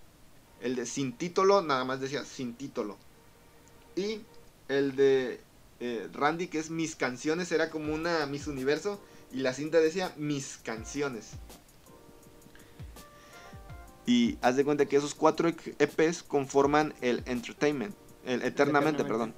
El 0.61 0.75
de 0.75 0.85
sin 0.85 1.13
título, 1.13 1.61
nada 1.61 1.85
más 1.85 1.99
decía 1.99 2.23
sin 2.25 2.55
título. 2.55 2.97
Y 3.95 4.21
el 4.67 4.95
de 4.95 5.39
eh, 5.79 6.07
Randy, 6.13 6.47
que 6.47 6.59
es 6.59 6.69
mis 6.69 6.95
canciones, 6.95 7.51
era 7.51 7.69
como 7.69 7.93
una 7.93 8.25
Miss 8.25 8.47
Universo. 8.47 8.99
Y 9.31 9.37
la 9.37 9.53
cinta 9.53 9.79
decía 9.79 10.13
mis 10.17 10.57
canciones. 10.57 11.31
Y 14.05 14.37
haz 14.41 14.55
de 14.55 14.63
cuenta 14.63 14.85
que 14.85 14.95
esos 14.95 15.13
cuatro 15.13 15.49
EPs 15.49 16.23
conforman 16.23 16.93
el 17.01 17.23
Entertainment. 17.25 17.93
El 18.25 18.41
Eternamente, 18.41 19.03
perdón. 19.03 19.35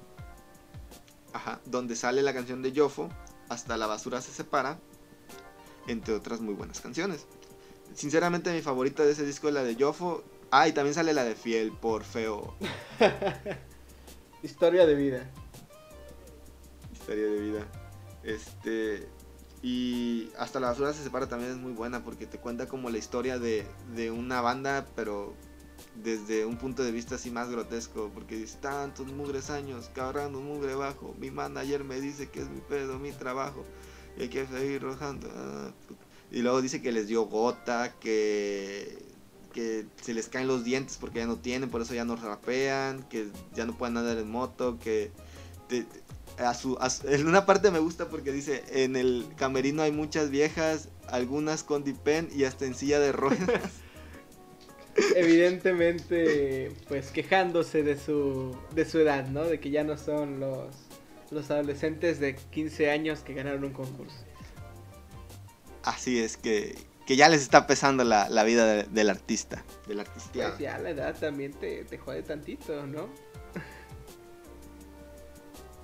Ajá, 1.32 1.60
donde 1.64 1.96
sale 1.96 2.22
la 2.22 2.32
canción 2.32 2.62
de 2.62 2.72
Yofo, 2.72 3.08
Hasta 3.48 3.76
la 3.76 3.88
basura 3.88 4.20
se 4.20 4.30
separa, 4.30 4.78
entre 5.88 6.14
otras 6.14 6.40
muy 6.40 6.54
buenas 6.54 6.80
canciones. 6.80 7.26
Sinceramente 7.94 8.52
mi 8.52 8.62
favorita 8.62 9.04
de 9.04 9.12
ese 9.12 9.26
disco 9.26 9.48
es 9.48 9.54
la 9.54 9.64
de 9.64 9.74
Yofo. 9.74 10.22
Ah, 10.50 10.66
y 10.66 10.72
también 10.72 10.94
sale 10.94 11.14
la 11.14 11.24
de 11.24 11.34
Fiel 11.34 11.72
por 11.72 12.02
Feo. 12.02 12.54
Historia 14.42 14.86
de 14.86 14.94
vida. 14.94 15.30
Historia 16.92 17.26
de 17.26 17.40
vida. 17.40 17.66
Este. 18.24 19.08
Y 19.62 20.30
hasta 20.38 20.58
la 20.58 20.68
basura 20.68 20.92
se 20.92 21.02
separa 21.02 21.28
también 21.28 21.52
es 21.52 21.58
muy 21.58 21.72
buena 21.72 22.02
porque 22.02 22.26
te 22.26 22.38
cuenta 22.38 22.66
como 22.66 22.88
la 22.88 22.98
historia 22.98 23.38
de, 23.38 23.66
de 23.94 24.10
una 24.10 24.40
banda, 24.40 24.86
pero 24.96 25.34
desde 26.02 26.46
un 26.46 26.56
punto 26.56 26.82
de 26.82 26.92
vista 26.92 27.16
así 27.16 27.30
más 27.30 27.50
grotesco, 27.50 28.10
porque 28.14 28.36
dice 28.36 28.58
tantos 28.60 29.06
mugres 29.08 29.50
años, 29.50 29.90
cargando 29.94 30.40
mugre 30.40 30.74
bajo, 30.74 31.14
mi 31.18 31.30
manager 31.30 31.84
me 31.84 32.00
dice 32.00 32.30
que 32.30 32.40
es 32.40 32.48
mi 32.48 32.60
pedo, 32.60 32.98
mi 32.98 33.12
trabajo, 33.12 33.64
y 34.16 34.22
hay 34.22 34.28
que 34.28 34.46
seguir 34.46 34.82
rojando. 34.82 35.28
Ah, 35.34 35.70
y 36.30 36.42
luego 36.42 36.62
dice 36.62 36.80
que 36.80 36.92
les 36.92 37.08
dio 37.08 37.24
gota, 37.24 37.94
que, 38.00 39.09
que 39.52 39.86
se 40.00 40.14
les 40.14 40.28
caen 40.28 40.46
los 40.46 40.64
dientes 40.64 40.96
porque 40.98 41.20
ya 41.20 41.26
no 41.26 41.36
tienen, 41.36 41.70
por 41.70 41.82
eso 41.82 41.94
ya 41.94 42.04
no 42.04 42.16
rapean, 42.16 43.02
que 43.04 43.28
ya 43.54 43.66
no 43.66 43.76
pueden 43.76 43.96
andar 43.96 44.18
en 44.18 44.30
moto, 44.30 44.78
que... 44.78 45.10
a 46.38 46.54
su, 46.54 46.78
en 47.04 47.26
una 47.26 47.46
parte 47.46 47.70
me 47.70 47.78
gusta 47.78 48.08
porque 48.08 48.32
dice, 48.32 48.64
en 48.70 48.96
el 48.96 49.26
camerino 49.36 49.82
hay 49.82 49.92
muchas 49.92 50.30
viejas, 50.30 50.88
algunas 51.08 51.62
con 51.62 51.84
dipen 51.84 52.28
y 52.34 52.44
hasta 52.44 52.64
en 52.64 52.74
silla 52.74 52.98
de 53.00 53.12
ruedas. 53.12 53.62
Evidentemente, 55.16 56.72
pues 56.88 57.10
quejándose 57.10 57.82
de 57.82 57.98
su, 57.98 58.56
de 58.74 58.84
su 58.84 58.98
edad, 58.98 59.28
¿no? 59.28 59.44
De 59.44 59.60
que 59.60 59.70
ya 59.70 59.84
no 59.84 59.96
son 59.96 60.40
los, 60.40 60.74
los 61.30 61.50
adolescentes 61.50 62.20
de 62.20 62.36
15 62.36 62.90
años 62.90 63.20
que 63.20 63.34
ganaron 63.34 63.64
un 63.64 63.72
concurso. 63.72 64.16
Así 65.82 66.18
es, 66.18 66.36
que, 66.36 66.76
ya 67.06 67.28
les 67.28 67.42
está 67.42 67.66
pesando 67.66 68.04
la, 68.04 68.44
vida 68.44 68.84
del 68.84 69.10
artista, 69.10 69.64
del 69.86 70.00
artista. 70.00 70.30
Pues 70.32 70.58
ya 70.58 70.78
la 70.78 70.90
edad 70.90 71.18
también 71.18 71.52
te, 71.52 71.84
te 71.84 71.98
jode 71.98 72.22
tantito, 72.22 72.86
¿no? 72.86 73.08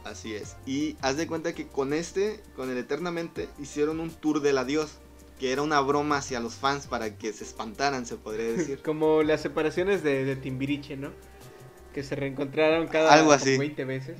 Así 0.06 0.34
es. 0.34 0.56
Y 0.66 0.96
haz 1.02 1.16
de 1.16 1.26
cuenta 1.26 1.52
que 1.52 1.66
con 1.66 1.92
este, 1.92 2.40
con 2.54 2.70
el 2.70 2.78
Eternamente, 2.78 3.48
hicieron 3.58 4.00
un 4.00 4.10
tour 4.10 4.40
del 4.40 4.58
adiós. 4.58 4.98
Que 5.40 5.52
era 5.52 5.60
una 5.60 5.80
broma 5.80 6.16
hacia 6.16 6.40
los 6.40 6.54
fans 6.54 6.86
para 6.86 7.18
que 7.18 7.30
se 7.34 7.44
espantaran, 7.44 8.06
se 8.06 8.16
podría 8.16 8.46
decir. 8.56 8.80
Como 8.82 9.22
las 9.22 9.42
separaciones 9.42 10.02
de, 10.02 10.34
Timbiriche, 10.36 10.96
¿no? 10.96 11.10
Que 11.92 12.02
se 12.02 12.14
reencontraron 12.14 12.86
cada 12.86 13.12
Algo 13.12 13.32
así. 13.32 13.58
20 13.58 13.84
veces. 13.84 14.16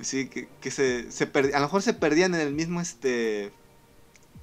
Sí, 0.00 0.28
que, 0.28 0.70
se, 0.70 1.10
se 1.10 1.24
a 1.24 1.58
lo 1.58 1.66
mejor 1.66 1.80
se 1.80 1.94
perdían 1.94 2.34
en 2.34 2.40
el 2.40 2.52
mismo 2.52 2.80
este 2.80 3.52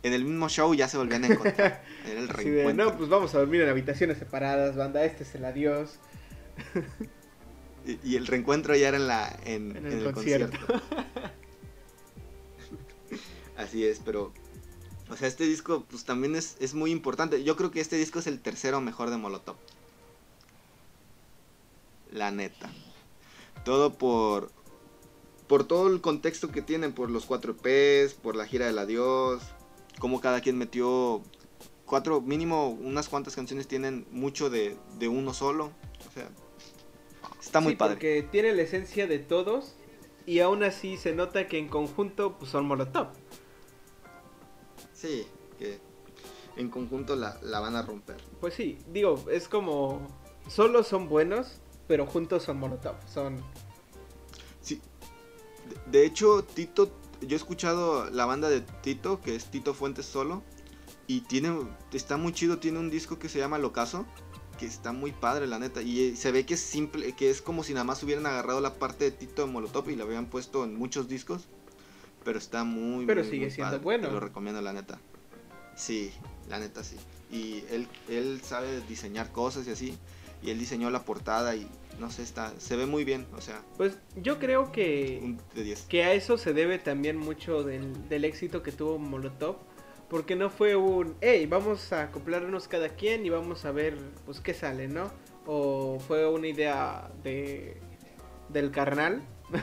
en 0.04 0.14
el 0.14 0.24
mismo 0.24 0.48
show 0.50 0.74
ya 0.74 0.88
se 0.88 0.98
volvían 0.98 1.24
a 1.24 1.28
encontrar. 1.28 1.84
Era 2.06 2.20
el 2.20 2.30
reencuentro. 2.30 2.86
no, 2.86 2.98
pues 2.98 3.10
vamos 3.10 3.34
a 3.36 3.40
dormir 3.40 3.62
en 3.62 3.70
habitaciones 3.70 4.18
separadas, 4.18 4.76
banda, 4.76 5.04
este 5.04 5.24
es 5.24 5.36
el 5.36 5.46
adiós. 5.46 6.00
y, 8.04 8.16
el 8.16 8.28
reencuentro 8.28 8.76
ya 8.76 8.90
era 8.90 8.98
en, 8.98 9.08
la, 9.08 9.40
en, 9.46 9.76
el, 9.86 10.12
concierto. 10.12 10.58
Así 13.58 13.86
es, 13.86 14.00
pero... 14.04 14.34
O 15.10 15.18
sea, 15.18 15.28
este 15.28 15.46
disco 15.46 15.86
pues 15.90 16.06
también 16.06 16.36
es, 16.36 16.56
es 16.60 16.76
muy 16.76 16.92
importante. 16.92 17.44
Yo 17.44 17.56
creo 17.56 17.72
que 17.72 17.82
este 17.82 17.96
disco 17.98 18.20
es 18.20 18.28
el 18.28 18.40
tercero 18.40 18.80
mejor 18.80 19.10
de 19.10 19.18
Molotov. 19.18 19.56
La 22.12 22.32
neta. 22.32 22.70
Todo 23.66 23.94
por... 23.94 24.52
Por 25.48 25.64
todo 25.64 25.88
el 25.88 26.00
contexto 26.00 26.52
que 26.52 26.62
tienen, 26.62 26.94
por 26.94 27.10
los 27.10 27.26
4 27.26 27.58
Ps, 27.58 28.14
por 28.14 28.36
la 28.36 28.46
gira 28.46 28.68
del 28.68 28.78
adiós, 28.78 29.42
como 29.98 30.22
cada 30.22 30.42
quien 30.42 30.58
metió 30.58 31.24
cuatro, 31.90 32.22
mínimo 32.22 32.70
unas 32.70 33.10
cuantas 33.10 33.36
canciones 33.36 33.68
tienen 33.68 34.06
mucho 34.12 34.50
de, 34.50 34.78
uno 35.02 35.34
solo. 35.34 35.72
O 36.08 36.12
sea, 36.14 36.30
está 37.42 37.60
muy 37.60 37.76
padre. 37.76 37.96
Porque 37.96 38.28
tiene 38.32 38.54
la 38.54 38.62
esencia 38.62 39.08
de 39.08 39.20
todos 39.20 39.74
y 40.26 40.40
aún 40.40 40.64
así 40.64 40.98
se 40.98 41.14
nota 41.14 41.48
que 41.48 41.58
en 41.58 41.68
conjunto 41.68 42.38
pues, 42.38 42.52
son 42.52 42.66
Molotov. 42.68 43.08
Sí, 44.94 45.26
que 45.58 45.80
en 46.56 46.70
conjunto 46.70 47.16
la, 47.16 47.40
van 47.42 47.76
a 47.76 47.82
romper. 47.82 48.18
Pues 48.40 48.54
sí, 48.54 48.78
digo, 48.92 49.26
es 49.32 49.48
como. 49.48 50.08
Solo 50.48 50.84
son 50.84 51.10
buenos, 51.10 51.60
pero 51.88 52.06
juntos 52.06 52.44
son 52.44 52.60
Molotov. 52.60 52.96
Son. 53.08 53.44
Sí. 54.62 54.82
De 55.88 56.06
hecho, 56.06 56.44
Tito 56.44 56.92
yo 57.22 57.36
he 57.36 57.36
escuchado 57.36 58.10
la 58.10 58.26
banda 58.26 58.50
de 58.50 58.62
Tito, 58.62 59.22
que 59.22 59.36
es 59.36 59.46
Tito 59.46 59.74
Fuentes 59.74 60.06
solo, 60.06 60.44
Y 61.08 61.22
tiene, 61.22 61.52
está 61.92 62.18
muy 62.18 62.34
chido, 62.34 62.60
tiene 62.60 62.78
un 62.80 62.90
disco 62.92 63.18
que 63.18 63.30
se 63.30 63.40
llama 63.40 63.58
Locaso, 63.58 64.06
que 64.60 64.66
está 64.68 64.92
muy 64.92 65.12
padre, 65.12 65.48
la 65.48 65.58
neta. 65.58 65.82
Y 65.82 66.02
eh, 66.10 66.16
se 66.16 66.32
ve 66.32 66.46
que 66.46 66.54
es 66.54 66.60
simple, 66.60 67.14
que 67.14 67.30
es 67.32 67.42
como 67.42 67.64
si 67.64 67.74
nada 67.74 67.84
más 67.84 68.04
hubieran 68.04 68.26
agarrado 68.28 68.62
la 68.62 68.76
parte 68.76 69.06
de 69.06 69.12
Tito 69.12 69.46
de 69.46 69.52
Molotov 69.52 69.90
y 69.90 69.96
la 69.96 70.04
habían 70.04 70.28
puesto 70.28 70.64
en 70.64 70.76
muchos 70.76 71.08
discos. 71.08 71.48
Pero 72.24 72.38
está 72.38 72.64
muy, 72.64 73.06
Pero 73.06 73.22
muy, 73.24 73.30
sigue 73.32 73.46
muy 73.46 73.52
siendo 73.52 73.78
padre. 73.78 73.84
bueno. 73.84 74.08
Te 74.08 74.14
lo 74.14 74.20
recomiendo, 74.20 74.62
la 74.62 74.74
neta. 74.74 75.00
Sí, 75.76 76.12
la 76.48 76.60
neta 76.60 76.84
sí. 76.84 76.98
Y 77.32 77.64
él, 77.72 77.88
él 78.08 78.42
sabe 78.44 78.82
diseñar 78.82 79.32
cosas 79.32 79.66
y 79.68 79.72
así. 79.72 79.98
Y 80.42 80.52
él 80.52 80.60
diseñó 80.60 80.90
la 80.90 81.04
portada 81.04 81.56
y 81.56 81.68
no 82.00 82.10
sé, 82.12 82.24
está, 82.24 82.54
se 82.60 82.76
ve 82.76 82.86
muy 82.86 83.04
bien. 83.04 83.28
O 83.36 83.42
sea, 83.42 83.62
Pues 83.78 83.98
yo 84.16 84.40
creo 84.40 84.72
que, 84.72 85.20
un 85.22 85.40
de 85.54 85.64
10. 85.64 85.82
que 85.84 86.04
a 86.04 86.14
eso 86.14 86.38
se 86.38 86.54
debe 86.54 86.80
también 86.80 87.18
mucho 87.18 87.64
del, 87.64 88.08
del 88.08 88.26
éxito 88.26 88.64
que 88.64 88.72
tuvo 88.72 88.98
Molotov. 89.00 89.58
Porque 90.10 90.36
no 90.36 90.50
fue 90.50 90.76
un, 90.76 91.16
hey, 91.22 91.46
vamos 91.46 91.94
a 91.94 92.04
acoplarnos 92.04 92.68
cada 92.68 92.90
quien 92.90 93.26
y 93.28 93.30
vamos 93.30 93.66
a 93.66 93.72
ver, 93.72 93.96
pues, 94.26 94.40
qué 94.40 94.56
sale, 94.56 94.88
¿no? 94.88 95.12
O 95.46 96.00
fue 96.00 96.28
una 96.28 96.48
idea 96.48 97.12
de 97.24 97.78
del 98.50 98.72
carnal 98.72 99.22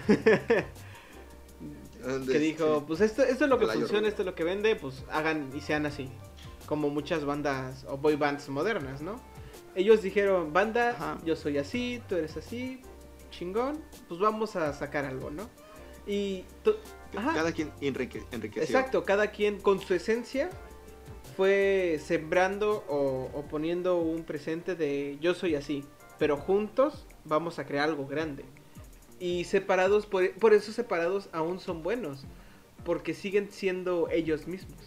que 2.27 2.39
dijo, 2.39 2.85
pues 2.87 3.01
esto, 3.01 3.22
esto 3.22 3.45
es 3.45 3.51
lo 3.51 3.59
que 3.59 3.66
funciona, 3.66 4.07
esto 4.09 4.22
es 4.22 4.27
lo 4.27 4.35
que 4.35 4.45
vende, 4.45 4.77
pues 4.77 5.05
hagan 5.11 5.51
y 5.55 5.61
sean 5.61 5.87
así. 5.87 6.09
Como 6.66 6.89
muchas 6.89 7.24
bandas 7.24 7.85
o 7.89 7.97
boy 7.97 8.16
bands 8.16 8.49
modernas, 8.49 9.03
¿no? 9.03 9.20
Ellos 9.77 10.03
dijeron, 10.03 10.53
banda, 10.53 10.91
Ajá. 10.91 11.18
yo 11.24 11.37
soy 11.37 11.59
así, 11.59 12.03
tú 12.09 12.16
eres 12.16 12.37
así, 12.37 12.81
chingón, 13.31 13.79
pues 14.09 14.18
vamos 14.18 14.57
a 14.57 14.72
sacar 14.72 15.05
algo, 15.05 15.31
¿no? 15.31 15.49
Y 16.07 16.45
ajá, 17.14 17.35
Cada 17.35 17.53
quien 17.53 17.70
enrique, 17.81 18.24
enriqueció. 18.33 18.62
exacto, 18.64 19.05
cada 19.05 19.31
quien 19.31 19.61
con 19.61 19.79
su 19.81 19.93
esencia 19.95 20.49
fue 21.37 22.01
sembrando 22.03 22.85
o, 22.89 23.29
o 23.35 23.43
poniendo 23.43 23.99
un 23.99 24.24
presente 24.24 24.74
de 24.77 25.18
yo 25.20 25.35
soy 25.35 25.55
así, 25.57 25.85
pero 26.18 26.37
juntos 26.39 27.05
vamos 27.24 27.59
a 27.59 27.66
crear 27.66 27.89
algo 27.89 28.07
grande. 28.07 28.45
Y 29.20 29.45
separados, 29.45 30.07
por, 30.07 30.31
por 30.39 30.55
eso 30.55 30.72
separados 30.72 31.29
aún 31.33 31.61
son 31.61 31.83
buenos, 31.83 32.24
porque 32.85 33.12
siguen 33.12 33.51
siendo 33.51 34.09
ellos 34.11 34.47
mismos. 34.47 34.79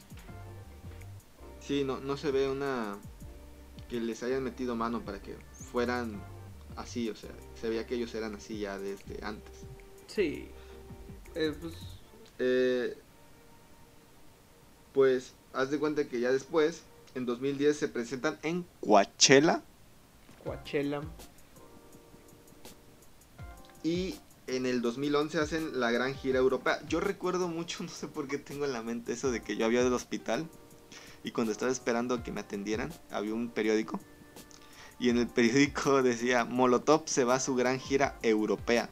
Sí, 1.60 1.84
no, 1.84 2.00
no 2.00 2.18
se 2.18 2.32
ve 2.32 2.50
una. 2.50 2.98
Que 3.90 4.00
les 4.00 4.22
hayan 4.24 4.44
metido 4.44 4.76
mano 4.76 5.02
para 5.02 5.22
que 5.22 5.36
fueran 5.72 6.22
así, 6.76 7.10
o 7.10 7.16
sea, 7.16 7.32
se 7.60 7.70
veía 7.70 7.86
que 7.86 7.96
ellos 7.96 8.14
eran 8.16 8.36
así 8.36 8.60
ya 8.60 8.78
desde 8.78 9.24
antes. 9.24 9.54
Sí. 10.08 10.48
Eh, 11.36 11.54
pues, 11.60 11.74
Eh, 12.42 12.98
pues, 14.94 15.34
haz 15.54 15.72
de 15.72 15.80
cuenta 15.80 16.08
que 16.08 16.20
ya 16.20 16.32
después, 16.32 16.84
en 17.16 17.26
2010, 17.26 17.78
se 17.78 17.88
presentan 17.90 18.40
en 18.44 18.66
Coachella 18.80 19.62
Coachella. 20.44 21.02
y 23.84 24.16
en 24.48 24.66
el 24.66 24.82
2011 24.82 25.38
hacen 25.40 25.80
la 25.80 25.92
gran 25.92 26.16
gira 26.16 26.40
europea. 26.40 26.80
Yo 26.88 27.00
recuerdo 27.00 27.48
mucho, 27.48 27.84
no 27.84 27.90
sé 27.90 28.08
por 28.08 28.28
qué 28.28 28.38
tengo 28.38 28.66
en 28.66 28.74
la 28.74 28.82
mente 28.82 29.14
eso 29.14 29.32
de 29.32 29.42
que 29.42 29.58
yo 29.58 29.66
había 29.66 29.84
del 29.84 29.94
hospital 29.94 30.48
y 31.24 31.32
cuando 31.32 31.51
estaba 31.51 31.72
esperando 31.72 32.15
a 32.15 32.24
que 32.24 32.32
me 32.32 32.41
atendieran, 32.41 32.91
había 33.11 33.34
un 33.34 33.49
periódico 33.49 33.99
y 34.99 35.09
en 35.09 35.17
el 35.17 35.28
periódico 35.28 36.01
decía 36.03 36.45
Molotov 36.45 37.03
se 37.07 37.24
va 37.24 37.36
a 37.36 37.39
su 37.39 37.55
gran 37.55 37.80
gira 37.80 38.17
europea. 38.22 38.89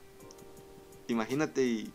Imagínate 1.08 1.64
y 1.64 1.94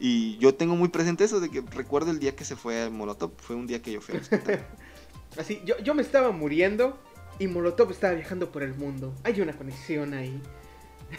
y 0.00 0.38
yo 0.38 0.54
tengo 0.54 0.76
muy 0.76 0.88
presente 0.90 1.24
eso 1.24 1.40
de 1.40 1.48
que 1.50 1.60
recuerdo 1.60 2.12
el 2.12 2.20
día 2.20 2.36
que 2.36 2.44
se 2.44 2.54
fue 2.54 2.84
a 2.84 2.90
Molotov, 2.90 3.32
fue 3.38 3.56
un 3.56 3.66
día 3.66 3.82
que 3.82 3.90
yo 3.92 4.00
fui 4.00 4.14
al 4.14 4.20
hospital. 4.20 4.64
Así, 5.38 5.60
yo, 5.64 5.76
yo 5.80 5.92
me 5.94 6.02
estaba 6.02 6.30
muriendo 6.30 6.96
y 7.40 7.48
Molotov 7.48 7.90
estaba 7.90 8.14
viajando 8.14 8.50
por 8.52 8.62
el 8.62 8.74
mundo. 8.74 9.12
Hay 9.24 9.40
una 9.40 9.52
conexión 9.56 10.14
ahí. 10.14 10.40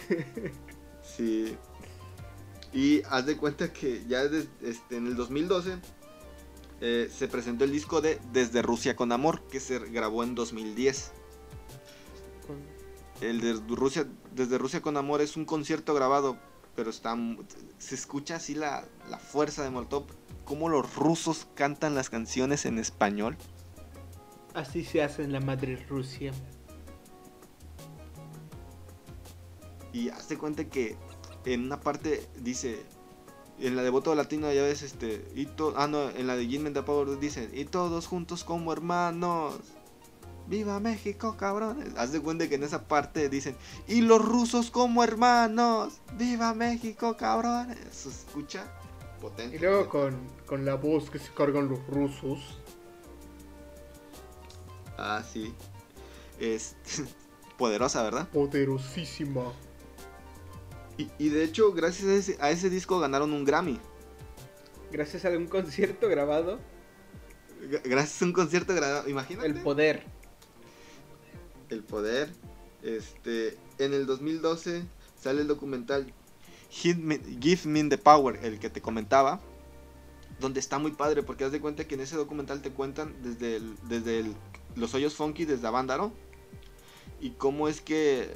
Sí. 1.01 1.55
Y 2.71 3.01
haz 3.09 3.25
de 3.25 3.36
cuenta 3.36 3.73
que 3.73 4.03
ya 4.07 4.27
des- 4.27 4.47
este, 4.61 4.97
en 4.97 5.07
el 5.07 5.15
2012 5.15 5.77
eh, 6.82 7.09
se 7.15 7.27
presentó 7.27 7.63
el 7.65 7.71
disco 7.71 8.01
de 8.01 8.19
Desde 8.32 8.61
Rusia 8.61 8.95
con 8.95 9.11
Amor, 9.11 9.41
que 9.47 9.59
se 9.59 9.80
grabó 9.80 10.23
en 10.23 10.36
2010. 10.36 11.11
Con- 12.47 12.61
El 13.21 13.41
de 13.41 13.53
Rusia, 13.75 14.05
Desde 14.34 14.57
Rusia 14.57 14.82
con 14.82 14.95
Amor 14.97 15.21
es 15.21 15.36
un 15.38 15.45
concierto 15.45 15.93
grabado, 15.93 16.38
pero 16.75 16.89
está 16.89 17.17
se 17.77 17.95
escucha 17.95 18.38
así 18.38 18.55
la, 18.55 18.86
la 19.09 19.17
fuerza 19.17 19.63
de 19.63 19.69
Molotov, 19.69 20.05
cómo 20.45 20.69
los 20.69 20.95
rusos 20.95 21.47
cantan 21.55 21.95
las 21.95 22.09
canciones 22.09 22.65
en 22.65 22.80
español. 22.80 23.36
Así 24.53 24.84
se 24.84 25.03
hace 25.03 25.23
en 25.23 25.32
la 25.34 25.39
madre 25.41 25.75
Rusia. 25.89 26.32
Y 29.91 30.09
haz 30.09 30.30
de 30.30 30.38
cuenta 30.38 30.65
que 30.65 30.95
en 31.45 31.63
una 31.65 31.80
parte 31.80 32.27
dice, 32.39 32.86
en 33.62 33.76
la 33.76 33.84
de 33.84 33.89
Voto 33.89 34.14
Latino 34.16 34.51
ya 34.51 34.62
ves 34.64 34.82
este, 34.84 35.26
y 35.36 35.45
to- 35.45 35.74
ah 35.78 35.88
no, 35.88 36.10
en 36.10 36.28
la 36.28 36.36
de 36.36 36.47
Jim 36.47 36.72
the 36.74 36.82
Power 36.84 37.20
dice, 37.20 37.49
y 37.53 37.66
todos 37.66 38.07
juntos 38.07 38.43
como 38.43 38.72
hermanos. 38.74 39.55
¡Viva 40.47 40.80
México, 40.80 41.38
cabrones! 41.38 41.93
Haz 41.95 42.12
de 42.12 42.22
cuenta 42.22 42.49
que 42.49 42.55
en 42.55 42.64
esa 42.64 42.88
parte 42.88 43.30
dicen, 43.30 43.55
y 43.88 44.01
los 44.01 44.24
rusos 44.24 44.72
como 44.72 45.03
hermanos. 45.03 45.99
¡Viva 46.18 46.55
México, 46.55 47.16
cabrones! 47.18 47.78
Se 47.91 48.10
escucha 48.10 48.66
potente. 49.22 49.57
Y 49.57 49.60
luego 49.60 49.88
con, 49.89 50.18
con 50.47 50.66
la 50.66 50.74
voz 50.74 51.12
que 51.12 51.20
se 51.20 51.32
cargan 51.34 51.68
los 51.70 51.86
rusos. 51.86 52.39
Ah, 54.97 55.22
sí. 55.32 55.53
Es 56.39 56.76
poderosa, 57.57 58.01
¿verdad? 58.01 58.28
Poderosísima. 58.30 59.53
Y, 61.00 61.08
y 61.18 61.30
de 61.30 61.43
hecho, 61.45 61.72
gracias 61.74 62.08
a 62.10 62.14
ese, 62.14 62.38
a 62.41 62.52
ese 62.52 62.70
disco 62.70 63.00
ganaron 63.00 63.32
un 63.32 63.45
Grammy. 63.45 63.80
Gracias 64.91 65.24
a 65.26 65.30
un 65.30 65.47
concierto 65.47 66.10
grabado, 66.10 66.60
G- 67.64 67.82
Gracias 67.86 68.22
a 68.22 68.26
un 68.26 68.34
concierto 68.34 68.74
grabado. 68.76 69.08
Imagínate. 69.10 69.47
el 69.47 69.56
poder. 69.62 70.04
El 71.70 71.84
poder. 71.84 72.30
Este, 72.84 73.58
en 73.78 73.93
el 73.93 74.06
2012 74.06 74.84
sale 75.18 75.41
el 75.41 75.47
documental 75.47 76.14
Hit 76.70 76.97
Me- 76.97 77.20
Give 77.39 77.62
Me 77.66 77.84
the 77.86 77.97
Power, 77.97 78.39
el 78.43 78.60
que 78.60 78.70
te 78.70 78.82
comentaba, 78.82 79.39
donde 80.39 80.60
está 80.60 80.80
muy 80.80 80.91
padre 80.91 81.24
porque 81.24 81.43
haz 81.45 81.52
de 81.52 81.60
cuenta 81.62 81.86
que 81.88 81.95
en 81.95 82.02
ese 82.02 82.16
documental 82.18 82.62
te 82.62 82.72
cuentan 82.72 83.16
desde 83.24 83.56
el- 83.58 83.76
desde 83.88 84.20
el- 84.20 84.36
los 84.76 84.93
hoyos 84.93 85.16
funky 85.16 85.45
desde 85.45 85.66
Avándaro 85.68 86.12
y 87.22 87.32
cómo 87.32 87.68
es 87.68 87.82
que 87.82 88.36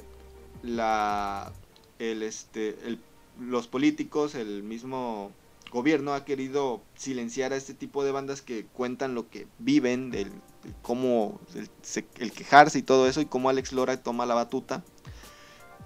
la 0.62 1.52
el 1.98 2.22
este 2.22 2.76
el- 2.86 3.00
los 3.40 3.66
políticos, 3.66 4.34
el 4.34 4.62
mismo 4.62 5.32
gobierno 5.72 6.14
ha 6.14 6.24
querido 6.24 6.82
silenciar 6.94 7.52
a 7.52 7.56
este 7.56 7.74
tipo 7.74 8.04
de 8.04 8.12
bandas 8.12 8.42
que 8.42 8.64
cuentan 8.66 9.14
lo 9.16 9.28
que 9.28 9.48
viven, 9.58 10.10
del, 10.12 10.30
cómo 10.82 11.40
el, 11.56 11.68
el 12.18 12.30
quejarse 12.32 12.78
y 12.78 12.82
todo 12.82 13.08
eso, 13.08 13.20
y 13.20 13.26
cómo 13.26 13.48
Alex 13.48 13.72
Lora 13.72 14.00
toma 14.00 14.24
la 14.24 14.34
batuta. 14.34 14.84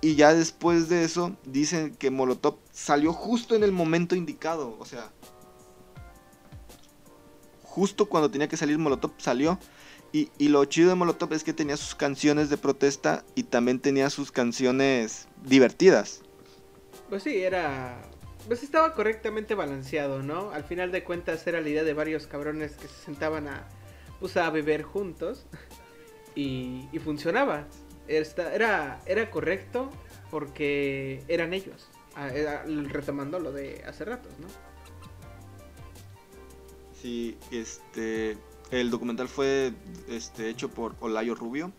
Y 0.03 0.15
ya 0.15 0.35
después 0.35 0.91
de 0.91 1.05
eso, 1.05 1.37
dicen 1.45 1.95
que 1.97 2.11
Molotov 2.11 2.59
salió 2.71 3.13
justo 3.15 3.55
en 3.57 3.65
el 3.65 3.73
momento 3.73 4.15
indicado, 4.15 4.77
o 4.79 4.85
sea, 4.85 5.11
justo 7.63 8.07
cuando 8.07 8.31
tenía 8.31 8.49
que 8.49 8.57
salir 8.57 8.79
Molotov 8.79 9.13
salió. 9.19 9.59
Y, 10.13 10.31
y 10.39 10.49
lo 10.49 10.65
chido 10.65 10.89
de 10.89 10.95
Molotov 10.95 11.33
es 11.35 11.45
que 11.45 11.53
tenía 11.53 11.77
sus 11.77 11.95
canciones 11.95 12.49
de 12.49 12.57
protesta 12.57 13.25
y 13.35 13.43
también 13.43 13.79
tenía 13.79 14.09
sus 14.11 14.33
canciones 14.33 15.29
divertidas. 15.45 16.23
Pues 17.11 17.23
sí, 17.23 17.37
era. 17.43 18.01
Pues 18.47 18.63
estaba 18.63 18.95
correctamente 18.95 19.55
balanceado, 19.55 20.23
¿no? 20.23 20.51
Al 20.53 20.65
final 20.65 20.93
de 20.93 21.05
cuentas 21.05 21.47
era 21.47 21.61
la 21.61 21.69
idea 21.69 21.85
de 21.85 21.93
varios 21.93 22.27
cabrones 22.27 22.73
que 22.73 22.89
se 22.89 23.05
sentaban 23.05 23.49
a. 23.49 23.69
Pues 24.21 24.37
a 24.39 24.49
beber 24.51 24.83
juntos. 24.83 25.45
Y, 26.35 26.89
y 26.93 26.99
funcionaba. 26.99 27.67
Esta- 28.07 28.55
era, 28.55 29.01
era 29.05 29.31
correcto 29.31 29.91
porque 30.31 31.23
eran 31.29 31.53
ellos. 31.53 31.89
Retomando 32.87 33.39
lo 33.39 33.53
de 33.53 33.85
hace 33.87 34.05
ratos, 34.07 34.33
¿no? 34.41 34.47
Sí, 37.01 37.37
este, 37.51 38.37
el 38.71 38.91
documental 38.91 39.29
fue 39.29 39.73
este, 40.09 40.49
hecho 40.51 40.69
por 40.71 40.95
Olayo 41.01 41.35
Rubio 41.35 41.73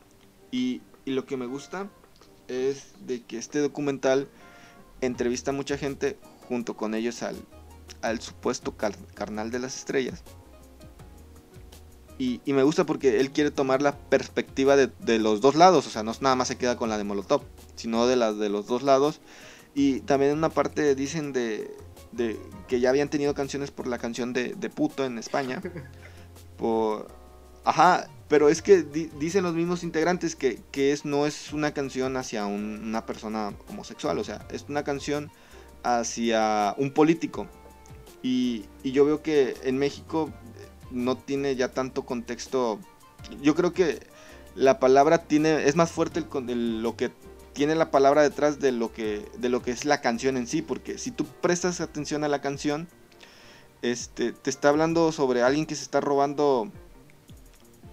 y, 0.52 0.82
y 1.06 1.12
lo 1.12 1.26
que 1.26 1.38
me 1.38 1.46
gusta 1.46 1.90
es 2.48 2.94
de 3.06 3.24
que 3.24 3.38
este 3.38 3.60
documental 3.60 4.28
entrevista 5.02 5.52
a 5.52 5.54
mucha 5.54 5.78
gente 5.78 6.18
junto 6.48 6.76
con 6.76 6.96
ellos 6.96 7.22
al, 7.22 7.38
al 8.02 8.20
supuesto 8.22 8.76
car- 8.76 8.98
carnal 9.14 9.52
de 9.52 9.60
las 9.60 9.78
estrellas. 9.78 10.24
Y, 12.18 12.42
y 12.44 12.52
me 12.52 12.64
gusta 12.64 12.86
porque 12.86 13.22
él 13.22 13.32
quiere 13.32 13.50
tomar 13.50 13.82
la 13.82 13.98
perspectiva 13.98 14.76
de, 14.76 14.88
de 15.00 15.20
los 15.20 15.40
dos 15.40 15.56
lados, 15.56 15.88
o 15.88 15.90
sea, 15.90 16.04
no 16.04 16.12
nada 16.20 16.36
más 16.36 16.50
se 16.50 16.58
queda 16.58 16.76
con 16.76 16.90
la 16.90 16.98
de 16.98 17.06
Molotov, 17.06 17.44
sino 17.76 18.08
de 18.08 18.18
la 18.18 18.34
de 18.34 18.50
los 18.50 18.68
dos 18.68 18.84
lados. 18.84 19.22
Y 19.74 20.02
también 20.02 20.32
en 20.32 20.38
una 20.40 20.50
parte 20.50 20.96
dicen 20.96 21.32
de, 21.32 21.72
de 22.12 22.38
que 22.68 22.82
ya 22.82 22.90
habían 22.90 23.08
tenido 23.10 23.34
canciones 23.36 23.72
por 23.72 23.88
la 23.88 24.00
canción 24.00 24.34
de, 24.34 24.54
de 24.56 24.70
puto 24.70 25.06
en 25.06 25.18
España. 25.18 25.62
Ajá, 27.64 28.08
pero 28.28 28.50
es 28.50 28.62
que 28.62 28.84
dicen 28.84 29.44
los 29.44 29.54
mismos 29.54 29.84
integrantes 29.84 30.36
que, 30.36 30.64
es, 30.74 31.06
no 31.06 31.26
es 31.26 31.52
una 31.54 31.74
canción 31.74 32.16
hacia 32.18 32.46
una 32.46 33.06
persona 33.06 33.54
homosexual, 33.70 34.18
o 34.20 34.24
sea, 34.24 34.46
es 34.52 34.66
una 34.70 34.84
canción 34.84 35.32
hacia 35.84 36.76
un 36.78 36.92
político. 36.92 37.48
Y, 38.22 38.66
y, 38.84 38.92
yo 38.92 39.06
veo 39.06 39.24
que 39.24 39.56
en 39.64 39.78
México 39.78 40.30
no 40.92 41.18
tiene 41.18 41.56
ya 41.56 41.72
tanto 41.72 42.06
contexto. 42.06 42.80
Yo 43.42 43.56
creo 43.56 43.74
que 43.74 44.00
la 44.56 44.80
palabra 44.80 45.24
tiene 45.24 45.68
es 45.68 45.76
más 45.76 45.92
fuerte 45.92 46.26
lo 46.34 46.96
que 46.98 47.12
tiene 47.54 47.76
la 47.76 47.92
palabra 47.92 48.22
detrás 48.22 48.60
de 48.60 48.72
lo 48.72 48.92
que 48.92 49.26
de 49.38 49.50
lo 49.50 49.62
que 49.62 49.72
es 49.72 49.86
la 49.86 50.02
canción 50.02 50.38
en 50.38 50.48
sí, 50.48 50.62
porque 50.62 50.98
si 50.98 51.12
tú 51.12 51.26
prestas 51.42 51.82
atención 51.82 52.24
a 52.24 52.28
la 52.28 52.42
canción, 52.42 52.88
este 53.82 54.32
te 54.34 54.50
está 54.50 54.70
hablando 54.70 55.12
sobre 55.12 55.42
alguien 55.42 55.66
que 55.66 55.76
se 55.76 55.84
está 55.84 56.02
robando 56.02 56.70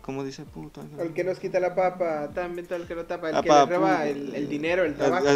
¿Cómo 0.07 0.23
dice 0.23 0.45
puto? 0.45 0.85
El 1.01 1.13
que 1.15 1.25
nos 1.25 1.41
quita 1.41 1.59
la 1.59 1.75
papa, 1.75 2.31
también 2.33 2.69
el 2.71 2.87
que 2.87 2.95
lo 2.95 3.07
tapa, 3.07 3.31
el 3.31 3.43
que 3.43 3.49
le 3.49 3.67
roba 3.67 4.07
el, 4.07 4.49
dinero, 4.49 4.85
el 4.85 4.95
trabajo. 4.95 5.27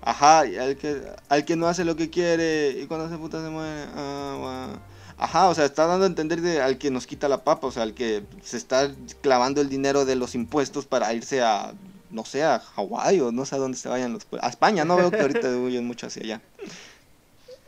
Ajá, 0.00 0.40
al 0.40 0.76
que, 0.76 1.02
al 1.28 1.44
que 1.44 1.56
no 1.56 1.66
hace 1.66 1.84
lo 1.84 1.96
que 1.96 2.10
quiere 2.10 2.70
y 2.70 2.86
cuando 2.86 3.08
se 3.08 3.18
puta 3.18 3.42
se 3.42 3.50
muere. 3.50 3.86
Ah, 3.96 4.78
Ajá, 5.18 5.48
o 5.48 5.54
sea, 5.54 5.64
está 5.64 5.86
dando 5.86 6.04
a 6.04 6.06
entender 6.06 6.40
de, 6.40 6.62
al 6.62 6.78
que 6.78 6.92
nos 6.92 7.08
quita 7.08 7.28
la 7.28 7.42
papa, 7.42 7.66
o 7.66 7.72
sea, 7.72 7.82
al 7.82 7.92
que 7.92 8.22
se 8.40 8.56
está 8.56 8.92
clavando 9.20 9.60
el 9.60 9.68
dinero 9.68 10.04
de 10.04 10.14
los 10.14 10.36
impuestos 10.36 10.86
para 10.86 11.12
irse 11.12 11.42
a, 11.42 11.74
no 12.10 12.24
sé, 12.24 12.44
a 12.44 12.60
Hawái 12.60 13.20
o 13.20 13.32
no 13.32 13.44
sé 13.44 13.56
a 13.56 13.58
dónde 13.58 13.76
se 13.76 13.88
vayan 13.88 14.12
los... 14.12 14.28
A 14.40 14.48
España, 14.48 14.84
no 14.84 14.96
veo 14.96 15.10
que 15.10 15.20
ahorita 15.20 15.48
huyen 15.58 15.84
mucho 15.88 16.06
hacia 16.06 16.22
allá. 16.22 16.40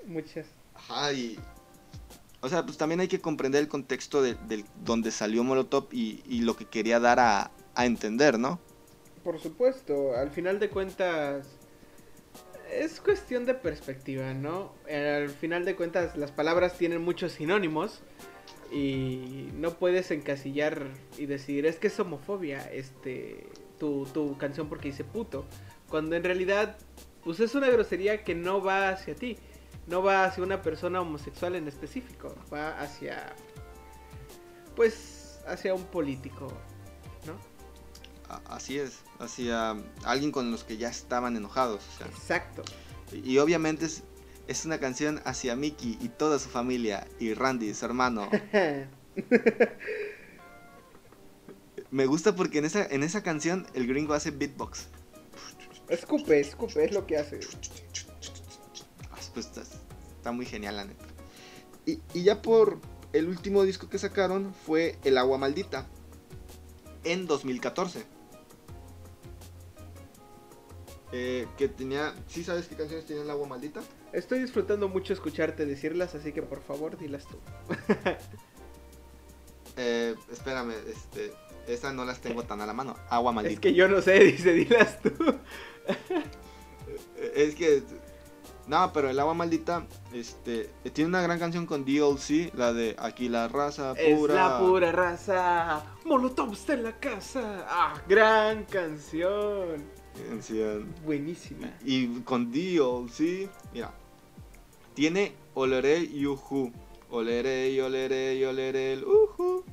Muchas. 0.07 0.47
Ajá, 0.91 1.13
y... 1.13 1.39
O 2.43 2.49
sea, 2.49 2.65
pues 2.65 2.79
también 2.79 3.01
hay 3.01 3.09
que 3.09 3.21
comprender 3.21 3.61
el 3.61 3.69
contexto 3.69 4.23
de, 4.23 4.37
donde 4.83 5.11
salió 5.11 5.45
Molotov 5.45 5.89
y, 5.93 6.23
y, 6.27 6.41
lo 6.41 6.57
que 6.57 6.65
quería 6.65 6.99
dar 6.99 7.21
a, 7.21 7.51
a 7.75 7.85
entender, 7.85 8.39
¿no? 8.39 8.59
Por 9.23 9.39
supuesto, 9.39 10.17
al 10.17 10.31
final 10.31 10.59
de 10.59 10.71
cuentas 10.71 11.47
es 12.73 13.01
cuestión 13.01 13.45
de 13.45 13.55
perspectiva, 13.55 14.33
¿no? 14.33 14.73
Al 14.89 15.29
final 15.29 15.67
de 15.67 15.77
cuentas, 15.77 16.17
las 16.17 16.31
palabras 16.31 16.79
tienen 16.79 17.03
muchos 17.03 17.33
sinónimos 17.33 18.01
y 18.73 19.49
no 19.55 19.75
puedes 19.75 20.11
encasillar 20.11 20.87
y 21.19 21.27
decir, 21.27 21.67
es 21.67 21.77
que 21.77 21.89
es 21.89 22.01
homofobia 22.01 22.61
este 22.73 23.49
tu, 23.79 24.07
tu 24.07 24.37
canción 24.39 24.69
porque 24.69 24.89
dice 24.89 25.05
puto, 25.05 25.45
cuando 25.89 26.17
en 26.17 26.25
realidad 26.25 26.77
pues 27.25 27.41
es 27.41 27.55
una 27.55 27.69
grosería 27.69 28.25
que 28.25 28.35
no 28.35 28.63
va 28.63 28.91
hacia 28.91 29.15
ti, 29.15 29.37
no 29.91 30.03
va 30.03 30.25
hacia 30.25 30.43
una 30.45 30.63
persona 30.63 31.01
homosexual 31.01 31.57
en 31.57 31.67
específico, 31.67 32.35
va 32.53 32.81
hacia 32.81 33.35
pues 34.77 35.41
hacia 35.47 35.75
un 35.75 35.85
político, 35.85 36.47
¿no? 37.27 37.35
Así 38.47 38.79
es, 38.79 39.01
hacia 39.19 39.77
alguien 40.05 40.31
con 40.31 40.53
los 40.53 40.63
que 40.63 40.77
ya 40.77 40.89
estaban 40.89 41.37
enojados. 41.37 41.83
Exacto. 42.07 42.63
Y, 43.13 43.39
obviamente 43.39 43.87
es, 43.87 44.05
es 44.47 44.65
una 44.65 44.79
canción 44.79 45.21
hacia 45.25 45.57
Mickey 45.57 45.99
y 46.01 46.09
toda 46.11 46.39
su 46.39 46.49
familia 46.49 47.09
y 47.19 47.35
Randy, 47.35 47.75
su 47.75 47.85
hermano. 47.85 48.31
Me 51.91 52.07
gusta 52.07 52.37
porque 52.37 52.59
en 52.59 52.67
esa, 52.67 52.87
en 52.87 53.03
esa 53.03 53.25
canción 53.25 53.67
el 53.75 53.89
gringo 53.89 54.15
hace 54.15 54.31
beatbox. 54.31 54.87
Escupe, 55.89 56.39
escupe, 56.39 56.85
es 56.85 56.93
lo 56.93 57.05
que 57.05 57.19
hace. 57.19 57.41
Ah, 59.11 59.19
pues 59.35 59.51
está, 60.21 60.33
muy 60.33 60.47
genial, 60.47 60.77
la 60.77 60.85
neta. 60.85 61.05
Y, 61.87 62.01
y 62.15 62.23
ya 62.23 62.43
por 62.43 62.79
el 63.13 63.29
último 63.29 63.65
disco 63.65 63.89
que 63.89 63.99
sacaron 63.99 64.55
fue 64.67 64.99
El 65.03 65.19
Agua 65.19 65.39
Maldita 65.39 65.87
en 67.05 67.27
2014. 67.27 68.05
Eh, 71.13 71.49
que 71.59 71.69
tenía. 71.69 72.15
¿Sí 72.29 72.45
sabes 72.45 72.69
qué 72.69 72.77
canciones 72.77 73.05
tenía 73.05 73.23
el 73.23 73.31
agua 73.31 73.49
maldita? 73.49 73.81
Estoy 74.13 74.41
disfrutando 74.41 74.89
mucho 74.89 75.13
escucharte 75.13 75.67
decirlas, 75.67 76.15
así 76.15 76.33
que 76.33 76.41
por 76.41 76.63
favor 76.63 76.97
dilas 76.97 77.27
tú. 77.27 77.37
eh, 79.77 80.15
espérame, 80.31 80.75
este. 80.87 81.33
Esas 81.67 81.95
no 81.95 82.05
las 82.05 82.21
tengo 82.21 82.45
tan 82.45 82.61
a 82.61 82.67
la 82.67 82.73
mano. 82.73 82.97
Agua 83.09 83.33
maldita. 83.33 83.55
Es 83.55 83.61
que 83.61 83.75
yo 83.75 83.89
no 83.89 84.01
sé, 84.03 84.21
dice, 84.21 84.53
dilas 84.53 85.03
tú. 85.03 85.11
es 87.35 87.57
que. 87.57 87.83
No, 88.71 88.93
pero 88.93 89.11
el 89.11 89.19
agua 89.19 89.35
maldita, 89.35 89.85
este, 90.13 90.71
tiene 90.93 91.09
una 91.09 91.21
gran 91.21 91.41
canción 91.41 91.67
con 91.67 91.85
DLC, 91.85 92.55
la 92.55 92.73
de 92.73 92.95
Aquí 93.01 93.29
la 93.29 93.49
raza 93.49 93.95
pura. 93.95 94.07
Es 94.07 94.31
la 94.31 94.59
pura 94.61 94.93
raza. 94.93 95.83
Molotov 96.05 96.53
está 96.53 96.75
en 96.75 96.85
la 96.85 96.93
casa. 96.93 97.67
Ah, 97.69 98.01
gran 98.07 98.63
canción. 98.67 99.85
Buenísima. 101.05 101.77
Y 101.85 102.21
con 102.21 102.53
sí. 103.13 103.49
Mira. 103.75 103.93
Tiene 104.95 105.33
Olere 105.55 106.07
Yuhu. 106.07 106.71
Olere, 107.11 107.83
olere, 107.83 108.47
olere, 108.47 109.05
uhu. 109.05 109.65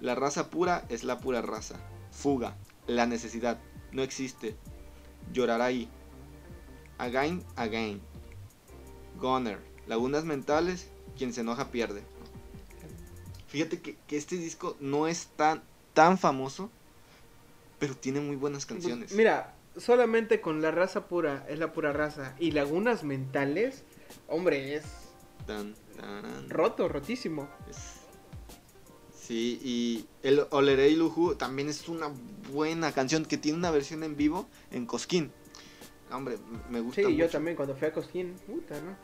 La 0.00 0.14
raza 0.14 0.48
pura 0.48 0.86
es 0.88 1.04
la 1.04 1.18
pura 1.18 1.42
raza. 1.42 1.76
Fuga. 2.12 2.56
La 2.86 3.04
necesidad. 3.04 3.58
No 3.92 4.02
existe. 4.02 4.56
Llorarai. 5.34 5.86
Again, 6.98 7.42
again. 7.56 8.00
Goner. 9.20 9.58
Lagunas 9.86 10.24
mentales. 10.24 10.88
Quien 11.16 11.32
se 11.32 11.42
enoja 11.42 11.70
pierde. 11.70 12.02
Fíjate 13.48 13.80
que, 13.80 13.96
que 14.08 14.16
este 14.16 14.36
disco 14.36 14.76
no 14.80 15.06
es 15.06 15.28
tan, 15.36 15.62
tan 15.92 16.18
famoso 16.18 16.70
pero 17.84 17.94
tiene 17.94 18.20
muy 18.20 18.36
buenas 18.36 18.64
pues, 18.64 18.78
canciones. 18.78 19.12
Mira, 19.12 19.54
solamente 19.76 20.40
con 20.40 20.62
la 20.62 20.70
raza 20.70 21.06
pura, 21.06 21.44
es 21.50 21.58
la 21.58 21.74
pura 21.74 21.92
raza, 21.92 22.34
y 22.38 22.52
lagunas 22.52 23.04
mentales, 23.04 23.82
hombre, 24.26 24.74
es 24.74 24.84
roto, 26.48 26.88
rotísimo. 26.88 27.46
Sí, 29.14 29.60
y 29.62 30.06
el 30.22 30.46
Olerei 30.50 30.96
Luju 30.96 31.34
también 31.34 31.68
es 31.68 31.88
una 31.88 32.10
buena 32.52 32.92
canción 32.92 33.26
que 33.26 33.36
tiene 33.36 33.58
una 33.58 33.70
versión 33.70 34.02
en 34.02 34.16
vivo 34.16 34.48
en 34.70 34.86
Cosquín. 34.86 35.30
Hombre, 36.14 36.38
me 36.70 36.80
gusta. 36.80 37.02
Sí, 37.02 37.16
yo 37.16 37.28
también 37.28 37.56
cuando 37.56 37.74
fui 37.74 37.88
a 37.88 37.92
Cosquín, 37.92 38.34
puta, 38.46 38.74
¿no? 38.80 38.96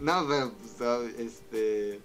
No, 0.00 0.26
pero, 0.28 0.52
pues, 0.52 1.14
este 1.18 2.00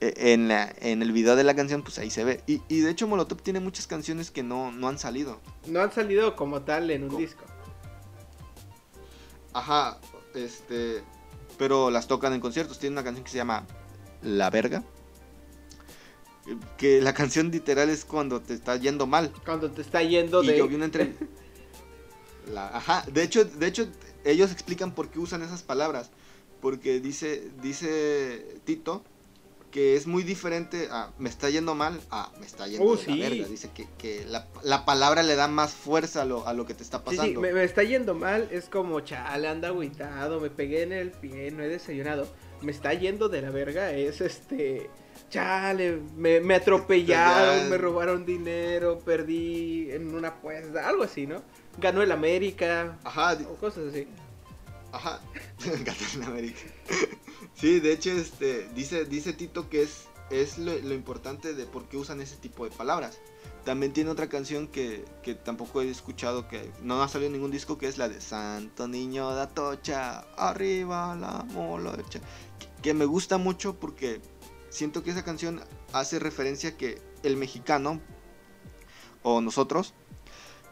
e, 0.00 0.32
en, 0.32 0.50
en 0.50 1.02
el 1.02 1.12
video 1.12 1.36
de 1.36 1.44
la 1.44 1.54
canción, 1.54 1.82
pues 1.82 1.98
ahí 1.98 2.10
se 2.10 2.24
ve. 2.24 2.42
Y, 2.46 2.62
y, 2.68 2.80
de 2.80 2.90
hecho 2.90 3.06
Molotov 3.06 3.42
tiene 3.42 3.60
muchas 3.60 3.86
canciones 3.86 4.30
que 4.30 4.42
no, 4.42 4.72
no 4.72 4.88
han 4.88 4.98
salido. 4.98 5.40
No 5.66 5.80
han 5.80 5.92
salido 5.92 6.36
como 6.36 6.62
tal 6.62 6.90
en 6.90 7.04
un 7.04 7.16
disco. 7.16 7.44
Ajá, 9.52 9.98
este... 10.34 11.02
Pero 11.58 11.90
las 11.90 12.06
tocan 12.06 12.32
en 12.32 12.40
conciertos. 12.40 12.78
Tiene 12.78 12.94
una 12.94 13.04
canción 13.04 13.24
que 13.24 13.30
se 13.30 13.36
llama 13.36 13.66
La 14.22 14.48
Verga. 14.48 14.82
Que 16.78 17.02
la 17.02 17.12
canción 17.12 17.50
literal 17.50 17.90
es 17.90 18.06
cuando 18.06 18.40
te 18.40 18.54
está 18.54 18.76
yendo 18.76 19.06
mal. 19.06 19.30
Cuando 19.44 19.70
te 19.70 19.82
está 19.82 20.02
yendo 20.02 20.42
y 20.42 20.46
de... 20.46 20.58
yo 20.58 20.66
vi 20.66 20.76
una 20.76 20.88
Ajá, 22.58 23.04
de 23.10 23.22
hecho, 23.22 23.44
de 23.44 23.66
hecho, 23.66 23.88
ellos 24.24 24.52
explican 24.52 24.94
por 24.94 25.08
qué 25.10 25.18
usan 25.18 25.42
esas 25.42 25.62
palabras. 25.62 26.10
Porque 26.60 27.00
dice, 27.00 27.50
dice 27.62 28.44
Tito 28.64 29.02
que 29.70 29.96
es 29.96 30.06
muy 30.06 30.22
diferente 30.22 30.88
a 30.90 31.10
me 31.18 31.28
está 31.28 31.48
yendo 31.48 31.74
mal 31.74 32.00
a 32.10 32.32
me 32.38 32.46
está 32.46 32.66
yendo 32.66 32.84
uh, 32.84 32.96
de 32.96 33.06
la 33.06 33.28
verga. 33.28 33.48
Dice 33.48 33.70
que, 33.72 33.86
que 33.98 34.24
la, 34.26 34.46
la, 34.62 34.84
palabra 34.84 35.22
le 35.22 35.36
da 35.36 35.48
más 35.48 35.72
fuerza 35.72 36.22
a 36.22 36.24
lo, 36.24 36.46
a 36.46 36.52
lo 36.52 36.66
que 36.66 36.74
te 36.74 36.82
está 36.82 37.04
pasando. 37.04 37.40
Sí, 37.40 37.46
sí, 37.46 37.54
me, 37.54 37.64
está 37.64 37.82
yendo 37.82 38.14
mal, 38.14 38.48
es 38.50 38.68
como 38.68 39.00
chale, 39.00 39.48
anda 39.48 39.68
agüitado, 39.68 40.40
me 40.40 40.50
pegué 40.50 40.82
en 40.82 40.92
el 40.92 41.10
pie, 41.10 41.50
no 41.50 41.62
he 41.62 41.68
desayunado. 41.68 42.28
Me 42.62 42.72
está 42.72 42.92
yendo 42.94 43.28
de 43.28 43.42
la 43.42 43.50
verga, 43.50 43.92
es 43.92 44.20
este. 44.20 44.90
Chale, 45.30 46.00
me, 46.16 46.40
me 46.40 46.54
atropellaron, 46.56 47.70
me 47.70 47.78
robaron 47.78 48.26
dinero, 48.26 48.98
perdí 48.98 49.90
en 49.92 50.12
una 50.14 50.28
apuesta, 50.28 50.88
algo 50.88 51.04
así, 51.04 51.26
¿no? 51.26 51.42
Ganó 51.78 52.02
el 52.02 52.12
América. 52.12 52.98
Ajá. 53.04 53.38
O 53.48 53.54
cosas 53.56 53.88
así. 53.90 54.06
Ajá, 54.92 55.20
ganó 55.84 56.06
el 56.14 56.22
América. 56.22 56.60
Sí, 57.54 57.80
de 57.80 57.92
hecho, 57.92 58.10
este, 58.12 58.68
dice, 58.74 59.04
dice 59.04 59.32
Tito 59.32 59.68
que 59.68 59.82
es, 59.82 60.06
es 60.30 60.58
lo, 60.58 60.72
importante 60.94 61.54
de 61.54 61.66
por 61.66 61.88
qué 61.88 61.96
usan 61.96 62.20
ese 62.20 62.36
tipo 62.36 62.64
de 62.64 62.70
palabras. 62.70 63.18
También 63.64 63.92
tiene 63.92 64.10
otra 64.10 64.28
canción 64.28 64.66
que, 64.66 65.04
que, 65.22 65.34
tampoco 65.34 65.82
he 65.82 65.90
escuchado, 65.90 66.48
que 66.48 66.70
no 66.82 67.02
ha 67.02 67.08
salido 67.08 67.26
en 67.26 67.34
ningún 67.34 67.50
disco, 67.50 67.76
que 67.76 67.86
es 67.86 67.98
la 67.98 68.08
de 68.08 68.20
Santo 68.20 68.88
Niño 68.88 69.34
de 69.34 69.42
Atocha, 69.42 70.20
arriba 70.36 71.14
la 71.16 71.44
molocha. 71.52 72.20
Que, 72.58 72.82
que 72.82 72.94
me 72.94 73.04
gusta 73.04 73.36
mucho 73.36 73.78
porque 73.78 74.22
siento 74.70 75.02
que 75.02 75.10
esa 75.10 75.24
canción 75.24 75.60
hace 75.92 76.18
referencia 76.18 76.76
que 76.76 77.00
el 77.22 77.36
mexicano, 77.36 78.00
o 79.22 79.42
nosotros, 79.42 79.92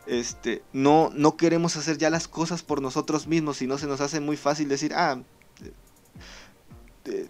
este, 0.09 0.63
no, 0.73 1.11
no 1.15 1.37
queremos 1.37 1.77
hacer 1.77 1.99
ya 1.99 2.11
las 2.11 2.29
cosas 2.29 2.63
por 2.63 2.83
nosotros 2.83 3.27
mismos, 3.27 3.59
sino 3.59 3.79
se 3.79 3.87
nos 3.87 4.01
hace 4.01 4.21
muy 4.21 4.37
fácil 4.37 4.69
decir, 4.69 4.93
ah, 4.95 5.21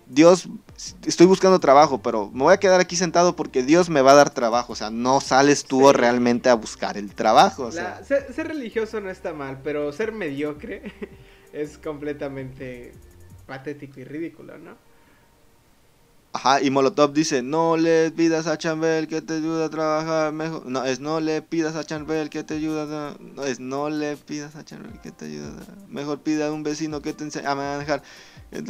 Dios, 0.07 0.49
estoy 1.07 1.26
buscando 1.26 1.61
trabajo, 1.61 2.03
pero 2.03 2.31
me 2.31 2.45
voy 2.45 2.55
a 2.55 2.59
quedar 2.59 2.81
aquí 2.81 2.97
sentado 2.97 3.37
porque 3.37 3.62
Dios 3.62 3.89
me 3.91 4.03
va 4.03 4.12
a 4.12 4.16
dar 4.16 4.31
trabajo. 4.31 4.72
O 4.72 4.76
sea, 4.76 4.91
no 4.91 5.20
sales 5.20 5.64
tú 5.64 5.93
realmente 5.93 6.49
a 6.49 6.55
buscar 6.55 6.97
el 6.97 7.14
trabajo. 7.14 7.70
ser, 7.70 8.49
religioso 8.49 9.01
no 9.01 9.11
está 9.11 9.33
mal, 9.33 9.61
pero 9.62 9.93
ser 9.93 10.12
mediocre 10.12 10.93
es 11.53 11.79
completamente 11.79 12.93
patético 13.47 14.01
y 14.01 14.05
ridículo, 14.05 14.59
¿no? 14.59 14.76
Ajá, 16.31 16.61
y 16.61 16.70
Molotov 16.70 17.14
dice, 17.14 17.43
no 17.43 17.79
le 17.79 18.11
pidas 18.11 18.47
a 18.47 18.59
Chambel 18.59 19.09
que 19.09 19.22
te 19.22 19.35
ayude 19.35 19.64
a 19.64 19.70
trabajar 19.70 20.31
mejor. 20.33 20.66
No, 20.66 20.85
es 20.85 21.01
no 21.01 21.20
le 21.20 21.41
pidas 21.41 21.74
a 21.74 21.85
Chambel 21.85 22.29
que 22.29 22.45
te 22.45 22.55
ayude 22.55 22.83
a... 22.83 23.16
No, 23.18 23.45
es 23.45 23.61
no 23.61 23.89
le 23.89 24.16
pidas 24.18 24.55
a 24.55 24.62
Chambel 24.62 25.01
que 25.01 25.11
te 25.11 25.24
ayude 25.24 25.47
a... 25.47 25.89
Mejor 25.89 26.20
pida 26.20 26.49
a 26.49 26.53
un 26.53 26.62
vecino 26.62 27.01
que 27.01 27.14
te 27.14 27.24
enseñe 27.24 27.47
a 27.47 27.55
manejar. 27.55 28.03
El 28.51 28.62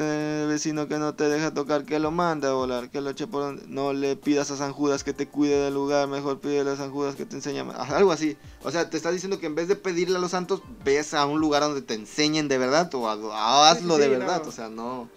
vecino 0.47 0.87
que 0.87 0.99
no 0.99 1.15
te 1.15 1.29
deja 1.29 1.53
tocar, 1.53 1.85
que 1.85 1.99
lo 1.99 2.13
manda 2.13 2.51
a 2.51 2.53
volar, 2.53 2.91
que 2.91 3.01
lo 3.01 3.11
eche 3.11 3.27
por 3.27 3.43
donde... 3.43 3.65
No 3.67 3.93
le 3.93 4.15
pidas 4.15 4.53
a 4.53 4.57
San 4.57 4.73
Judas 4.73 5.03
que 5.03 5.13
te 5.13 5.27
cuide 5.27 5.57
del 5.57 5.75
lugar, 5.75 6.07
mejor 6.07 6.39
pídele 6.39 6.71
a 6.71 6.77
San 6.77 6.93
Judas 6.93 7.17
que 7.17 7.27
te 7.27 7.35
enseñe 7.35 7.59
a... 7.59 7.97
Algo 7.97 8.13
así. 8.13 8.37
O 8.63 8.71
sea, 8.71 8.89
te 8.89 8.97
está 8.97 9.11
diciendo 9.11 9.41
que 9.41 9.47
en 9.47 9.57
vez 9.57 9.67
de 9.67 9.75
pedirle 9.75 10.17
a 10.17 10.21
los 10.21 10.31
santos, 10.31 10.63
ves 10.85 11.13
a 11.13 11.27
un 11.27 11.41
lugar 11.41 11.63
donde 11.63 11.83
te 11.83 11.95
enseñen 11.95 12.47
de 12.47 12.57
verdad 12.57 12.89
o 12.95 13.09
hazlo 13.09 13.99
de 13.99 14.09
verdad. 14.09 14.47
O 14.47 14.53
sea, 14.53 14.69
no... 14.69 15.09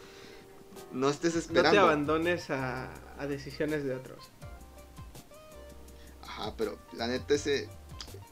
No 0.94 1.10
estés 1.10 1.36
esperando. 1.36 1.70
No 1.70 1.74
te 1.74 1.80
abandones 1.80 2.50
a, 2.50 2.90
decisiones 3.28 3.84
de 3.84 3.96
otros. 3.96 4.30
Ajá, 6.24 6.54
pero 6.58 6.80
la 6.94 7.08
neta 7.08 7.34
ese, 7.34 7.70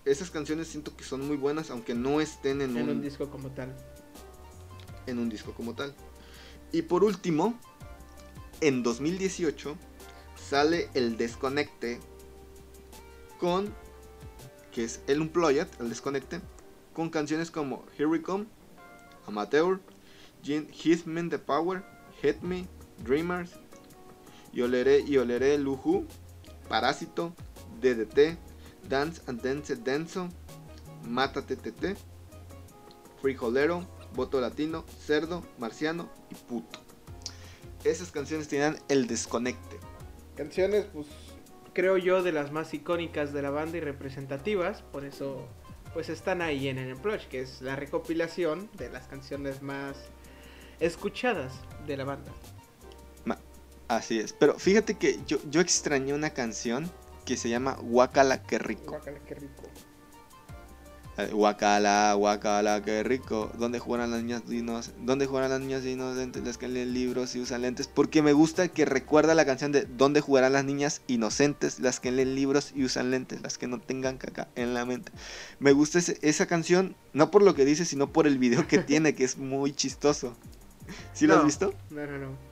esas 0.05 0.31
canciones 0.31 0.67
siento 0.67 0.95
que 0.95 1.03
son 1.03 1.25
muy 1.27 1.37
buenas, 1.37 1.69
aunque 1.69 1.93
no 1.93 2.21
estén 2.21 2.61
en, 2.61 2.75
en 2.75 2.89
un, 2.89 3.01
disco 3.01 3.29
como 3.29 3.49
tal. 3.49 3.75
En 5.05 5.19
un 5.19 5.29
disco 5.29 5.53
como 5.53 5.75
tal. 5.75 5.93
Y 6.71 6.83
por 6.83 7.03
último, 7.03 7.59
en 8.61 8.83
2018 8.83 9.77
sale 10.35 10.89
el 10.93 11.17
Desconecte 11.17 11.99
con, 13.39 13.73
que 14.71 14.83
es 14.83 15.01
el 15.07 15.21
Unplugged, 15.21 15.67
el 15.79 15.89
Desconecte, 15.89 16.41
con 16.93 17.09
canciones 17.09 17.51
como 17.51 17.85
Here 17.97 18.07
We 18.07 18.21
Come, 18.21 18.45
Amateur, 19.27 19.79
Hitman 20.43 21.29
the 21.29 21.39
Power, 21.39 21.83
Hit 22.21 22.41
Me, 22.41 22.65
Dreamers, 23.03 23.51
y 24.51 24.61
oleré 24.61 24.99
y 25.01 25.17
oleré 25.17 25.57
Luju, 25.57 26.05
Parásito, 26.67 27.33
DDT, 27.81 28.37
Dance 28.87 29.21
and 29.27 29.41
Dance 29.41 29.75
Denso, 29.75 30.29
Mátate 31.05 31.55
TT, 31.55 31.97
Frijolero, 33.21 33.85
Voto 34.13 34.41
Latino, 34.41 34.85
Cerdo, 35.05 35.43
Marciano 35.57 36.09
y 36.29 36.35
Puto. 36.35 36.79
Esas 37.83 38.11
canciones 38.11 38.47
tenían 38.47 38.77
el 38.89 39.07
desconecte. 39.07 39.77
Canciones, 40.35 40.85
pues, 40.93 41.07
creo 41.73 41.97
yo, 41.97 42.23
de 42.23 42.31
las 42.31 42.51
más 42.51 42.73
icónicas 42.73 43.33
de 43.33 43.41
la 43.41 43.49
banda 43.49 43.77
y 43.77 43.81
representativas, 43.81 44.81
por 44.81 45.05
eso, 45.05 45.47
pues 45.93 46.09
están 46.09 46.41
ahí 46.41 46.67
en 46.67 46.77
el 46.77 46.95
Plush, 46.95 47.27
que 47.27 47.41
es 47.41 47.61
la 47.61 47.75
recopilación 47.75 48.69
de 48.77 48.89
las 48.89 49.07
canciones 49.07 49.61
más 49.61 49.95
escuchadas 50.79 51.53
de 51.85 51.97
la 51.97 52.05
banda. 52.05 52.31
Así 53.89 54.19
es, 54.19 54.33
pero 54.33 54.53
fíjate 54.59 54.93
que 54.93 55.19
yo, 55.25 55.39
yo 55.49 55.61
extrañé 55.61 56.13
una 56.13 56.29
canción 56.29 56.91
que 57.25 57.37
se 57.37 57.49
llama 57.49 57.75
Guacala, 57.81 58.43
qué 58.43 58.59
rico. 58.59 58.91
Guacala, 58.91 59.19
qué 59.25 59.33
rico. 59.33 59.63
Eh, 61.17 61.31
guacala, 61.33 62.13
guacala, 62.13 62.81
qué 62.83 63.03
rico. 63.03 63.51
¿Dónde 63.57 63.79
juegan 63.79 64.11
las 64.11 64.21
niñas 64.21 64.47
dinos? 64.47 64.91
¿Dónde 64.99 65.25
juegan 65.25 65.49
las 65.49 65.59
niñas 65.59 65.83
inocentes? 65.83 66.43
Las 66.43 66.57
que 66.59 66.67
leen 66.67 66.93
libros 66.93 67.35
y 67.35 67.41
usan 67.41 67.63
lentes. 67.63 67.87
Porque 67.87 68.21
me 68.21 68.31
gusta 68.31 68.67
que 68.69 68.85
recuerda 68.85 69.33
la 69.33 69.45
canción 69.45 69.71
de 69.71 69.85
¿Dónde 69.85 70.21
jugarán 70.21 70.53
las 70.53 70.63
niñas 70.63 71.01
inocentes? 71.07 71.79
Las 71.79 71.99
que 71.99 72.11
leen 72.11 72.35
libros 72.35 72.71
y 72.73 72.85
usan 72.85 73.11
lentes. 73.11 73.41
Las 73.41 73.57
que 73.57 73.67
no 73.67 73.81
tengan 73.81 74.17
caca 74.17 74.47
en 74.55 74.73
la 74.73 74.85
mente. 74.85 75.11
Me 75.59 75.71
gusta 75.71 75.99
esa 76.21 76.45
canción, 76.45 76.95
no 77.13 77.31
por 77.31 77.41
lo 77.41 77.53
que 77.53 77.65
dice, 77.65 77.85
sino 77.85 78.13
por 78.13 78.27
el 78.27 78.37
video 78.37 78.67
que 78.67 78.77
tiene, 78.83 79.15
que 79.15 79.25
es 79.25 79.37
muy 79.37 79.73
chistoso. 79.73 80.37
¿Sí 81.13 81.27
lo 81.27 81.37
has 81.37 81.45
visto? 81.45 81.73
No, 81.89 82.05
no, 82.05 82.17
no. 82.17 82.49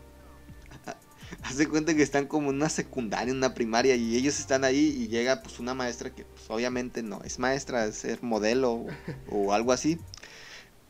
Hace 1.43 1.67
cuenta 1.67 1.93
que 1.93 2.03
están 2.03 2.27
como 2.27 2.49
en 2.49 2.57
una 2.57 2.69
secundaria, 2.69 3.31
en 3.31 3.37
una 3.37 3.53
primaria, 3.53 3.95
y 3.95 4.15
ellos 4.15 4.39
están 4.39 4.63
ahí 4.63 4.95
y 4.97 5.07
llega 5.07 5.41
pues 5.41 5.59
una 5.59 5.73
maestra 5.73 6.09
que 6.09 6.23
pues, 6.23 6.43
obviamente 6.49 7.03
no 7.03 7.21
es 7.23 7.37
maestra, 7.37 7.85
es 7.85 7.97
ser 7.97 8.23
modelo 8.23 8.85
o, 9.29 9.53
algo 9.53 9.71
así. 9.71 9.99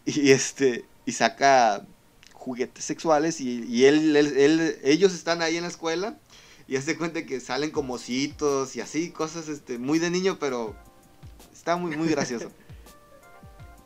Y 0.06 0.32
este, 0.32 0.86
y 1.06 1.12
saca 1.14 1.86
juguetes 2.34 2.86
sexuales 2.86 3.42
y, 3.42 3.86
él, 3.86 4.16
él, 4.16 4.80
ellos 4.84 5.14
están 5.14 5.42
ahí 5.42 5.58
en 5.58 5.64
la 5.64 5.70
escuela 5.70 6.18
y 6.68 6.76
hace 6.76 6.98
cuenta 6.98 7.26
que 7.26 7.40
salen 7.40 7.72
como 7.72 7.96
ositos 7.96 8.76
y 8.76 8.82
así, 8.82 9.12
cosas 9.12 9.48
este, 9.48 9.78
muy 9.78 10.00
de 10.00 10.10
niño, 10.10 10.38
pero 10.40 10.76
está 11.52 11.78
muy, 11.78 11.96
muy 11.96 12.10
gracioso. 12.10 12.52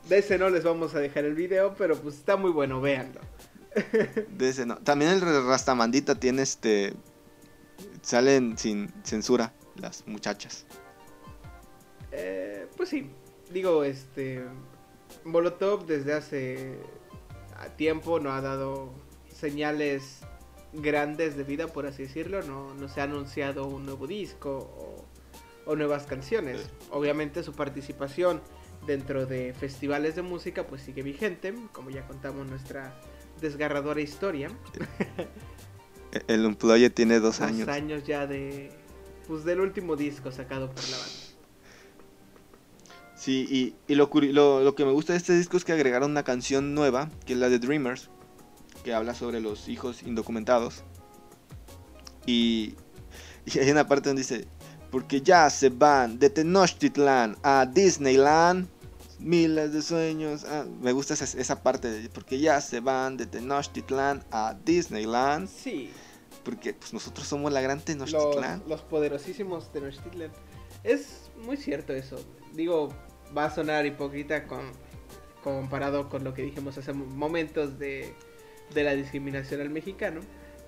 De 0.09 0.17
ese 0.17 0.37
no 0.37 0.49
les 0.49 0.63
vamos 0.63 0.95
a 0.95 0.99
dejar 0.99 1.25
el 1.25 1.35
video, 1.35 1.75
pero 1.77 1.95
pues 1.95 2.15
está 2.15 2.35
muy 2.35 2.51
bueno, 2.51 2.81
véanlo. 2.81 3.21
De 4.29 4.49
ese 4.49 4.65
no. 4.65 4.77
También 4.77 5.11
el 5.11 5.21
Rastamandita 5.21 6.15
tiene 6.15 6.41
este. 6.41 6.93
Salen 8.01 8.57
sin 8.57 8.91
censura 9.03 9.53
las 9.75 10.05
muchachas. 10.07 10.65
Eh, 12.11 12.67
pues 12.75 12.89
sí. 12.89 13.09
Digo, 13.51 13.83
este. 13.83 14.45
Molotov 15.23 15.85
desde 15.85 16.13
hace 16.13 16.79
tiempo 17.77 18.19
no 18.19 18.31
ha 18.31 18.41
dado 18.41 18.93
señales 19.33 20.21
grandes 20.73 21.35
de 21.35 21.43
vida, 21.43 21.67
por 21.67 21.85
así 21.85 22.03
decirlo. 22.03 22.41
No, 22.43 22.73
no 22.73 22.87
se 22.87 23.01
ha 23.01 23.05
anunciado 23.05 23.67
un 23.67 23.85
nuevo 23.85 24.07
disco 24.07 24.57
o, 24.57 25.05
o 25.65 25.75
nuevas 25.75 26.05
canciones. 26.05 26.69
Obviamente 26.89 27.43
su 27.43 27.53
participación 27.53 28.41
dentro 28.85 29.25
de 29.25 29.53
festivales 29.53 30.15
de 30.15 30.23
música 30.23 30.65
pues 30.65 30.81
sigue 30.81 31.03
vigente, 31.03 31.53
como 31.71 31.89
ya 31.89 32.07
contamos 32.07 32.47
nuestra 32.47 32.93
desgarradora 33.41 34.01
historia. 34.01 34.49
El 36.27 36.45
Unplugged 36.45 36.91
tiene 36.93 37.19
dos, 37.19 37.39
dos 37.39 37.47
años. 37.47 37.67
años 37.67 38.03
ya 38.03 38.27
de 38.27 38.71
pues 39.27 39.43
del 39.45 39.61
último 39.61 39.95
disco 39.95 40.31
sacado 40.31 40.69
por 40.69 40.83
la 40.89 40.97
banda. 40.97 41.21
Sí, 43.15 43.75
y, 43.87 43.95
lo, 43.95 44.09
lo, 44.63 44.75
que 44.75 44.83
me 44.83 44.91
gusta 44.91 45.13
de 45.13 45.17
este 45.17 45.33
disco 45.37 45.55
es 45.55 45.63
que 45.63 45.71
agregaron 45.71 46.09
una 46.09 46.23
canción 46.23 46.73
nueva, 46.73 47.09
que 47.25 47.33
es 47.33 47.39
la 47.39 47.49
de 47.49 47.59
Dreamers, 47.59 48.09
que 48.83 48.95
habla 48.95 49.13
sobre 49.13 49.39
los 49.39 49.69
hijos 49.69 50.01
indocumentados. 50.01 50.83
Y, 52.25 52.75
y 53.45 53.59
hay 53.59 53.69
una 53.69 53.87
parte 53.87 54.09
donde 54.09 54.23
dice, 54.23 54.47
porque 54.89 55.21
ya 55.21 55.49
se 55.51 55.69
van 55.69 56.17
de 56.17 56.29
Tenochtitlan 56.29 57.37
a 57.43 57.65
Disneyland. 57.65 58.67
Miles 59.21 59.71
de 59.71 59.81
sueños. 59.81 60.45
Ah, 60.45 60.65
me 60.81 60.91
gusta 60.91 61.13
esa, 61.13 61.63
parte, 61.63 62.09
porque 62.13 62.39
ya 62.39 62.59
se 62.59 62.79
van 62.79 63.17
de 63.17 63.25
Tenochtitlan 63.27 64.23
a 64.31 64.55
Disneyland. 64.65 65.47
Sí. 65.47 65.91
Porque 66.43 66.73
pues, 66.73 66.93
nosotros 66.93 67.27
somos 67.27 67.53
la 67.53 67.61
gran 67.61 67.79
Tenochtitlan. 67.81 68.59
Los, 68.61 68.69
los 68.69 68.81
poderosísimos 68.81 69.71
Tenochtitlan. 69.71 70.31
Es 70.83 71.29
muy 71.45 71.57
cierto 71.57 71.93
eso. 71.93 72.19
Digo, 72.53 72.89
va 73.37 73.45
a 73.45 73.53
sonar 73.53 73.85
hipócrita 73.85 74.47
con, 74.47 74.71
comparado 75.43 76.09
con 76.09 76.23
lo 76.23 76.33
que 76.33 76.41
dijimos 76.41 76.77
hace 76.77 76.93
momentos 76.93 77.77
de, 77.77 78.13
de 78.73 78.83
la 78.83 78.93
discriminación 78.95 79.61
al 79.61 79.69
mexicano. 79.69 80.21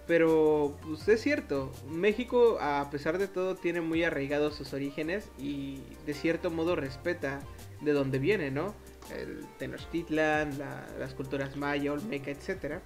Pero 0.05 0.77
pues 0.85 1.07
es 1.07 1.21
cierto, 1.21 1.71
México 1.89 2.57
a 2.59 2.89
pesar 2.89 3.17
de 3.17 3.27
todo 3.27 3.55
tiene 3.55 3.79
muy 3.79 4.03
arraigados 4.03 4.55
sus 4.55 4.73
orígenes 4.73 5.29
y 5.37 5.79
de 6.05 6.13
cierto 6.13 6.51
modo 6.51 6.75
respeta 6.75 7.39
de 7.81 7.93
dónde 7.93 8.19
viene, 8.19 8.51
¿no? 8.51 8.73
El 9.17 9.45
Tenochtitlan, 9.59 10.57
las 10.99 11.13
culturas 11.13 11.55
maya, 11.55 11.93
olmeca, 11.93 12.31
etc. 12.31 12.81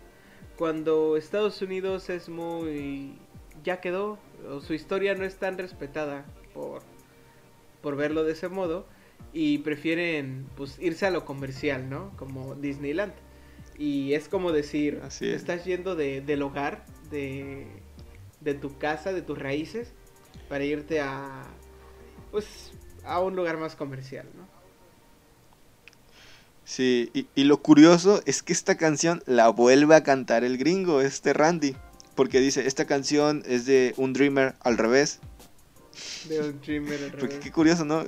Cuando 0.57 1.18
Estados 1.18 1.61
Unidos 1.61 2.09
es 2.09 2.30
muy... 2.30 3.15
ya 3.63 3.82
quedó, 3.82 4.20
su 4.61 4.74
historia 4.74 5.15
no 5.15 5.26
es 5.26 5.38
tan 5.38 5.57
respetada 5.57 6.26
por, 6.53 6.84
por 7.82 7.95
verlo 7.95 8.24
de 8.24 8.34
ese 8.34 8.47
modo 8.47 8.86
y 9.34 9.59
prefieren 9.59 10.47
pues 10.55 10.78
irse 10.80 11.07
a 11.07 11.11
lo 11.11 11.26
comercial, 11.26 11.89
¿no? 11.89 12.11
Como 12.18 12.55
Disneyland. 12.55 13.13
Y 13.78 14.13
es 14.13 14.28
como 14.28 14.51
decir, 14.51 15.01
estás 15.22 15.65
yendo 15.65 15.95
de, 15.95 16.22
del 16.22 16.41
hogar, 16.41 16.86
de, 17.09 17.67
de 18.41 18.53
tu 18.53 18.77
casa, 18.77 19.13
de 19.13 19.21
tus 19.21 19.37
raíces, 19.37 19.91
para 20.49 20.63
irte 20.63 21.01
a, 21.01 21.43
pues, 22.31 22.71
a 23.03 23.19
un 23.19 23.35
lugar 23.35 23.57
más 23.57 23.75
comercial, 23.75 24.27
¿no? 24.35 24.57
Sí, 26.67 27.09
y, 27.13 27.45
lo 27.45 27.61
curioso 27.61 28.21
es 28.25 28.43
que 28.43 28.51
esta 28.51 28.75
canción 28.75 29.23
la 29.25 29.47
vuelve 29.47 29.95
a 29.95 30.03
cantar 30.03 30.43
el 30.43 30.57
gringo, 30.57 30.99
este 30.99 31.31
Randy. 31.31 31.77
Porque 32.13 32.41
dice, 32.41 32.67
esta 32.67 32.85
canción 32.85 33.41
es 33.45 33.65
de 33.65 33.93
un 33.95 34.11
Dreamer 34.11 34.53
al 34.59 34.77
revés. 34.77 35.19
De 36.27 36.41
un 36.41 36.59
Dreamer 36.59 36.95
al 36.95 36.99
revés. 37.11 37.19
Porque 37.21 37.39
qué 37.39 37.53
curioso, 37.53 37.85
¿no? 37.85 38.03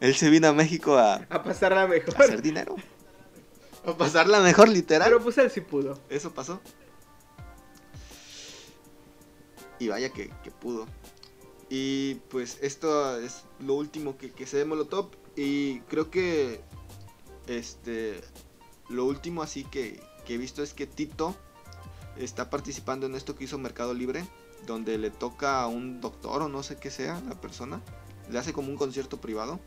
Él 0.00 0.14
se 0.14 0.30
vino 0.30 0.48
a 0.48 0.54
México 0.54 0.96
a... 0.96 1.16
A 1.28 1.42
pasarla 1.42 1.86
mejor. 1.86 2.14
A 2.16 2.24
hacer 2.24 2.40
dinero. 2.40 2.74
A 3.84 3.96
pasarla 3.96 4.40
mejor, 4.40 4.68
literal. 4.68 5.08
Pero 5.08 5.22
pues 5.22 5.36
él 5.38 5.50
sí 5.50 5.60
pudo. 5.60 5.98
Eso 6.08 6.32
pasó. 6.32 6.60
Y 9.78 9.88
vaya 9.88 10.10
que, 10.10 10.30
pudo. 10.60 10.86
Y 11.70 12.14
pues 12.30 12.58
esto 12.62 13.20
es 13.20 13.44
lo 13.60 13.74
último 13.74 14.16
que, 14.16 14.32
que 14.32 14.46
sé 14.46 14.56
de 14.56 14.64
Molotov. 14.64 15.10
Y 15.36 15.80
creo 15.80 16.10
que 16.10 16.60
este 17.46 18.20
lo 18.88 19.04
último 19.04 19.42
así 19.42 19.64
que, 19.64 20.00
que 20.24 20.34
he 20.34 20.38
visto 20.38 20.62
es 20.62 20.72
que 20.74 20.86
Tito 20.86 21.36
está 22.16 22.50
participando 22.50 23.06
en 23.06 23.14
esto 23.14 23.36
que 23.36 23.44
hizo 23.44 23.58
Mercado 23.58 23.94
Libre, 23.94 24.24
donde 24.66 24.98
le 24.98 25.10
toca 25.10 25.60
a 25.60 25.66
un 25.66 26.00
doctor 26.00 26.42
o 26.42 26.48
no 26.48 26.62
sé 26.62 26.76
qué 26.76 26.90
sea 26.90 27.20
la 27.28 27.40
persona, 27.40 27.80
le 28.30 28.38
hace 28.38 28.52
como 28.52 28.68
un 28.68 28.76
concierto 28.76 29.20
privado. 29.20 29.60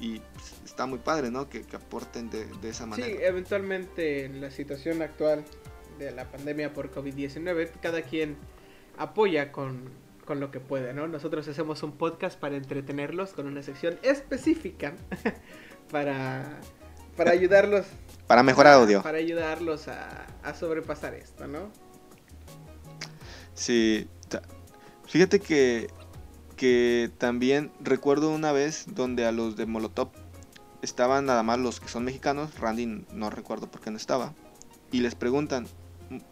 Y 0.00 0.20
pues, 0.20 0.54
está 0.64 0.86
muy 0.86 1.00
padre, 1.00 1.30
¿no? 1.30 1.48
Que, 1.48 1.64
aporten 1.72 2.30
de, 2.30 2.46
esa 2.62 2.86
manera. 2.86 3.08
Sí, 3.08 3.16
eventualmente 3.20 4.24
en 4.26 4.40
la 4.40 4.50
situación 4.50 5.02
actual 5.02 5.44
de 5.98 6.12
la 6.12 6.30
pandemia 6.30 6.72
por 6.72 6.92
COVID-19, 6.94 7.72
cada 7.82 8.02
quien 8.02 8.36
apoya 8.98 9.52
con, 9.52 9.90
con 10.24 10.40
lo 10.40 10.50
que 10.50 10.60
puede, 10.60 10.92
¿no? 10.92 11.08
Nosotros 11.08 11.46
hacemos 11.48 11.82
un 11.82 11.92
podcast 11.92 12.38
para 12.38 12.56
entretenerlos 12.56 13.32
con 13.32 13.46
una 13.46 13.62
sección 13.62 13.98
específica 14.02 14.94
para, 15.90 16.60
para 17.16 17.30
ayudarlos 17.30 17.86
para 18.28 18.42
mejorar 18.42 18.74
audio. 18.74 19.02
Para 19.02 19.18
ayudarlos 19.18 19.88
a, 19.88 20.26
sobrepasar 20.54 21.14
esto, 21.14 21.46
¿no? 21.46 21.70
Sí. 23.54 24.06
Fíjate 25.06 25.40
que, 25.40 25.88
que 26.56 27.10
también 27.16 27.72
recuerdo 27.80 28.30
una 28.30 28.52
vez 28.52 28.84
donde 28.94 29.24
a 29.24 29.32
los 29.32 29.56
de 29.56 29.64
Molotov 29.64 30.10
estaban 30.82 31.24
nada 31.24 31.42
más 31.42 31.58
los 31.58 31.80
que 31.80 31.88
son 31.88 32.04
mexicanos, 32.04 32.58
Randy 32.60 33.06
no 33.12 33.30
recuerdo 33.30 33.70
por 33.70 33.80
qué 33.80 33.90
no 33.90 33.96
estaba, 33.96 34.34
y 34.92 35.00
les 35.00 35.14
preguntan, 35.14 35.66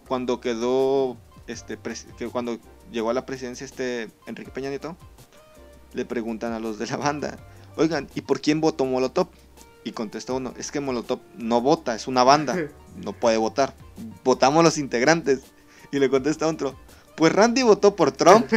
cuando 0.06 0.40
quedó, 0.40 1.16
este, 1.46 1.78
que 2.18 2.28
cuando 2.28 2.58
llegó 2.90 3.10
a 3.10 3.14
la 3.14 3.26
presidencia 3.26 3.64
este 3.64 4.10
Enrique 4.26 4.50
Peña 4.50 4.70
Nieto, 4.70 4.96
le 5.92 6.04
preguntan 6.04 6.52
a 6.52 6.60
los 6.60 6.78
de 6.78 6.86
la 6.86 6.96
banda, 6.96 7.38
oigan, 7.76 8.08
¿y 8.14 8.20
por 8.22 8.40
quién 8.40 8.60
votó 8.60 8.84
Molotov? 8.84 9.28
Y 9.84 9.92
contesta 9.92 10.32
uno, 10.32 10.52
es 10.58 10.72
que 10.72 10.80
Molotov 10.80 11.20
no 11.36 11.60
vota, 11.60 11.94
es 11.94 12.08
una 12.08 12.24
banda, 12.24 12.56
no 12.96 13.12
puede 13.12 13.36
votar. 13.36 13.74
Votamos 14.24 14.64
los 14.64 14.78
integrantes. 14.78 15.42
Y 15.92 16.00
le 16.00 16.10
contesta 16.10 16.48
otro, 16.48 16.76
pues 17.16 17.32
Randy 17.32 17.62
votó 17.62 17.94
por 17.94 18.10
Trump. 18.12 18.46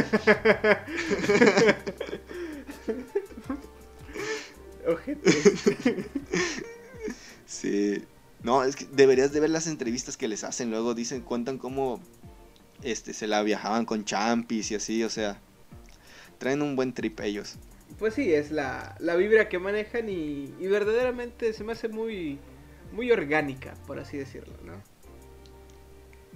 sí. 7.45 8.03
No, 8.41 8.63
es 8.63 8.75
que 8.75 8.85
deberías 8.91 9.31
de 9.31 9.39
ver 9.39 9.49
las 9.51 9.67
entrevistas 9.67 10.17
que 10.17 10.27
les 10.27 10.43
hacen. 10.43 10.71
Luego 10.71 10.93
dicen, 10.95 11.21
cuentan 11.21 11.57
cómo 11.57 12.01
este, 12.83 13.13
se 13.13 13.27
la 13.27 13.43
viajaban 13.43 13.85
con 13.85 14.05
champis 14.05 14.71
y 14.71 14.75
así, 14.75 15.03
o 15.03 15.09
sea, 15.09 15.39
traen 16.37 16.61
un 16.61 16.75
buen 16.75 16.93
trip 16.93 17.19
ellos 17.21 17.57
pues 17.97 18.13
sí, 18.13 18.33
es 18.33 18.51
la, 18.51 18.95
la 18.99 19.15
vibra 19.15 19.49
que 19.49 19.59
manejan 19.59 20.09
y, 20.09 20.53
y, 20.59 20.67
verdaderamente 20.67 21.51
se 21.53 21.63
me 21.63 21.73
hace 21.73 21.89
muy, 21.89 22.39
muy 22.93 23.11
orgánica, 23.11 23.73
por 23.87 23.99
así 23.99 24.17
decirlo, 24.17 24.53
¿no? 24.63 24.81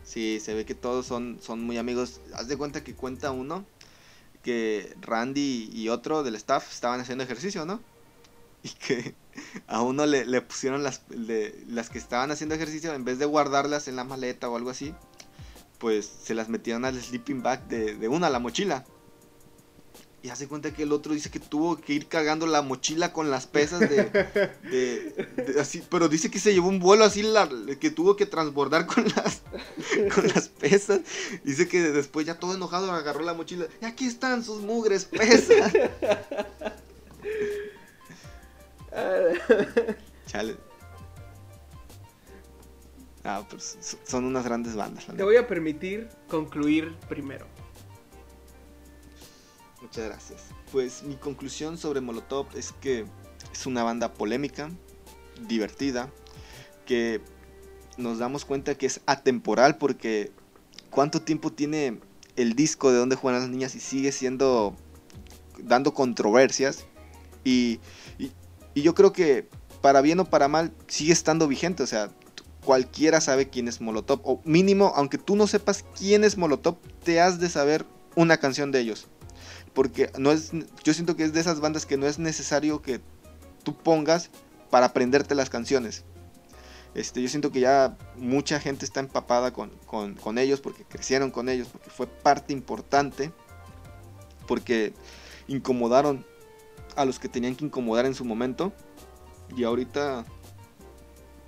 Sí, 0.04 0.40
se 0.42 0.54
ve 0.54 0.66
que 0.66 0.76
todos 0.76 1.06
son, 1.06 1.40
son 1.42 1.64
muy 1.64 1.78
amigos. 1.78 2.20
Haz 2.34 2.50
de 2.50 2.58
cuenta 2.58 2.84
que 2.84 2.94
cuenta 2.94 3.32
uno 3.32 3.66
que 4.42 4.94
Randy 5.00 5.70
y 5.72 5.88
otro 5.88 6.24
del 6.24 6.36
staff 6.36 6.70
estaban 6.70 7.00
haciendo 7.00 7.24
ejercicio, 7.24 7.66
¿no? 7.66 7.82
Y 8.66 8.70
que 8.70 9.14
a 9.68 9.82
uno 9.82 10.06
le, 10.06 10.26
le 10.26 10.42
pusieron 10.42 10.84
las, 10.84 11.04
las 11.68 11.90
que 11.90 11.98
estaban 11.98 12.32
haciendo 12.32 12.56
ejercicio, 12.56 12.94
en 12.94 13.04
vez 13.04 13.20
de 13.20 13.26
guardarlas 13.26 13.90
en 13.90 13.98
la 13.98 14.06
maleta 14.06 14.50
o 14.50 14.56
algo 14.56 14.70
así, 14.70 14.94
pues 15.84 16.10
se 16.24 16.34
las 16.34 16.48
metieron 16.48 16.86
al 16.86 16.96
sleeping 16.96 17.44
bag 17.44 17.68
de, 17.68 17.96
de 17.96 18.08
una, 18.08 18.30
la 18.30 18.40
mochila. 18.40 18.86
Y 20.22 20.30
hace 20.30 20.48
cuenta 20.48 20.74
que 20.74 20.84
el 20.84 20.94
otro 20.94 21.14
dice 21.14 21.30
que 21.30 21.42
tuvo 21.42 21.76
que 21.76 21.92
ir 21.92 22.08
cargando 22.08 22.48
la 22.48 22.62
mochila 22.62 23.12
con 23.12 23.30
las 23.30 23.48
pesas 23.48 23.82
de, 23.82 25.28
así, 25.60 25.84
pero 25.90 26.08
dice 26.08 26.32
que 26.32 26.40
se 26.40 26.54
llevó 26.54 26.70
un 26.70 26.80
vuelo 26.80 27.04
así 27.04 27.22
la, 27.22 27.50
que 27.82 27.92
tuvo 27.92 28.16
que 28.16 28.26
transbordar 28.26 28.88
con 28.88 29.04
las 29.10 29.42
con 30.16 30.26
las 30.30 30.48
pesas. 30.48 31.02
Dice 31.44 31.68
que 31.68 31.82
después 31.82 32.26
ya 32.26 32.40
todo 32.40 32.56
enojado 32.56 32.90
agarró 32.94 33.20
la 33.20 33.34
mochila. 33.34 33.68
Y 33.82 33.86
aquí 33.86 34.08
están 34.08 34.42
sus 34.46 34.62
mugres 34.62 35.04
pesas. 35.04 35.74
Chale. 40.28 40.56
Ah, 43.24 43.46
pues 43.50 43.78
son 44.04 44.26
unas 44.26 44.44
grandes 44.44 44.76
bandas. 44.76 45.06
Te 45.06 45.24
voy 45.24 45.38
a 45.38 45.48
permitir 45.48 46.10
concluir 46.28 46.96
primero. 47.08 47.48
Muchas 49.82 50.06
gracias. 50.06 50.46
Pues 50.72 51.04
mi 51.04 51.16
conclusión 51.16 51.78
sobre 51.78 52.02
Molotov 52.02 52.48
es 52.56 52.74
que 52.74 53.06
es 53.52 53.66
una 53.66 53.84
banda 53.84 54.14
polémica, 54.14 54.70
divertida, 55.48 56.10
que 56.86 57.22
nos 57.98 58.20
damos 58.20 58.46
cuenta 58.46 58.76
que 58.76 58.88
es 58.88 59.02
atemporal 59.06 59.78
porque 59.78 60.32
cuánto 60.90 61.22
tiempo 61.22 61.52
tiene 61.52 62.00
el 62.36 62.56
disco 62.56 62.92
de 62.92 62.98
donde 62.98 63.16
juegan 63.16 63.42
las 63.42 63.50
niñas 63.50 63.76
y 63.76 63.80
sigue 63.80 64.12
siendo 64.12 64.76
dando 65.60 65.94
controversias 65.94 66.86
y, 67.44 67.80
y, 68.18 68.32
yo 68.82 68.96
creo 68.96 69.14
que 69.14 69.48
para 69.82 70.02
bien 70.02 70.20
o 70.20 70.26
para 70.26 70.48
mal 70.48 70.74
sigue 70.88 71.14
estando 71.14 71.48
vigente, 71.48 71.84
o 71.84 71.88
sea, 71.88 72.10
cualquiera 72.66 73.22
sabe 73.22 73.50
quién 73.50 73.68
es 73.68 73.82
Molotov 73.82 74.22
o 74.24 74.42
mínimo, 74.44 74.94
aunque 74.96 75.18
tú 75.18 75.36
no 75.36 75.48
sepas 75.48 75.84
quién 75.98 76.24
es 76.24 76.38
Molotov, 76.38 76.78
te 77.04 77.22
has 77.22 77.40
de 77.40 77.50
saber 77.50 77.86
una 78.16 78.38
canción 78.38 78.72
de 78.72 78.80
ellos 78.80 79.08
porque 79.74 80.12
no 80.18 80.32
es, 80.32 80.52
yo 80.84 80.94
siento 80.94 81.16
que 81.16 81.24
es 81.24 81.34
de 81.34 81.40
esas 81.40 81.60
bandas 81.60 81.86
que 81.86 81.98
no 81.98 82.08
es 82.08 82.20
necesario 82.20 82.82
que 82.82 83.02
tú 83.64 83.76
pongas 83.76 84.30
para 84.70 84.88
aprenderte 84.88 85.36
las 85.36 85.50
canciones. 85.50 86.04
Este, 86.96 87.22
yo 87.22 87.28
siento 87.28 87.52
que 87.52 87.60
ya 87.60 87.98
mucha 88.18 88.60
gente 88.60 88.86
está 88.86 89.00
empapada 89.00 89.52
con, 89.52 89.72
con, 89.88 90.38
ellos 90.38 90.62
porque 90.62 90.84
crecieron 90.84 91.32
con 91.32 91.50
ellos, 91.50 91.68
porque 91.72 91.90
fue 91.90 92.06
parte 92.06 92.54
importante, 92.54 93.32
porque 94.48 94.94
incomodaron 95.48 96.24
a 96.96 97.06
los 97.06 97.18
que 97.18 97.30
tenían 97.30 97.56
que 97.56 97.66
incomodar 97.66 98.06
en 98.06 98.14
su 98.14 98.26
momento 98.26 98.72
y 99.58 99.64
ahorita 99.64 100.24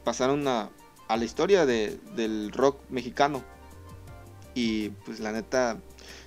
pasaron 0.04 0.48
a, 0.48 0.72
a 1.08 1.18
la 1.18 1.26
historia 1.26 1.66
de, 1.66 2.00
del 2.16 2.52
rock 2.52 2.80
mexicano 2.90 3.44
y 4.54 4.90
pues 5.06 5.20
la 5.20 5.32
neta 5.32 5.78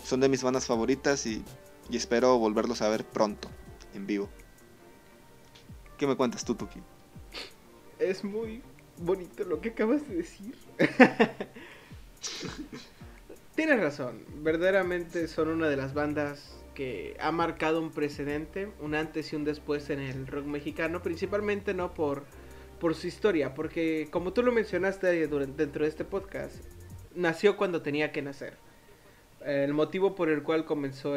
son 0.05 0.20
de 0.20 0.29
mis 0.29 0.43
bandas 0.43 0.66
favoritas 0.66 1.26
y 1.26 1.43
y 1.91 1.97
espero 1.97 2.39
volverlos 2.39 2.83
a 2.83 2.89
ver 2.89 3.05
pronto, 3.05 3.49
en 3.95 4.07
vivo. 4.07 4.29
¿Qué 5.97 6.07
me 6.07 6.16
cuentas 6.16 6.45
tú, 6.45 6.55
Tuki? 6.55 6.81
Es 7.99 8.24
muy 8.24 8.62
bonito 8.99 9.45
lo 9.45 9.61
que 9.61 9.70
acabas 9.70 10.07
de 10.09 10.16
decir. 10.16 10.55
Tienes 13.55 13.81
razón, 13.81 14.22
verdaderamente 14.43 15.26
son 15.26 15.49
una 15.49 15.68
de 15.68 15.76
las 15.76 15.95
bandas 15.95 16.55
que 16.74 17.16
ha 17.20 17.33
marcado 17.33 17.81
un 17.81 17.91
precedente, 17.91 18.70
un 18.81 18.95
antes 18.95 19.33
y 19.33 19.37
un 19.37 19.45
después 19.45 19.91
en 19.91 19.99
el 19.99 20.29
rock 20.29 20.45
mexicano, 20.45 21.03
principalmente 21.03 21.74
no 21.74 21.93
por, 21.93 22.24
por 22.79 22.95
su 22.95 23.07
historia, 23.07 23.55
porque 23.55 24.09
como 24.11 24.33
tú 24.33 24.43
lo 24.43 24.53
mencionaste 24.53 25.26
dentro 25.26 25.85
de 25.85 25.89
este 25.89 26.05
podcast, 26.05 26.57
nació 27.14 27.57
cuando 27.57 27.83
tenía 27.83 28.12
que 28.12 28.22
nacer. 28.22 28.57
El 29.45 29.74
motivo 29.74 30.14
por 30.14 30.29
el 30.29 30.43
cual 30.43 30.64
comenzó 30.64 31.14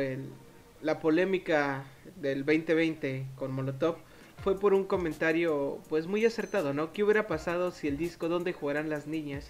la 0.82 1.00
polémica 1.00 1.86
del 2.16 2.46
2020 2.46 3.28
con 3.36 3.52
Molotov 3.52 3.98
fue 4.44 4.60
por 4.60 4.74
un 4.74 4.86
comentario 4.86 5.80
pues 5.90 6.08
muy 6.08 6.26
acertado, 6.26 6.74
¿no? 6.74 6.92
¿Qué 6.94 7.04
hubiera 7.04 7.28
pasado 7.28 7.72
si 7.72 7.88
el 7.88 7.98
disco 7.98 8.28
Donde 8.28 8.54
jugarán 8.54 8.90
las 8.90 9.06
niñas 9.08 9.48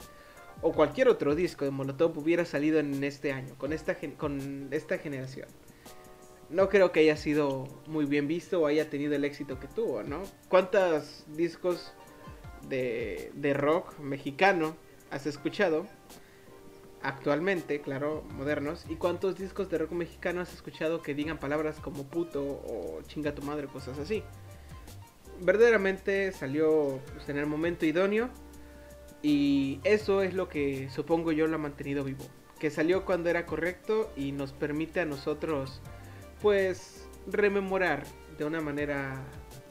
o 0.61 0.73
cualquier 0.73 1.07
otro 1.07 1.33
disco 1.33 1.65
de 1.65 1.71
Molotov 1.71 2.17
hubiera 2.17 2.45
salido 2.45 2.79
en 2.79 3.03
este 3.03 3.31
año, 3.31 3.55
con 3.57 3.73
esta, 3.73 3.95
con 4.17 4.67
esta 4.71 4.97
generación? 4.97 5.47
No 6.49 6.67
creo 6.67 6.91
que 6.91 6.99
haya 6.99 7.15
sido 7.15 7.67
muy 7.87 8.05
bien 8.05 8.27
visto 8.27 8.61
o 8.61 8.67
haya 8.67 8.89
tenido 8.89 9.15
el 9.15 9.23
éxito 9.23 9.57
que 9.57 9.67
tuvo, 9.67 10.03
¿no? 10.03 10.23
¿Cuántos 10.49 11.23
discos 11.29 11.93
de, 12.67 13.31
de 13.33 13.53
rock 13.53 13.99
mexicano 13.99 14.75
has 15.09 15.25
escuchado? 15.25 15.85
actualmente, 17.03 17.81
claro, 17.81 18.23
modernos, 18.35 18.85
y 18.89 18.95
cuántos 18.95 19.35
discos 19.35 19.69
de 19.69 19.79
rock 19.79 19.91
mexicano 19.91 20.41
has 20.41 20.53
escuchado 20.53 21.01
que 21.01 21.13
digan 21.13 21.39
palabras 21.39 21.79
como 21.79 22.03
puto 22.05 22.43
o 22.43 23.01
chinga 23.07 23.33
tu 23.33 23.41
madre, 23.41 23.67
cosas 23.67 23.97
así. 23.97 24.23
Verdaderamente 25.39 26.31
salió 26.31 26.99
pues, 27.13 27.27
en 27.29 27.37
el 27.37 27.47
momento 27.47 27.85
idóneo 27.85 28.29
y 29.23 29.79
eso 29.83 30.21
es 30.21 30.33
lo 30.33 30.47
que 30.49 30.89
supongo 30.89 31.31
yo 31.31 31.47
lo 31.47 31.55
ha 31.55 31.59
mantenido 31.59 32.03
vivo. 32.03 32.25
Que 32.59 32.69
salió 32.69 33.05
cuando 33.05 33.29
era 33.29 33.47
correcto 33.47 34.11
y 34.15 34.31
nos 34.31 34.53
permite 34.53 34.99
a 34.99 35.05
nosotros 35.05 35.81
pues 36.41 37.07
rememorar 37.25 38.03
de 38.37 38.45
una 38.45 38.61
manera 38.61 39.23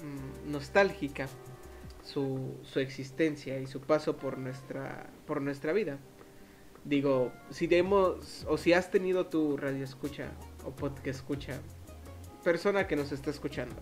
mm, 0.03 0.51
nostálgica 0.51 1.29
su, 2.11 2.57
existencia 2.77 3.59
y 3.59 3.67
su 3.67 3.81
paso 3.81 4.17
por 4.17 4.39
nuestra, 4.39 5.11
por 5.27 5.41
nuestra 5.41 5.73
vida. 5.73 5.99
Digo, 6.85 7.33
si 7.51 7.69
hemos, 7.71 8.47
o 8.49 8.57
si 8.57 8.73
has 8.73 8.91
tenido 8.91 9.27
tu 9.27 9.57
radio 9.57 9.85
escucha 9.85 10.33
o 10.65 10.71
podcast 10.71 11.21
escucha, 11.21 11.61
persona 12.43 12.87
que 12.87 12.97
nos 12.97 13.13
está 13.13 13.31
escuchando, 13.31 13.77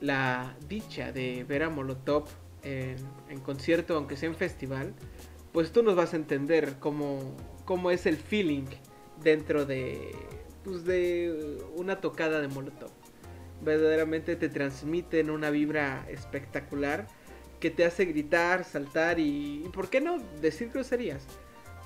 la 0.00 0.56
dicha 0.68 1.12
de 1.12 1.44
ver 1.44 1.62
a 1.62 1.70
Molotov 1.70 2.24
en, 2.62 2.96
en 3.28 3.40
concierto, 3.40 3.96
aunque 3.96 4.16
sea 4.16 4.28
en 4.28 4.34
festival, 4.34 4.94
pues 5.52 5.72
tú 5.72 5.82
nos 5.82 5.94
vas 5.94 6.12
a 6.12 6.16
entender 6.16 6.76
cómo, 6.80 7.36
cómo 7.64 7.90
es 7.90 8.06
el 8.06 8.16
feeling 8.16 8.66
dentro 9.22 9.64
de, 9.64 10.14
pues 10.64 10.84
de 10.84 11.58
una 11.76 12.00
tocada 12.00 12.40
de 12.40 12.48
Molotov. 12.48 12.90
Verdaderamente 13.62 14.36
te 14.36 14.48
transmiten 14.48 15.30
una 15.30 15.50
vibra 15.50 16.04
espectacular 16.08 17.06
que 17.60 17.70
te 17.70 17.84
hace 17.84 18.06
gritar, 18.06 18.64
saltar 18.64 19.18
y, 19.18 19.62
y 19.64 19.68
¿por 19.68 19.90
qué 19.90 20.00
no 20.00 20.18
decir 20.40 20.70
groserías? 20.72 21.24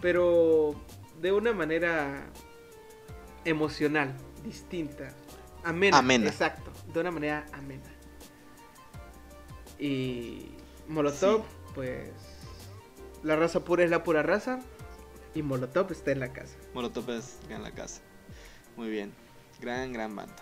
Pero 0.01 0.75
de 1.21 1.33
una 1.33 1.53
manera 1.53 2.27
emocional, 3.45 4.15
distinta, 4.45 5.09
amena, 5.65 5.99
Amena. 5.99 6.29
exacto, 6.29 6.71
de 6.93 7.01
una 7.01 7.11
manera 7.11 7.45
amena. 7.53 7.91
Y 9.79 10.53
Molotov, 10.89 11.41
Sí. 11.43 11.47
pues 11.75 12.11
la 13.23 13.37
raza 13.37 13.61
pura 13.65 13.85
es 13.85 13.91
la 13.91 14.05
pura 14.05 14.23
raza 14.23 14.61
y 15.35 15.43
Molotov 15.43 15.91
está 15.91 16.13
en 16.13 16.21
la 16.21 16.33
casa. 16.33 16.57
Molotov 16.75 17.11
es 17.11 17.39
en 17.51 17.63
la 17.63 17.73
casa. 17.73 18.01
Muy 18.77 18.89
bien. 18.91 19.13
Gran, 19.61 19.93
gran 19.93 20.15
banda. 20.15 20.37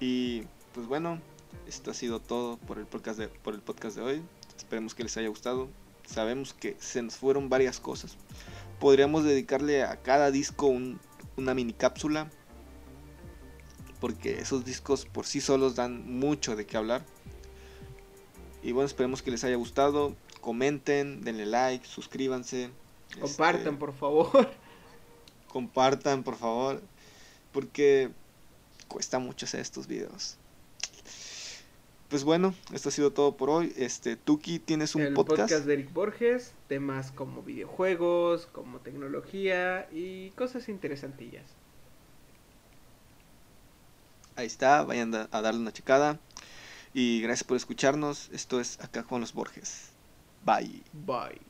Y 0.00 0.44
pues 0.78 0.86
bueno, 0.86 1.20
esto 1.66 1.90
ha 1.90 1.94
sido 1.94 2.20
todo 2.20 2.56
por 2.56 2.78
el 2.78 2.86
podcast 2.86 3.18
de, 3.18 3.26
por 3.26 3.52
el 3.52 3.60
podcast 3.60 3.96
de 3.96 4.02
hoy. 4.02 4.22
Esperemos 4.56 4.94
que 4.94 5.02
les 5.02 5.16
haya 5.16 5.26
gustado. 5.26 5.68
Sabemos 6.06 6.54
que 6.54 6.76
se 6.78 7.02
nos 7.02 7.16
fueron 7.16 7.48
varias 7.48 7.80
cosas. 7.80 8.16
Podríamos 8.78 9.24
dedicarle 9.24 9.82
a 9.82 9.96
cada 10.02 10.30
disco 10.30 10.66
un- 10.68 11.00
una 11.36 11.52
mini 11.52 11.72
cápsula. 11.72 12.30
Porque 13.98 14.38
esos 14.38 14.64
discos 14.64 15.04
por 15.04 15.26
sí 15.26 15.40
solos 15.40 15.74
dan 15.74 16.08
mucho 16.20 16.54
de 16.54 16.64
qué 16.64 16.76
hablar. 16.76 17.04
Y 18.62 18.70
bueno, 18.70 18.86
esperemos 18.86 19.20
que 19.20 19.32
les 19.32 19.42
haya 19.42 19.56
gustado. 19.56 20.14
Comenten, 20.40 21.22
denle 21.22 21.46
like, 21.46 21.84
suscríbanse. 21.88 22.70
Compartan, 23.20 23.62
este, 23.66 23.78
por 23.78 23.94
favor. 23.94 24.48
compartan 25.48 26.22
por 26.22 26.36
favor 26.36 26.80
porque 27.50 28.12
cuesta 28.86 29.18
mucho 29.18 29.44
hacer 29.44 29.58
estos 29.58 29.88
videos 29.88 30.38
pues 32.08 32.24
bueno 32.24 32.54
esto 32.72 32.88
ha 32.88 32.92
sido 32.92 33.12
todo 33.12 33.36
por 33.36 33.50
hoy. 33.50 33.72
Este 33.76 34.16
Tuki 34.16 34.58
tienes 34.58 34.94
un 34.94 35.02
el 35.02 35.14
podcast, 35.14 35.40
podcast 35.42 35.66
de 35.66 35.74
Eric 35.74 35.92
Borges, 35.92 36.54
temas 36.68 37.12
como 37.12 37.42
videojuegos, 37.42 38.46
como 38.46 38.78
tecnología 38.78 39.88
y 39.92 40.30
cosas 40.30 40.68
interesantillas. 40.68 41.44
ahí 44.38 44.46
está 44.46 44.84
vayan 44.84 45.14
a 45.14 45.42
darle 45.42 45.60
una 45.60 45.72
checada. 45.72 46.18
Y 46.94 47.20
gracias 47.20 47.44
por 47.44 47.56
escucharnos. 47.56 48.30
Esto 48.32 48.60
es 48.60 48.80
acá 48.80 49.02
con 49.02 49.20
los 49.20 49.34
Borges. 49.34 49.90
Bye. 50.44 50.82
Bye. 50.92 51.47